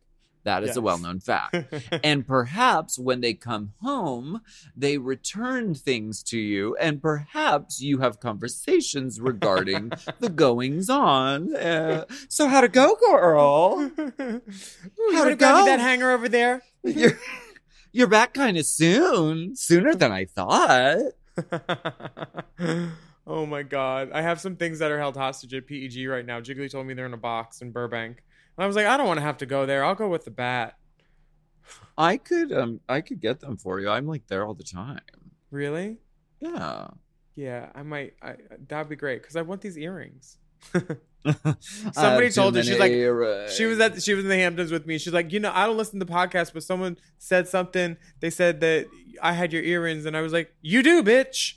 That 0.46 0.62
is 0.62 0.68
Yes. 0.68 0.76
a 0.76 0.80
well-known 0.80 1.18
fact. 1.20 1.56
and 2.04 2.26
perhaps 2.26 2.98
when 2.98 3.20
they 3.20 3.34
come 3.34 3.72
home, 3.82 4.42
they 4.76 4.96
return 4.96 5.74
things 5.74 6.22
to 6.24 6.38
you, 6.38 6.76
and 6.80 7.02
perhaps 7.02 7.80
you 7.80 7.98
have 7.98 8.20
conversations 8.20 9.20
regarding 9.20 9.90
the 10.20 10.28
goings 10.30 10.88
on. 10.88 11.54
Uh, 11.54 12.04
so, 12.28 12.46
how 12.46 12.60
to 12.60 12.68
go, 12.68 12.96
girl? 13.10 13.90
How'd 13.98 14.42
wanna 15.12 15.30
it 15.30 15.38
go? 15.38 15.64
that 15.66 15.80
hanger 15.80 16.12
over 16.12 16.28
there? 16.28 16.62
You're, 16.84 17.18
you're 17.90 18.06
back 18.06 18.32
kind 18.32 18.56
of 18.56 18.66
soon, 18.66 19.56
sooner 19.56 19.94
than 19.94 20.12
I 20.12 20.26
thought. 20.26 20.98
oh 23.26 23.46
my 23.46 23.62
god. 23.64 24.10
I 24.12 24.22
have 24.22 24.40
some 24.40 24.56
things 24.56 24.78
that 24.78 24.90
are 24.92 24.98
held 24.98 25.16
hostage 25.16 25.54
at 25.54 25.66
PEG 25.66 26.06
right 26.08 26.24
now. 26.24 26.40
Jiggly 26.40 26.70
told 26.70 26.86
me 26.86 26.94
they're 26.94 27.06
in 27.06 27.14
a 27.14 27.18
box 27.18 27.62
in 27.62 27.72
Burbank. 27.72 28.22
And 28.56 28.64
I 28.64 28.66
was 28.66 28.76
like, 28.76 28.86
I 28.86 28.96
don't 28.96 29.06
want 29.06 29.18
to 29.18 29.24
have 29.24 29.38
to 29.38 29.46
go 29.46 29.66
there. 29.66 29.84
I'll 29.84 29.94
go 29.94 30.08
with 30.08 30.24
the 30.24 30.30
bat. 30.30 30.76
I 31.98 32.16
could, 32.16 32.52
um, 32.52 32.80
I 32.88 33.00
could 33.00 33.20
get 33.20 33.40
them 33.40 33.56
for 33.56 33.80
you. 33.80 33.88
I'm 33.88 34.06
like 34.06 34.26
there 34.28 34.44
all 34.44 34.54
the 34.54 34.64
time. 34.64 35.00
Really? 35.50 35.98
Yeah. 36.40 36.88
Yeah, 37.34 37.70
I 37.74 37.82
might. 37.82 38.14
I, 38.22 38.36
that'd 38.68 38.88
be 38.88 38.96
great 38.96 39.22
because 39.22 39.36
I 39.36 39.42
want 39.42 39.60
these 39.60 39.76
earrings. 39.76 40.38
Somebody 41.92 42.30
told 42.30 42.54
her 42.56 42.62
she's 42.62 42.78
like 42.78 42.92
she 43.50 43.64
was 43.64 43.80
at 43.80 44.00
she 44.02 44.14
was 44.14 44.24
in 44.24 44.28
the 44.28 44.36
Hamptons 44.36 44.70
with 44.70 44.86
me. 44.86 44.98
She's 44.98 45.12
like, 45.12 45.32
you 45.32 45.40
know, 45.40 45.50
I 45.52 45.66
don't 45.66 45.76
listen 45.76 45.98
to 46.00 46.06
podcasts, 46.06 46.52
but 46.52 46.62
someone 46.62 46.96
said 47.18 47.48
something. 47.48 47.96
They 48.20 48.30
said 48.30 48.60
that 48.60 48.86
I 49.22 49.32
had 49.32 49.52
your 49.52 49.62
earrings, 49.62 50.06
and 50.06 50.16
I 50.16 50.20
was 50.20 50.32
like, 50.32 50.54
you 50.62 50.82
do, 50.82 51.02
bitch. 51.02 51.54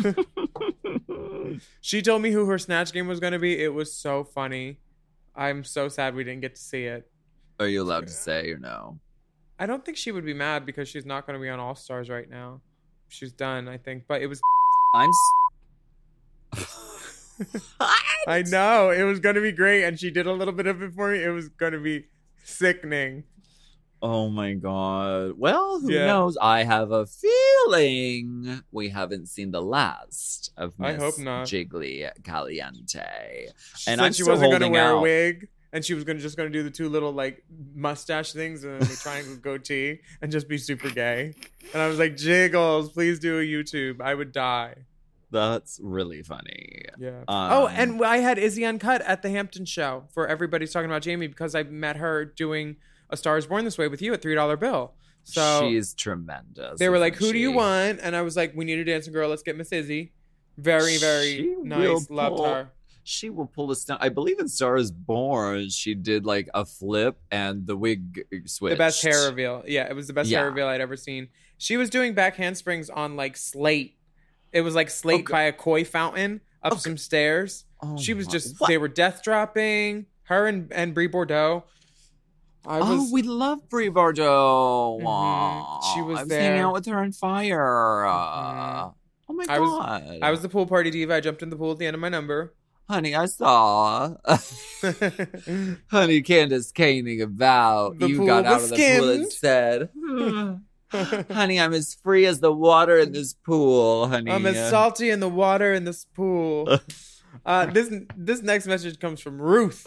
she 1.80 2.02
told 2.02 2.22
me 2.22 2.30
who 2.30 2.46
her 2.46 2.58
snatch 2.58 2.92
game 2.92 3.08
was 3.08 3.20
going 3.20 3.32
to 3.32 3.38
be. 3.38 3.60
It 3.62 3.74
was 3.74 3.92
so 3.92 4.22
funny. 4.22 4.78
I'm 5.38 5.62
so 5.62 5.88
sad 5.88 6.16
we 6.16 6.24
didn't 6.24 6.40
get 6.40 6.56
to 6.56 6.60
see 6.60 6.84
it. 6.84 7.08
Are 7.60 7.68
you 7.68 7.82
allowed 7.82 8.08
to 8.08 8.12
say 8.12 8.50
or 8.50 8.58
no? 8.58 8.98
I 9.58 9.66
don't 9.66 9.84
think 9.84 9.96
she 9.96 10.10
would 10.10 10.24
be 10.24 10.34
mad 10.34 10.66
because 10.66 10.88
she's 10.88 11.06
not 11.06 11.26
going 11.26 11.38
to 11.38 11.42
be 11.42 11.48
on 11.48 11.60
All 11.60 11.76
Stars 11.76 12.10
right 12.10 12.28
now. 12.28 12.60
She's 13.08 13.32
done, 13.32 13.68
I 13.68 13.78
think. 13.78 14.04
But 14.08 14.20
it 14.20 14.26
was. 14.26 14.40
I'm. 14.94 15.10
I 18.26 18.42
know 18.42 18.90
it 18.90 19.04
was 19.04 19.20
going 19.20 19.36
to 19.36 19.40
be 19.40 19.52
great, 19.52 19.84
and 19.84 19.98
she 19.98 20.10
did 20.10 20.26
a 20.26 20.32
little 20.32 20.52
bit 20.52 20.66
of 20.66 20.82
it 20.82 20.92
for 20.92 21.12
me. 21.12 21.22
It 21.22 21.30
was 21.30 21.48
going 21.48 21.72
to 21.72 21.78
be 21.78 22.06
sickening. 22.42 23.22
Oh 24.00 24.28
my 24.28 24.54
god. 24.54 25.32
Well, 25.36 25.80
who 25.80 25.92
Yeah. 25.92 26.06
knows? 26.06 26.36
I 26.40 26.62
have 26.64 26.90
a 26.92 27.06
feeling 27.68 28.62
we 28.70 28.88
haven't 28.90 29.26
seen 29.26 29.50
the 29.50 29.62
last 29.62 30.52
of 30.56 30.74
I 30.80 30.92
Miss 30.92 31.02
hope 31.02 31.18
not. 31.18 31.46
Jiggly 31.46 32.08
Caliente. 32.24 33.48
She 33.76 33.90
And 33.90 33.98
said 33.98 34.00
I'm 34.00 34.12
she 34.12 34.22
wasn't 34.22 34.50
going 34.52 34.60
to 34.60 34.66
holding 34.66 34.72
wear 34.72 34.90
a 34.92 35.00
wig, 35.00 35.48
and 35.72 35.84
she 35.84 35.94
was 35.94 36.04
going 36.04 36.16
to 36.16 36.22
just 36.22 36.36
going 36.36 36.50
to 36.50 36.56
do 36.58 36.62
the 36.62 36.70
two 36.70 36.88
little 36.88 37.12
like 37.12 37.42
mustache 37.74 38.32
things 38.32 38.64
and 38.64 38.80
the 38.80 38.96
triangle 38.96 39.36
goatee, 39.42 40.00
and 40.22 40.30
just 40.30 40.48
be 40.48 40.58
super 40.58 40.90
gay. 40.90 41.34
And 41.72 41.82
I 41.82 41.88
was 41.88 41.98
like, 41.98 42.16
Jiggles, 42.16 42.90
please 42.92 43.18
do 43.18 43.38
a 43.38 43.42
YouTube. 43.42 44.00
I 44.00 44.14
would 44.14 44.32
die. 44.32 44.74
That's 45.30 45.78
really 45.82 46.22
funny. 46.22 46.82
Yeah. 46.98 47.18
Um, 47.28 47.52
oh, 47.52 47.66
and 47.68 48.02
I 48.02 48.18
had 48.18 48.38
Izzy 48.38 48.64
Uncut 48.64 49.02
at 49.02 49.20
the 49.20 49.28
Hampton 49.28 49.66
show 49.66 50.04
for 50.14 50.26
everybody's 50.26 50.72
talking 50.72 50.88
about 50.88 51.02
Jamie 51.02 51.26
because 51.26 51.54
I 51.54 51.64
met 51.64 51.96
her 51.96 52.24
doing 52.24 52.76
A 53.10 53.16
Star 53.16 53.36
Is 53.38 53.46
Born 53.46 53.64
This 53.64 53.78
Way 53.78 53.88
with 53.88 54.02
you 54.02 54.12
at 54.12 54.22
three 54.22 54.34
dollar 54.34 54.56
bill. 54.56 54.94
So 55.24 55.60
she's 55.68 55.94
tremendous. 55.94 56.78
they 56.78 56.88
were 56.88 56.98
like, 56.98 57.16
"Who 57.16 57.32
do 57.32 57.38
you 57.38 57.52
want?" 57.52 58.00
And 58.02 58.16
I 58.16 58.22
was 58.22 58.36
like, 58.36 58.54
"We 58.56 58.64
need 58.64 58.78
a 58.78 58.84
dancing 58.84 59.12
girl. 59.12 59.28
Let's 59.28 59.42
get 59.42 59.56
Miss 59.56 59.72
Izzy." 59.72 60.12
Very, 60.56 60.96
very 60.96 61.36
She 61.36 61.54
nice. 61.62 61.78
will 61.78 62.02
Loved 62.10 62.44
her. 62.44 62.70
She 63.04 63.30
will 63.30 63.46
pull 63.46 63.70
a 63.70 63.76
stunt. 63.76 64.02
I 64.02 64.08
believe 64.10 64.38
in 64.38 64.48
Star 64.48 64.76
is 64.76 64.90
Born, 64.90 65.70
she 65.70 65.94
did 65.94 66.26
like 66.26 66.48
a 66.52 66.64
flip 66.66 67.16
and 67.30 67.66
the 67.66 67.76
wig 67.76 68.24
switch. 68.46 68.72
The 68.72 68.76
best 68.76 69.02
hair 69.02 69.28
reveal. 69.28 69.64
Yeah, 69.66 69.88
it 69.88 69.94
was 69.94 70.08
the 70.08 70.12
best 70.12 70.30
hair 70.30 70.46
reveal 70.46 70.66
I'd 70.66 70.80
ever 70.82 70.96
seen. 70.96 71.28
She 71.56 71.76
was 71.76 71.88
doing 71.90 72.12
back 72.14 72.36
handsprings 72.36 72.90
on 72.90 73.16
like 73.16 73.36
slate. 73.36 73.96
It 74.52 74.60
was 74.62 74.74
like 74.74 74.90
slate 74.90 75.20
Okay. 75.20 75.32
by 75.32 75.42
a 75.42 75.52
koi 75.52 75.84
fountain 75.84 76.40
up 76.62 76.72
Okay. 76.72 76.80
some 76.80 76.96
stairs. 76.98 77.64
Oh 77.82 77.96
she 77.96 78.12
was 78.14 78.26
just 78.26 78.60
What? 78.60 78.68
they 78.68 78.76
were 78.78 78.88
death 78.88 79.22
dropping 79.22 80.06
her 80.24 80.46
and 80.46 80.70
and 80.72 80.92
Brie 80.92 81.06
Bordeaux. 81.06 81.64
I 82.66 82.78
was 82.80 82.88
oh, 82.90 83.08
we 83.12 83.22
love 83.22 83.68
Brie 83.70 83.88
Bordeaux. 83.88 84.98
Mhm. 85.02 85.94
She 85.94 86.02
was 86.02 86.16
there. 86.16 86.18
I 86.18 86.22
was 86.24 86.32
hanging 86.32 86.60
out 86.60 86.72
with 86.74 86.86
her 86.86 86.98
on 86.98 87.12
fire. 87.12 88.04
Mhm. 88.06 88.94
Oh 89.30 89.32
my 89.34 89.44
I 89.48 89.58
was- 89.58 89.70
god! 89.70 90.18
I 90.22 90.30
was 90.30 90.40
the 90.42 90.48
pool 90.48 90.66
party 90.66 90.90
diva. 90.90 91.14
I 91.14 91.20
jumped 91.20 91.42
in 91.42 91.50
the 91.50 91.56
pool 91.56 91.72
at 91.72 91.78
the 91.78 91.86
end 91.86 91.94
of 91.94 92.00
my 92.00 92.08
number. 92.08 92.54
honey. 92.88 93.14
I 93.14 93.26
saw, 93.26 94.14
honey. 95.90 96.22
Candace 96.22 96.72
caning 96.72 97.20
about. 97.22 97.98
The 97.98 98.08
you 98.08 98.26
got 98.26 98.44
out 98.46 98.62
of 98.62 98.70
the 98.70 98.98
pool 98.98 99.10
and 99.10 99.32
said, 99.32 99.90
"Honey, 101.30 101.60
I'm 101.60 101.74
as 101.74 101.94
free 102.02 102.26
as 102.26 102.40
the 102.40 102.52
water 102.52 102.98
in 102.98 103.12
this 103.12 103.34
pool, 103.34 104.08
honey." 104.08 104.30
I'm 104.30 104.46
as 104.46 104.70
salty 104.70 105.10
in 105.10 105.20
the 105.20 105.28
water 105.28 105.72
in 105.74 105.84
this 105.84 106.04
pool. 106.04 106.78
Uh, 107.46 107.66
this 107.66 107.92
this 108.16 108.42
next 108.42 108.66
message 108.66 108.98
comes 108.98 109.20
from 109.20 109.40
Ruth. 109.40 109.86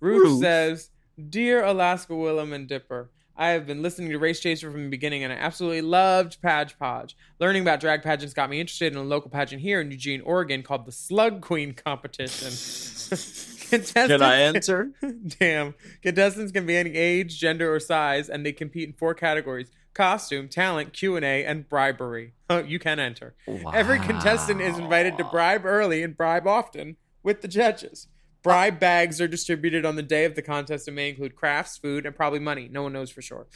Ruth, 0.00 0.22
Ruth. 0.24 0.40
says, 0.40 0.90
"Dear 1.28 1.64
Alaska 1.64 2.12
Willam 2.12 2.52
and 2.52 2.66
Dipper, 2.68 3.10
I 3.36 3.48
have 3.48 3.66
been 3.66 3.82
listening 3.82 4.10
to 4.10 4.18
Race 4.18 4.40
Chaser 4.40 4.70
from 4.70 4.84
the 4.84 4.88
beginning, 4.90 5.24
and 5.24 5.32
I 5.32 5.36
absolutely 5.36 5.82
loved 5.82 6.40
Padge 6.42 6.78
Podge. 6.78 7.16
Learning 7.40 7.62
about 7.62 7.80
drag 7.80 8.02
pageants 8.02 8.34
got 8.34 8.50
me 8.50 8.60
interested 8.60 8.92
in 8.92 8.98
a 8.98 9.02
local 9.02 9.30
pageant 9.30 9.62
here 9.62 9.80
in 9.80 9.90
Eugene, 9.90 10.20
Oregon, 10.22 10.62
called 10.62 10.84
the 10.86 10.92
Slug 10.92 11.40
Queen 11.40 11.72
Competition. 11.72 12.48
Contestants- 13.72 13.92
Can 13.94 14.22
I 14.22 14.42
enter? 14.42 14.90
Damn. 15.38 15.74
Contestants 16.02 16.52
can 16.52 16.66
be 16.66 16.76
any 16.76 16.94
age, 16.94 17.38
gender, 17.38 17.74
or 17.74 17.80
size, 17.80 18.28
and 18.28 18.44
they 18.44 18.52
compete 18.52 18.86
in 18.88 18.92
four 18.92 19.14
categories: 19.14 19.70
costume, 19.94 20.48
talent, 20.48 20.92
Q 20.92 21.16
and 21.16 21.24
A, 21.24 21.44
and 21.44 21.66
bribery. 21.68 22.34
you 22.66 22.78
can 22.78 23.00
enter. 23.00 23.34
Wow. 23.46 23.70
Every 23.72 23.98
contestant 23.98 24.60
is 24.60 24.78
invited 24.78 25.16
to 25.18 25.24
bribe 25.24 25.64
early 25.64 26.02
and 26.02 26.14
bribe 26.14 26.46
often 26.46 26.96
with 27.22 27.40
the 27.40 27.48
judges. 27.48 28.08
Bribe 28.42 28.80
bags 28.80 29.20
are 29.20 29.28
distributed 29.28 29.84
on 29.86 29.96
the 29.96 30.02
day 30.02 30.24
of 30.24 30.34
the 30.34 30.42
contest 30.42 30.88
and 30.88 30.96
may 30.96 31.08
include 31.08 31.36
crafts, 31.36 31.76
food, 31.78 32.04
and 32.06 32.14
probably 32.16 32.40
money. 32.40 32.68
No 32.70 32.82
one 32.82 32.92
knows 32.92 33.10
for 33.10 33.22
sure. 33.22 33.46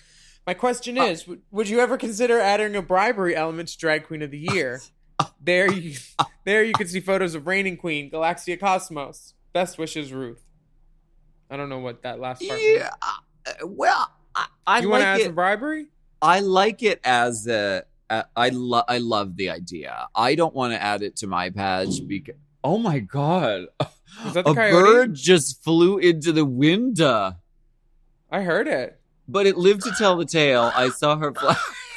My 0.46 0.54
question 0.54 0.96
is: 0.96 1.22
w- 1.22 1.40
Would 1.50 1.68
you 1.68 1.80
ever 1.80 1.96
consider 1.96 2.38
adding 2.40 2.76
a 2.76 2.82
bribery 2.82 3.34
element 3.34 3.68
to 3.70 3.78
Drag 3.78 4.06
Queen 4.06 4.22
of 4.22 4.30
the 4.30 4.38
Year? 4.38 4.80
there, 5.40 5.70
you, 5.72 5.96
there 6.44 6.62
you 6.62 6.72
can 6.72 6.86
see 6.86 7.00
photos 7.00 7.34
of 7.34 7.46
Reigning 7.48 7.76
Queen, 7.76 8.10
Galaxia 8.10 8.58
Cosmos. 8.60 9.34
Best 9.52 9.76
wishes, 9.78 10.12
Ruth. 10.12 10.44
I 11.50 11.56
don't 11.56 11.68
know 11.68 11.78
what 11.80 12.02
that 12.02 12.20
last 12.20 12.46
part. 12.46 12.60
Yeah. 12.62 12.90
uh, 13.02 13.52
Well, 13.66 14.08
I, 14.34 14.46
I 14.66 14.78
you 14.80 14.90
want 14.90 15.00
to 15.02 15.06
like 15.08 15.14
add 15.14 15.20
it. 15.20 15.24
some 15.24 15.34
bribery? 15.34 15.86
I 16.22 16.40
like 16.40 16.82
it 16.82 17.00
as 17.02 17.46
a. 17.48 17.82
a 18.10 18.24
I 18.36 18.50
love. 18.50 18.84
I 18.88 18.98
love 18.98 19.36
the 19.36 19.50
idea. 19.50 20.06
I 20.14 20.36
don't 20.36 20.54
want 20.54 20.72
to 20.74 20.82
add 20.82 21.02
it 21.02 21.16
to 21.16 21.26
my 21.26 21.50
page 21.50 22.06
because. 22.06 22.36
Oh 22.62 22.78
my 22.78 22.98
god! 23.00 23.66
Was 24.24 24.34
that 24.34 24.44
the 24.44 24.50
a 24.50 24.54
coyote? 24.54 24.72
bird 24.82 25.14
just 25.14 25.62
flew 25.62 25.98
into 25.98 26.32
the 26.32 26.44
window, 26.44 27.34
I 28.30 28.42
heard 28.42 28.66
it. 28.68 28.98
but 29.28 29.46
it 29.46 29.56
lived 29.56 29.82
to 29.82 29.92
tell 29.92 30.16
the 30.16 30.24
tale. 30.24 30.70
I 30.74 30.88
saw 30.90 31.16
her 31.16 31.32
fly. 31.32 31.56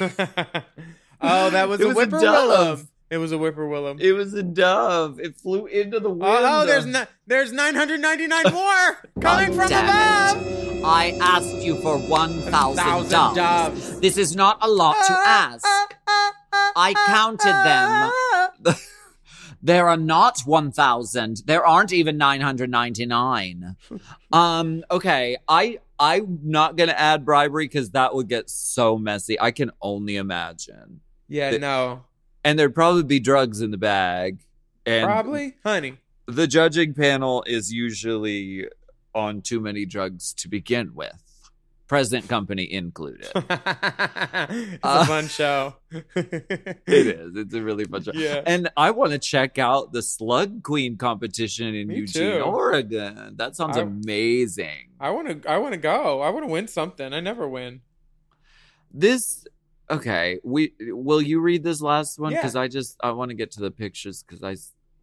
oh, 1.20 1.50
that 1.50 1.68
was 1.68 1.80
It 1.80 1.84
a 1.90 1.94
was 1.94 2.06
a 2.06 2.10
dove. 2.10 2.86
It 3.10 3.18
was 3.18 3.32
a 3.32 3.38
whippoorwill. 3.38 3.96
It 4.00 4.12
was 4.12 4.34
a 4.34 4.42
dove. 4.44 5.18
It 5.18 5.34
flew 5.36 5.66
into 5.66 5.98
the 5.98 6.10
window. 6.10 6.26
Oh, 6.28 6.60
oh, 6.62 6.66
there's 6.66 6.86
no, 6.86 7.04
there's 7.26 7.52
999 7.52 8.52
more 8.52 9.10
coming 9.20 9.52
from 9.52 9.68
damn 9.68 9.84
above. 10.36 10.46
it. 10.46 10.84
I 10.84 11.18
asked 11.20 11.56
you 11.64 11.74
for 11.82 11.98
1,000 11.98 12.50
Thousand 12.52 13.10
doves. 13.10 13.34
doves. 13.36 14.00
This 14.00 14.16
is 14.16 14.36
not 14.36 14.58
a 14.62 14.68
lot 14.68 14.94
to 15.08 15.12
uh, 15.12 15.16
uh, 15.16 15.22
ask. 15.26 15.66
Uh, 15.66 16.30
I 16.76 16.94
counted 17.06 17.52
them. 18.66 18.74
There 19.62 19.88
are 19.88 19.96
not 19.96 20.40
1,000. 20.46 21.42
There 21.46 21.64
aren't 21.66 21.92
even 21.92 22.16
999. 22.16 23.76
Um, 24.32 24.84
okay. 24.92 25.36
I, 25.48 25.78
I'm 25.98 26.38
not 26.44 26.76
going 26.76 26.88
to 26.88 26.98
add 26.98 27.24
bribery 27.24 27.64
because 27.64 27.90
that 27.90 28.14
would 28.14 28.28
get 28.28 28.48
so 28.48 28.96
messy. 28.96 29.40
I 29.40 29.50
can 29.50 29.72
only 29.82 30.14
imagine. 30.16 31.00
Yeah, 31.28 31.50
The- 31.50 31.58
no, 31.58 32.04
And 32.44 32.56
there'd 32.58 32.74
probably 32.74 33.02
be 33.02 33.18
drugs 33.18 33.60
in 33.60 33.70
the 33.72 33.76
bag. 33.76 34.38
And 34.86 35.04
probably, 35.04 35.56
honey. 35.64 35.94
the 36.26 36.46
judging 36.46 36.94
panel 36.94 37.42
is 37.46 37.72
usually 37.72 38.66
on 39.14 39.42
too 39.42 39.58
many 39.60 39.84
drugs 39.84 40.32
to 40.34 40.48
begin 40.48 40.94
with. 40.94 41.29
Present 41.90 42.28
company 42.28 42.72
included. 42.72 43.26
it's 43.34 44.78
Uh, 44.84 45.00
a 45.02 45.04
fun 45.06 45.26
show. 45.26 45.74
it 45.90 46.86
is. 46.86 47.34
It's 47.34 47.52
a 47.52 47.60
really 47.60 47.82
fun 47.84 48.04
show. 48.04 48.12
Yeah. 48.14 48.42
And 48.46 48.70
I 48.76 48.92
want 48.92 49.10
to 49.10 49.18
check 49.18 49.58
out 49.58 49.92
the 49.92 50.00
Slug 50.00 50.62
Queen 50.62 50.96
competition 50.96 51.74
in 51.74 51.88
Me 51.88 51.96
Eugene, 51.96 52.22
too. 52.38 52.40
Oregon. 52.42 53.34
That 53.36 53.56
sounds 53.56 53.76
I- 53.76 53.80
amazing. 53.80 54.90
I 55.00 55.10
want 55.10 55.42
to. 55.42 55.50
I 55.50 55.58
want 55.58 55.72
to 55.72 55.80
go. 55.80 56.20
I 56.20 56.30
want 56.30 56.44
to 56.46 56.50
win 56.52 56.68
something. 56.68 57.12
I 57.12 57.18
never 57.18 57.48
win. 57.48 57.80
This 58.94 59.44
Okay, 59.90 60.38
we 60.44 60.72
will 60.80 61.20
you 61.20 61.40
read 61.40 61.64
this 61.64 61.80
last 61.80 62.20
one 62.20 62.30
Yeah. 62.30 62.38
because 62.38 62.54
I 62.54 62.68
just 62.68 62.96
I 63.02 63.10
want 63.10 63.30
to 63.30 63.34
get 63.34 63.50
to 63.52 63.60
the 63.60 63.72
pictures 63.72 64.22
because 64.22 64.44
I 64.44 64.54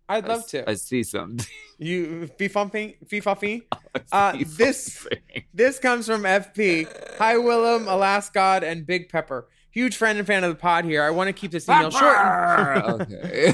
I'd 0.10 0.28
love 0.28 0.40
s- 0.42 0.52
to. 0.52 0.70
I 0.70 0.74
see 0.76 1.04
something. 1.04 1.46
you 1.78 2.28
fee 2.38 2.48
fumping, 2.48 2.96
fee 3.08 3.20
fuffy. 3.22 3.64
Uh, 4.12 4.38
this 4.58 5.08
this 5.56 5.80
comes 5.80 6.06
from 6.06 6.22
FP. 6.22 6.88
Hi, 7.18 7.34
Willam, 7.34 7.92
Alaska, 7.92 8.60
and 8.64 8.86
Big 8.86 9.10
Pepper. 9.10 9.48
Huge 9.72 9.98
friend 9.98 10.20
and 10.20 10.28
fan 10.28 10.44
of 10.44 10.52
the 10.52 10.56
pod 10.56 10.86
here. 10.86 11.02
I 11.02 11.10
want 11.10 11.28
to 11.30 11.34
keep 11.34 11.50
this 11.50 11.68
email 11.68 11.90
short. 11.90 12.16
and- 12.16 13.02
okay. 13.02 13.54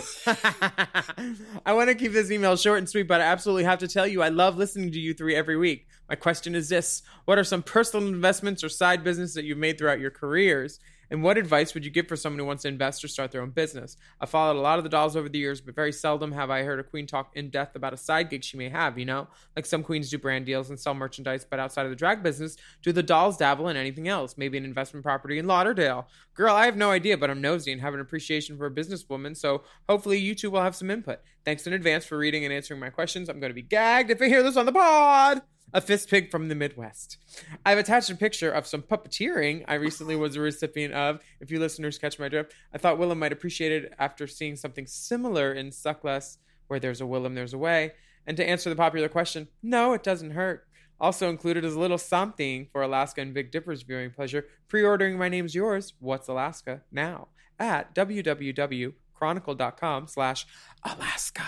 I 1.66 1.74
want 1.74 1.90
to 1.90 1.96
keep 1.96 2.12
this 2.12 2.30
email 2.30 2.56
short 2.58 2.80
and 2.80 2.90
sweet, 2.90 3.08
but 3.08 3.22
I 3.22 3.24
absolutely 3.26 3.64
have 3.64 3.80
to 3.80 3.88
tell 3.88 4.06
you, 4.06 4.22
I 4.22 4.30
love 4.30 4.58
listening 4.58 4.92
to 4.92 5.00
you 5.00 5.14
three 5.14 5.34
every 5.36 5.56
week. 5.58 5.88
My 6.10 6.16
question 6.16 6.56
is 6.56 6.68
this 6.70 7.04
What 7.26 7.38
are 7.38 7.44
some 7.46 7.64
personal 7.64 8.08
investments 8.08 8.64
or 8.64 8.70
side 8.70 9.04
business 9.04 9.34
that 9.36 9.46
you've 9.46 9.58
made 9.58 9.78
throughout 9.78 10.00
your 10.02 10.12
careers? 10.12 10.80
And 11.12 11.22
what 11.22 11.38
advice 11.38 11.74
would 11.74 11.86
you 11.86 11.92
give 11.92 12.08
for 12.08 12.16
someone 12.16 12.40
who 12.40 12.46
wants 12.46 12.64
to 12.64 12.70
invest 12.70 13.04
or 13.04 13.08
start 13.08 13.32
their 13.32 13.42
own 13.42 13.52
business? 13.52 13.98
I've 14.20 14.30
followed 14.30 14.58
a 14.58 14.62
lot 14.62 14.78
of 14.78 14.84
the 14.84 14.90
dolls 14.90 15.16
over 15.16 15.30
the 15.30 15.40
years, 15.40 15.62
but 15.62 15.76
very 15.76 15.92
seldom 15.92 16.32
have 16.32 16.50
I 16.50 16.64
heard 16.64 16.80
a 16.80 16.84
queen 16.84 17.08
talk 17.08 17.32
in 17.36 17.50
depth 17.50 17.76
about 17.76 17.94
a 17.94 17.98
side 17.98 18.30
gig 18.30 18.44
she 18.44 18.58
may 18.58 18.70
have, 18.70 18.98
you 18.98 19.06
know? 19.06 19.28
Like 19.56 19.66
some 19.66 19.84
queens 19.84 20.10
do 20.10 20.18
brand 20.18 20.46
deals 20.46 20.70
and 20.70 20.80
sell 20.80 20.94
merchandise, 20.94 21.46
but 21.50 21.60
outside 21.60 21.86
of 21.86 21.90
the 21.90 21.96
drag 21.96 22.24
business, 22.24 22.58
do 22.82 22.92
the 22.92 23.04
dolls 23.04 23.38
dabble 23.38 23.68
in 23.68 23.78
anything 23.78 24.08
else? 24.08 24.38
Maybe 24.38 24.58
an 24.58 24.66
investment 24.66 25.06
property 25.06 25.38
in 25.38 25.48
Lauderdale? 25.48 26.08
Girl, 26.34 26.56
I 26.56 26.66
have 26.66 26.78
no 26.78 26.92
idea, 26.92 27.18
but 27.18 27.30
I'm 27.30 27.42
nosy 27.42 27.72
and 27.72 27.82
have 27.82 27.94
an 27.94 28.00
appreciation 28.00 28.58
for 28.58 28.66
a 28.66 28.72
businesswoman, 28.72 29.38
so 29.38 29.64
hopefully 29.88 30.18
you 30.18 30.36
two 30.36 30.50
will 30.50 30.62
have 30.62 30.76
some 30.76 30.90
input. 30.90 31.20
Thanks 31.46 31.68
in 31.68 31.74
advance 31.74 32.06
for 32.06 32.18
reading 32.18 32.44
and 32.46 32.54
answering 32.54 32.80
my 32.80 32.90
questions. 32.90 33.30
I'm 33.30 33.40
going 33.40 33.52
to 33.52 33.56
be 33.56 33.62
gagged 33.62 34.10
if 34.10 34.22
I 34.22 34.28
hear 34.28 34.44
this 34.44 34.58
on 34.58 34.66
the 34.66 34.72
pod. 34.72 35.42
A 35.76 35.82
fist 35.82 36.08
pig 36.08 36.30
from 36.30 36.50
the 36.50 36.56
Midwest. 36.56 37.18
I've 37.66 37.80
attached 37.80 38.12
a 38.12 38.16
picture 38.16 38.52
of 38.52 38.68
some 38.68 38.84
puppeteering 38.84 39.66
I 39.68 39.74
recently 39.74 40.16
was 40.16 40.36
a 40.36 40.42
recipient 40.42 40.94
of. 40.94 41.20
If 41.40 41.50
you 41.50 41.60
listeners 41.60 41.98
catch 41.98 42.20
my 42.20 42.30
drift, 42.30 42.54
I 42.72 42.78
thought 42.78 43.00
Willam 43.00 43.18
might 43.18 43.34
appreciate 43.34 43.72
it 43.72 43.92
after 43.98 44.28
seeing 44.28 44.56
something 44.56 44.86
similar 44.86 45.52
in 45.52 45.72
Suck 45.72 46.04
Less, 46.04 46.38
where 46.68 46.80
there's 46.80 47.02
a 47.02 47.06
Willam, 47.06 47.34
there's 47.34 47.54
a 47.54 47.58
way. 47.58 47.94
And 48.28 48.38
to 48.38 48.48
answer 48.48 48.70
the 48.70 48.76
popular 48.76 49.10
question, 49.10 49.48
no, 49.64 49.94
it 49.94 50.04
doesn't 50.04 50.30
hurt. 50.32 50.68
Also 51.00 51.28
included 51.30 51.66
is 51.66 51.74
a 51.74 51.80
little 51.80 51.98
something 51.98 52.68
for 52.72 52.84
Alaska 52.84 53.22
and 53.22 53.34
Big 53.34 53.52
Dipper's 53.52 53.82
viewing 53.82 54.12
pleasure. 54.12 54.46
Pre-ordering 54.68 55.18
My 55.18 55.28
Name's 55.28 55.56
Yours, 55.56 55.94
What's 56.00 56.28
Alaska, 56.28 56.84
now 56.92 57.30
at 57.60 57.96
www.chronicle.com 57.96 60.08
slash 60.08 60.46
Alaska. 60.84 61.46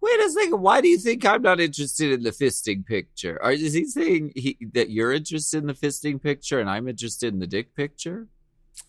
Wait 0.00 0.20
a 0.20 0.30
second. 0.30 0.60
Why 0.60 0.80
do 0.80 0.88
you 0.88 0.98
think 0.98 1.24
I'm 1.24 1.42
not 1.42 1.60
interested 1.60 2.12
in 2.12 2.22
the 2.22 2.30
fisting 2.30 2.84
picture? 2.84 3.42
Or 3.42 3.50
is 3.50 3.72
he 3.72 3.84
saying 3.84 4.32
he, 4.36 4.56
that 4.74 4.90
you're 4.90 5.12
interested 5.12 5.58
in 5.58 5.66
the 5.66 5.74
fisting 5.74 6.22
picture 6.22 6.60
and 6.60 6.70
I'm 6.70 6.88
interested 6.88 7.32
in 7.32 7.40
the 7.40 7.46
dick 7.46 7.74
picture? 7.74 8.28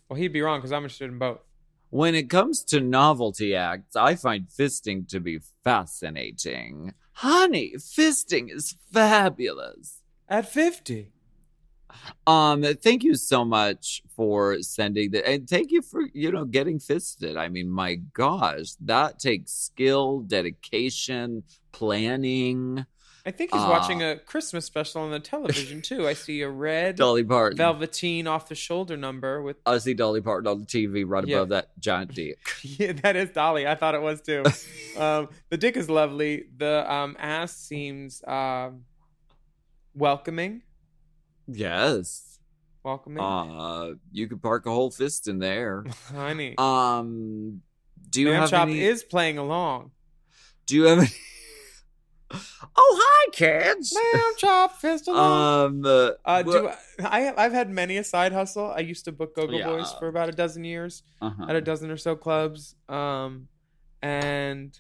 Well, 0.10 0.20
he'd 0.20 0.34
be 0.34 0.42
wrong 0.42 0.60
because 0.60 0.72
I'm 0.72 0.84
interested 0.84 1.10
in 1.10 1.18
both. 1.18 1.40
When 1.90 2.16
it 2.16 2.30
comes 2.30 2.64
to 2.66 2.82
novelty 2.82 3.56
acts, 3.56 3.96
I 3.96 4.16
find 4.16 4.48
fisting 4.48 5.08
to 5.10 5.20
be 5.20 5.40
fascinating. 5.64 6.94
Honey, 7.14 7.74
fisting 7.78 8.54
is 8.54 8.76
fabulous. 8.92 10.02
At 10.28 10.52
50. 10.52 11.14
Um, 12.26 12.64
thank 12.64 13.04
you 13.04 13.16
so 13.16 13.44
much 13.46 14.02
for 14.16 14.62
sending 14.62 15.12
that, 15.12 15.28
and 15.28 15.48
thank 15.50 15.72
you 15.72 15.82
for 15.82 16.02
you 16.14 16.32
know 16.32 16.46
getting 16.46 16.80
fisted. 16.80 17.38
I 17.38 17.48
mean, 17.50 17.70
my 17.70 17.96
gosh, 18.14 18.74
that 18.82 19.20
takes 19.20 19.52
skill, 19.54 20.20
dedication, 20.22 21.44
planning. 21.72 22.86
I 23.26 23.32
think 23.32 23.52
he's 23.52 23.60
Ah. 23.62 23.70
watching 23.70 24.02
a 24.02 24.18
Christmas 24.20 24.64
special 24.64 25.02
on 25.02 25.12
the 25.12 25.20
television 25.20 25.82
too. 25.82 26.08
I 26.08 26.14
see 26.14 26.42
a 26.44 26.50
red 26.50 26.96
Dolly 26.96 27.26
Parton. 27.26 27.58
velveteen 27.58 28.26
off 28.26 28.48
the 28.48 28.56
shoulder 28.56 28.96
number 28.96 29.42
with 29.42 29.58
I 29.66 29.78
see 29.80 29.94
Dolly 29.94 30.22
Parton 30.22 30.48
on 30.48 30.60
the 30.60 30.66
TV 30.66 31.04
right 31.06 31.28
Yeah. 31.28 31.38
above 31.38 31.50
that 31.50 31.78
giant 31.78 32.14
dick. 32.14 32.40
yeah, 32.64 32.94
that 33.04 33.18
is 33.18 33.32
Dolly. 33.32 33.68
I 33.68 33.76
thought 33.76 33.96
it 33.96 34.02
was 34.02 34.22
too. 34.22 34.44
um, 34.98 35.28
the 35.50 35.58
dick 35.58 35.76
is 35.76 35.90
lovely. 35.90 36.46
The 36.56 36.90
um, 36.92 37.18
ass 37.20 37.54
seems 37.58 38.24
um, 38.26 38.86
welcoming. 39.94 40.62
Yes. 41.48 42.40
Welcoming, 42.84 43.20
Uh, 43.22 43.94
you 44.12 44.28
could 44.28 44.42
park 44.42 44.66
a 44.66 44.72
whole 44.72 44.92
fist 44.92 45.28
in 45.28 45.40
there. 45.40 45.84
honey. 46.14 46.56
Um, 46.58 47.62
do 48.10 48.22
you 48.22 48.30
Lamb 48.32 48.42
have 48.42 48.50
chop 48.50 48.68
any? 48.70 48.80
is 48.80 49.04
playing 49.04 49.38
along. 49.38 49.92
do 50.66 50.76
you 50.76 50.84
have 50.86 51.00
any? 51.00 51.08
oh, 52.76 53.00
hi, 53.02 53.32
kids. 53.34 53.94
Lamb 53.94 54.34
chop 54.38 54.78
fist 54.78 55.08
along. 55.10 55.84
Um, 55.84 55.86
uh, 55.86 56.12
uh, 56.24 56.42
do 56.44 56.70
I, 56.70 56.76
I? 57.30 57.46
I've 57.46 57.52
had 57.54 57.70
many 57.70 57.98
a 57.98 58.04
side 58.04 58.32
hustle. 58.32 58.72
I 58.72 58.80
used 58.80 59.04
to 59.06 59.12
book 59.12 59.36
Go-Go 59.36 59.58
Yeah. 59.58 59.68
Boys 59.68 59.94
for 60.00 60.08
about 60.08 60.30
a 60.30 60.34
dozen 60.34 60.64
years. 60.64 61.04
uh-huh. 61.22 61.46
at 61.50 61.56
a 61.56 61.62
dozen 61.62 61.92
or 61.92 61.98
so 61.98 62.16
clubs. 62.16 62.76
Um, 62.88 63.50
and 64.02 64.80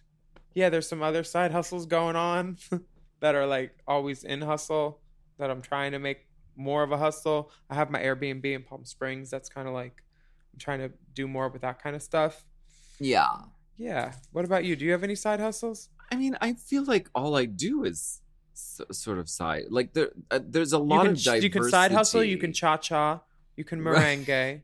yeah, 0.53 0.70
there's 0.70 0.88
some 0.88 1.01
other 1.01 1.24
side 1.24 1.51
hustles 1.51 1.86
going 1.86 2.15
on 2.15 2.57
that 3.20 3.36
are 3.36 3.45
like 3.47 3.76
always 3.88 4.24
in 4.24 4.41
hustle 4.41 4.99
that 5.39 5.49
I'm 5.49 5.61
trying 5.61 5.91
to 5.91 5.99
make 5.99 6.26
more 6.58 6.84
of 6.84 6.91
a 6.91 6.97
hustle. 6.97 7.51
I 7.70 7.76
have 7.76 7.89
my 7.89 7.99
Airbnb 8.01 8.43
in 8.43 8.64
Palm 8.64 8.84
Springs. 8.84 9.30
That's 9.30 9.47
kind 9.47 9.68
of 9.68 9.74
like 9.74 10.03
I'm 10.53 10.60
trying 10.60 10.80
to 10.80 10.91
do 11.14 11.28
more 11.28 11.47
with 11.49 11.62
that 11.62 11.82
kind 11.82 11.95
of 11.95 12.01
stuff. 12.01 12.43
yeah. 12.99 13.30
Yeah. 13.80 14.14
What 14.32 14.43
about 14.43 14.66
you? 14.66 14.76
Do 14.76 14.86
you 14.86 14.91
have 14.91 15.03
any 15.03 15.14
side 15.14 15.39
hustles? 15.39 15.89
I 16.12 16.16
mean, 16.16 16.36
I 16.41 16.53
feel 16.53 16.84
like 16.84 17.10
all 17.14 17.36
I 17.38 17.45
do 17.45 17.84
is 17.84 18.22
s- 18.55 18.82
sort 18.91 19.20
of 19.20 19.30
side. 19.30 19.66
Like 19.70 19.93
there, 19.93 20.10
uh, 20.32 20.39
there's 20.43 20.74
a 20.74 20.78
You 20.78 20.84
lot 20.84 21.03
can, 21.03 21.12
of 21.12 21.18
diversity. 21.24 21.43
you 21.45 21.49
can 21.51 21.70
side 21.70 21.91
hustle. 21.91 22.24
You 22.24 22.38
can 22.39 22.53
cha 22.53 22.78
cha. 22.78 23.22
You 23.55 23.64
can 23.64 23.80
merengue. 23.84 24.62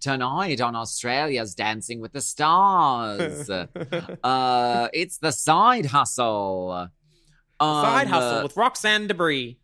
Tonight 0.00 0.60
on 0.60 0.76
Australia's 0.76 1.54
Dancing 1.54 2.00
with 2.00 2.12
the 2.12 2.20
Stars, 2.20 3.50
uh, 4.24 4.88
it's 4.92 5.18
the 5.18 5.32
side 5.32 5.86
hustle. 5.86 6.88
side 7.60 8.06
Um, 8.06 8.12
hustle 8.12 8.38
uh, 8.38 8.42
with 8.44 8.56
Roxanne 8.56 9.06
Debris. 9.08 9.57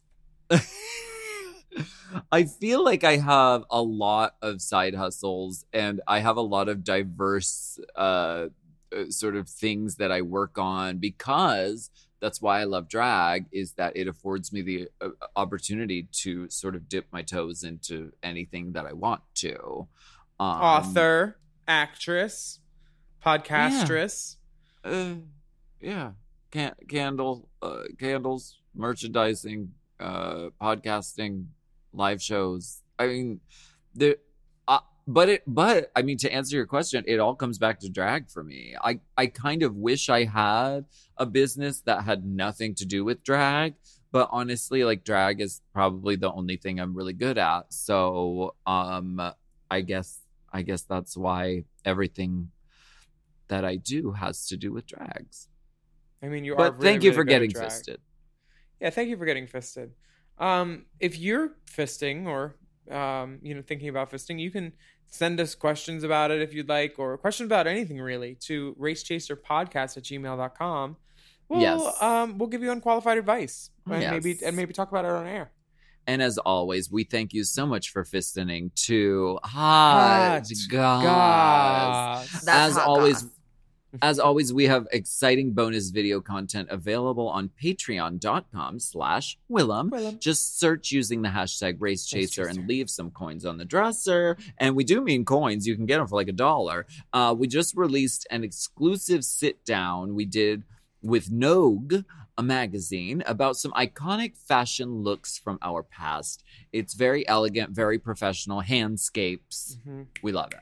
I 2.33 2.45
feel 2.45 2.85
like 2.85 3.05
I 3.05 3.17
have 3.17 3.65
a 3.71 3.83
lot 3.83 4.37
of 4.43 4.63
side 4.63 4.95
hustles 4.95 5.65
and 5.73 6.01
I 6.07 6.21
have 6.21 6.37
a 6.37 6.43
lot 6.43 6.69
of 6.69 6.85
diverse 6.85 7.79
uh, 7.97 8.49
uh, 8.95 9.11
sort 9.11 9.37
of 9.37 9.49
things 9.49 9.97
that 9.97 10.13
I 10.13 10.23
work 10.23 10.59
on 10.59 10.99
because 10.99 11.91
that's 12.21 12.41
why 12.41 12.61
I 12.61 12.65
love 12.65 12.89
drag 12.89 13.47
is 13.53 13.73
that 13.73 13.97
it 13.97 14.09
affords 14.09 14.53
me 14.53 14.63
the 14.63 14.89
uh, 15.01 15.11
opportunity 15.37 16.09
to 16.23 16.49
sort 16.49 16.75
of 16.75 16.89
dip 16.89 17.07
my 17.13 17.23
toes 17.23 17.65
into 17.65 18.13
anything 18.23 18.73
that 18.73 18.87
I 18.87 18.93
want 18.93 19.23
to. 19.37 19.89
Um, 20.39 20.63
Author, 20.63 21.37
actress, 21.67 22.61
podcastress. 23.25 24.37
uh, 24.85 25.15
yeah, 25.81 26.13
Can- 26.51 26.75
candle, 26.89 27.49
uh, 27.61 27.83
candles, 27.99 28.59
merchandising, 28.75 29.73
uh, 30.01 30.51
podcasting, 30.61 31.47
live 31.93 32.23
shows. 32.23 32.81
I 32.99 33.07
mean, 33.07 33.41
there. 33.95 34.17
Uh, 34.67 34.81
but 35.07 35.29
it, 35.29 35.43
but 35.47 35.91
I 35.95 36.03
mean, 36.03 36.19
to 36.19 36.33
answer 36.33 36.57
your 36.57 36.67
question, 36.67 37.05
it 37.07 37.21
all 37.21 37.35
comes 37.35 37.59
back 37.59 37.81
to 37.81 37.89
drag 37.89 38.31
for 38.31 38.43
me. 38.43 38.75
I, 38.83 39.01
I 39.17 39.27
kind 39.27 39.63
of 39.63 39.77
wish 39.77 40.09
I 40.09 40.25
had 40.25 40.87
a 41.17 41.27
business 41.27 41.81
that 41.83 42.05
had 42.05 42.25
nothing 42.25 42.75
to 42.77 42.87
do 42.87 43.05
with 43.05 43.23
drag, 43.23 43.75
but 44.13 44.29
honestly, 44.33 44.85
like 44.85 45.05
drag 45.05 45.41
is 45.41 45.61
probably 45.73 46.17
the 46.17 46.33
only 46.33 46.57
thing 46.57 46.81
I'm 46.81 46.95
really 46.95 47.13
good 47.13 47.39
at. 47.39 47.73
So, 47.73 48.55
um, 48.67 49.21
I 49.71 49.81
guess, 49.81 50.21
I 50.53 50.63
guess 50.63 50.83
that's 50.83 51.17
why 51.17 51.65
everything 51.85 52.51
that 53.49 53.65
I 53.65 53.77
do 53.77 54.13
has 54.13 54.47
to 54.49 54.57
do 54.57 54.73
with 54.73 54.87
drags. 54.87 55.49
I 56.23 56.29
mean, 56.29 56.45
you 56.45 56.55
are. 56.55 56.57
But 56.57 56.75
really, 56.75 56.85
thank 56.85 57.03
you 57.03 57.11
really 57.11 57.17
for 57.17 57.25
getting 57.25 57.51
drag. 57.51 57.73
Fisted. 58.85 58.91
Yeah, 58.91 58.91
thank 58.91 59.09
you 59.11 59.17
for 59.17 59.25
getting 59.25 59.47
fisted. 59.47 59.93
Um, 60.39 60.87
if 61.01 61.19
you're 61.19 61.53
fisting 61.67 62.27
or 62.27 62.57
um, 62.91 63.39
you 63.43 63.55
know, 63.55 63.63
thinking 63.63 63.89
about 63.89 64.11
fisting, 64.11 64.39
you 64.39 64.51
can 64.51 64.73
send 65.07 65.41
us 65.41 65.55
questions 65.55 66.05
about 66.05 66.31
it 66.31 66.43
if 66.43 66.53
you'd 66.53 66.69
like, 66.69 66.99
or 66.99 67.17
questions 67.17 67.47
about 67.47 67.67
anything 67.67 67.99
really 68.01 68.35
to 68.35 68.75
racechaserpodcast 68.79 69.97
at 69.97 70.03
gmail.com. 70.03 70.97
We'll, 71.49 71.61
Yes. 71.61 72.03
um, 72.03 72.39
we'll 72.39 72.49
give 72.49 72.63
you 72.63 72.73
unqualified 72.73 73.19
advice 73.19 73.71
and 73.87 74.03
Yes. 74.03 74.11
maybe 74.11 74.39
and 74.45 74.57
maybe 74.57 74.73
talk 74.73 74.91
about 74.91 75.05
it 75.05 75.11
on 75.11 75.27
air. 75.27 75.51
And 76.07 76.21
as 76.21 76.37
always, 76.37 76.91
we 76.91 77.05
thank 77.05 77.33
you 77.33 77.45
so 77.45 77.67
much 77.67 77.91
for 77.91 78.05
fistening 78.05 78.71
to 78.87 79.39
hot 79.45 80.43
goss. 80.69 82.29
Goss. 82.33 82.49
As 82.49 82.77
always, 82.77 83.25
as 84.03 84.19
always, 84.19 84.53
we 84.53 84.65
have 84.65 84.87
exciting 84.93 85.53
bonus 85.53 85.91
video 85.91 86.21
content 86.21 86.69
available 86.71 87.29
on 87.29 87.51
patreon.com 87.63 88.79
slash 88.81 89.39
Willam. 89.51 90.19
Just 90.19 90.59
search 90.59 90.93
using 90.93 91.23
the 91.23 91.29
hashtag 91.29 91.77
race 91.81 92.07
chaser 92.07 92.47
and 92.47 92.67
leave 92.69 92.91
some 92.91 93.11
coins 93.11 93.45
on 93.45 93.59
the 93.59 93.65
dresser. 93.65 94.37
And 94.59 94.75
we 94.77 94.85
do 94.85 95.01
mean 95.01 95.25
coins. 95.25 95.67
You 95.67 95.77
can 95.77 95.87
get 95.87 95.99
them 95.99 96.07
for 96.07 96.17
like 96.17 96.29
a 96.29 96.33
dollar. 96.33 96.87
Uh, 97.13 97.35
we 97.37 97.47
just 97.47 97.77
released 97.77 98.27
an 98.31 98.45
exclusive 98.45 99.25
sit 99.25 99.65
down 99.65 100.15
we 100.15 100.25
did 100.25 100.63
with 101.03 101.31
Nogue 101.31 101.97
a 102.37 102.43
magazine 102.43 103.23
about 103.27 103.57
some 103.57 103.71
iconic 103.73 104.37
fashion 104.37 105.03
looks 105.03 105.39
from 105.39 105.59
our 105.63 105.85
past. 105.85 106.43
It's 106.73 106.95
very 106.95 107.27
elegant, 107.29 107.71
very 107.71 107.99
professional, 107.99 108.61
handscapes. 108.63 109.77
Mhm. 109.87 110.07
We 110.23 110.33
love 110.33 110.51
it. 110.53 110.59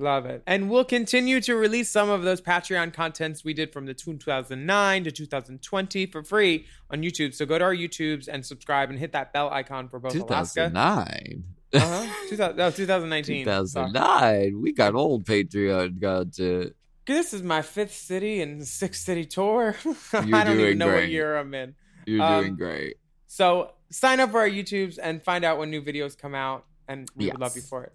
Love 0.00 0.24
it. 0.24 0.42
And 0.46 0.70
we'll 0.70 0.86
continue 0.86 1.42
to 1.42 1.54
release 1.54 1.90
some 1.90 2.08
of 2.08 2.22
those 2.22 2.40
Patreon 2.40 2.94
contents 2.94 3.44
we 3.44 3.52
did 3.52 3.70
from 3.70 3.84
the 3.84 3.92
2009 3.92 5.04
to 5.04 5.10
2020 5.12 6.06
for 6.06 6.22
free 6.24 6.64
on 6.90 7.02
YouTube. 7.02 7.34
So 7.34 7.44
go 7.44 7.58
to 7.58 7.64
our 7.64 7.74
YouTubes 7.74 8.26
and 8.26 8.44
subscribe 8.46 8.88
and 8.88 8.98
hit 8.98 9.12
that 9.12 9.34
bell 9.34 9.50
icon 9.50 9.90
for 9.90 9.98
both 9.98 10.14
Alaska. 10.14 10.70
2009. 10.70 11.44
Uh-huh. 11.74 12.12
2000, 12.30 12.56
no, 12.56 12.70
2019. 12.70 13.44
Sorry. 13.66 13.66
2009. 13.92 14.62
We 14.62 14.72
got 14.72 14.94
old 14.94 15.24
Patreon 15.26 16.00
content. 16.00 16.74
This 17.06 17.34
is 17.34 17.42
my 17.42 17.60
fifth 17.60 17.94
city 17.94 18.40
and 18.40 18.66
sixth 18.66 19.02
city 19.02 19.26
tour. 19.26 19.76
I 20.14 20.20
don't 20.44 20.56
doing 20.56 20.60
even 20.60 20.78
know 20.78 20.86
what 20.86 20.92
great. 20.92 21.10
year 21.10 21.36
I'm 21.36 21.52
in. 21.52 21.74
You're 22.06 22.22
Um, 22.22 22.42
doing 22.44 22.56
great. 22.56 22.96
So 23.26 23.72
sign 23.90 24.18
up 24.20 24.30
for 24.30 24.40
our 24.40 24.48
YouTubes 24.48 24.98
and 25.02 25.22
find 25.22 25.44
out 25.44 25.58
when 25.58 25.70
new 25.70 25.82
videos 25.82 26.16
come 26.16 26.34
out. 26.34 26.64
And 26.88 27.06
we 27.14 27.26
would 27.26 27.38
love 27.38 27.54
you 27.54 27.62
for 27.62 27.84
it. 27.84 27.92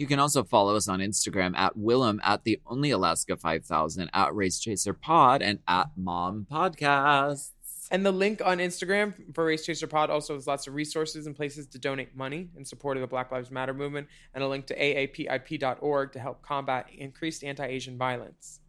You 0.00 0.06
can 0.06 0.18
also 0.18 0.44
follow 0.44 0.76
us 0.76 0.88
on 0.88 1.00
Instagram 1.00 1.54
at 1.58 1.76
Willam 1.76 2.20
at 2.24 2.44
the 2.44 2.58
Only 2.64 2.90
Alaska 2.90 3.36
5000, 3.36 4.08
at 4.14 4.34
Race 4.34 4.58
Chaser 4.58 4.94
Pod, 4.94 5.42
and 5.42 5.58
at 5.68 5.88
Mom 5.94 6.46
Podcasts. 6.50 7.50
And 7.90 8.06
the 8.06 8.10
link 8.10 8.40
on 8.42 8.60
Instagram 8.60 9.12
for 9.34 9.44
Race 9.44 9.66
Chaser 9.66 9.86
Pod 9.86 10.08
also 10.08 10.32
has 10.32 10.46
lots 10.46 10.66
of 10.66 10.72
resources 10.72 11.26
and 11.26 11.36
places 11.36 11.66
to 11.66 11.78
donate 11.78 12.16
money 12.16 12.48
in 12.56 12.64
support 12.64 12.96
of 12.96 13.02
the 13.02 13.08
Black 13.08 13.30
Lives 13.30 13.50
Matter 13.50 13.74
movement, 13.74 14.08
and 14.32 14.42
a 14.42 14.48
link 14.48 14.64
to 14.68 14.78
aapip.org 14.78 16.12
to 16.12 16.18
help 16.18 16.40
combat 16.40 16.86
increased 16.96 17.44
anti 17.44 17.66
Asian 17.66 17.98
violence. 17.98 18.59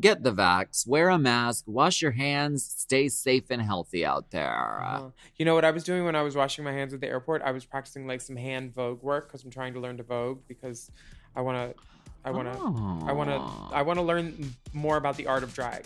Get 0.00 0.22
the 0.22 0.32
vax, 0.32 0.86
wear 0.86 1.10
a 1.10 1.18
mask, 1.18 1.64
wash 1.66 2.00
your 2.00 2.12
hands, 2.12 2.64
stay 2.64 3.08
safe 3.10 3.50
and 3.50 3.60
healthy 3.60 4.06
out 4.06 4.30
there. 4.30 4.80
Uh, 4.82 5.10
you 5.36 5.44
know 5.44 5.54
what 5.54 5.66
I 5.66 5.70
was 5.70 5.84
doing 5.84 6.04
when 6.06 6.16
I 6.16 6.22
was 6.22 6.34
washing 6.34 6.64
my 6.64 6.72
hands 6.72 6.94
at 6.94 7.00
the 7.02 7.08
airport? 7.08 7.42
I 7.42 7.50
was 7.50 7.66
practicing 7.66 8.06
like 8.06 8.22
some 8.22 8.36
hand 8.36 8.72
Vogue 8.74 9.02
work 9.02 9.28
because 9.28 9.44
I'm 9.44 9.50
trying 9.50 9.74
to 9.74 9.80
learn 9.80 9.98
to 9.98 10.02
Vogue 10.02 10.40
because 10.48 10.90
I 11.36 11.42
want 11.42 11.76
to. 11.76 11.82
I 12.24 12.30
want 12.30 12.50
to. 12.52 12.58
I 13.06 13.12
want 13.12 13.28
to. 13.30 13.74
I 13.76 13.82
want 13.82 13.98
to 13.98 14.02
learn 14.02 14.54
more 14.72 14.96
about 14.96 15.16
the 15.18 15.26
art 15.26 15.42
of 15.42 15.52
drag. 15.52 15.84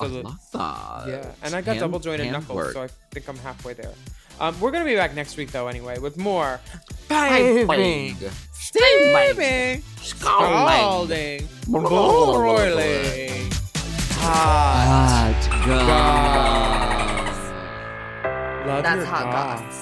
I 0.00 0.06
So 0.06 0.08
the- 0.08 0.22
love 0.22 0.38
that. 0.52 1.08
Yeah, 1.08 1.32
and 1.42 1.54
I 1.56 1.60
got 1.62 1.72
Hand- 1.72 1.80
double 1.80 1.98
jointed 1.98 2.30
knuckles, 2.30 2.56
work. 2.56 2.72
so 2.74 2.82
I 2.82 2.88
think 3.10 3.28
I'm 3.28 3.38
halfway 3.38 3.72
there. 3.72 3.92
Um, 4.42 4.58
we're 4.60 4.72
gonna 4.72 4.84
be 4.84 4.96
back 4.96 5.14
next 5.14 5.36
week 5.36 5.52
though, 5.52 5.68
anyway, 5.68 5.98
with 6.00 6.16
more 6.18 6.58
Plague. 7.08 8.16
steaming, 8.52 9.82
scalding, 10.00 11.48
broiling, 11.68 13.50
hot 14.14 15.34
Hot 15.44 15.66
goss. 15.66 15.86
goss. 18.26 18.66
Love 18.66 18.82
That's 18.82 18.96
your 18.96 19.06
hot 19.06 19.24
goss. 19.32 19.60
goss. 19.60 19.81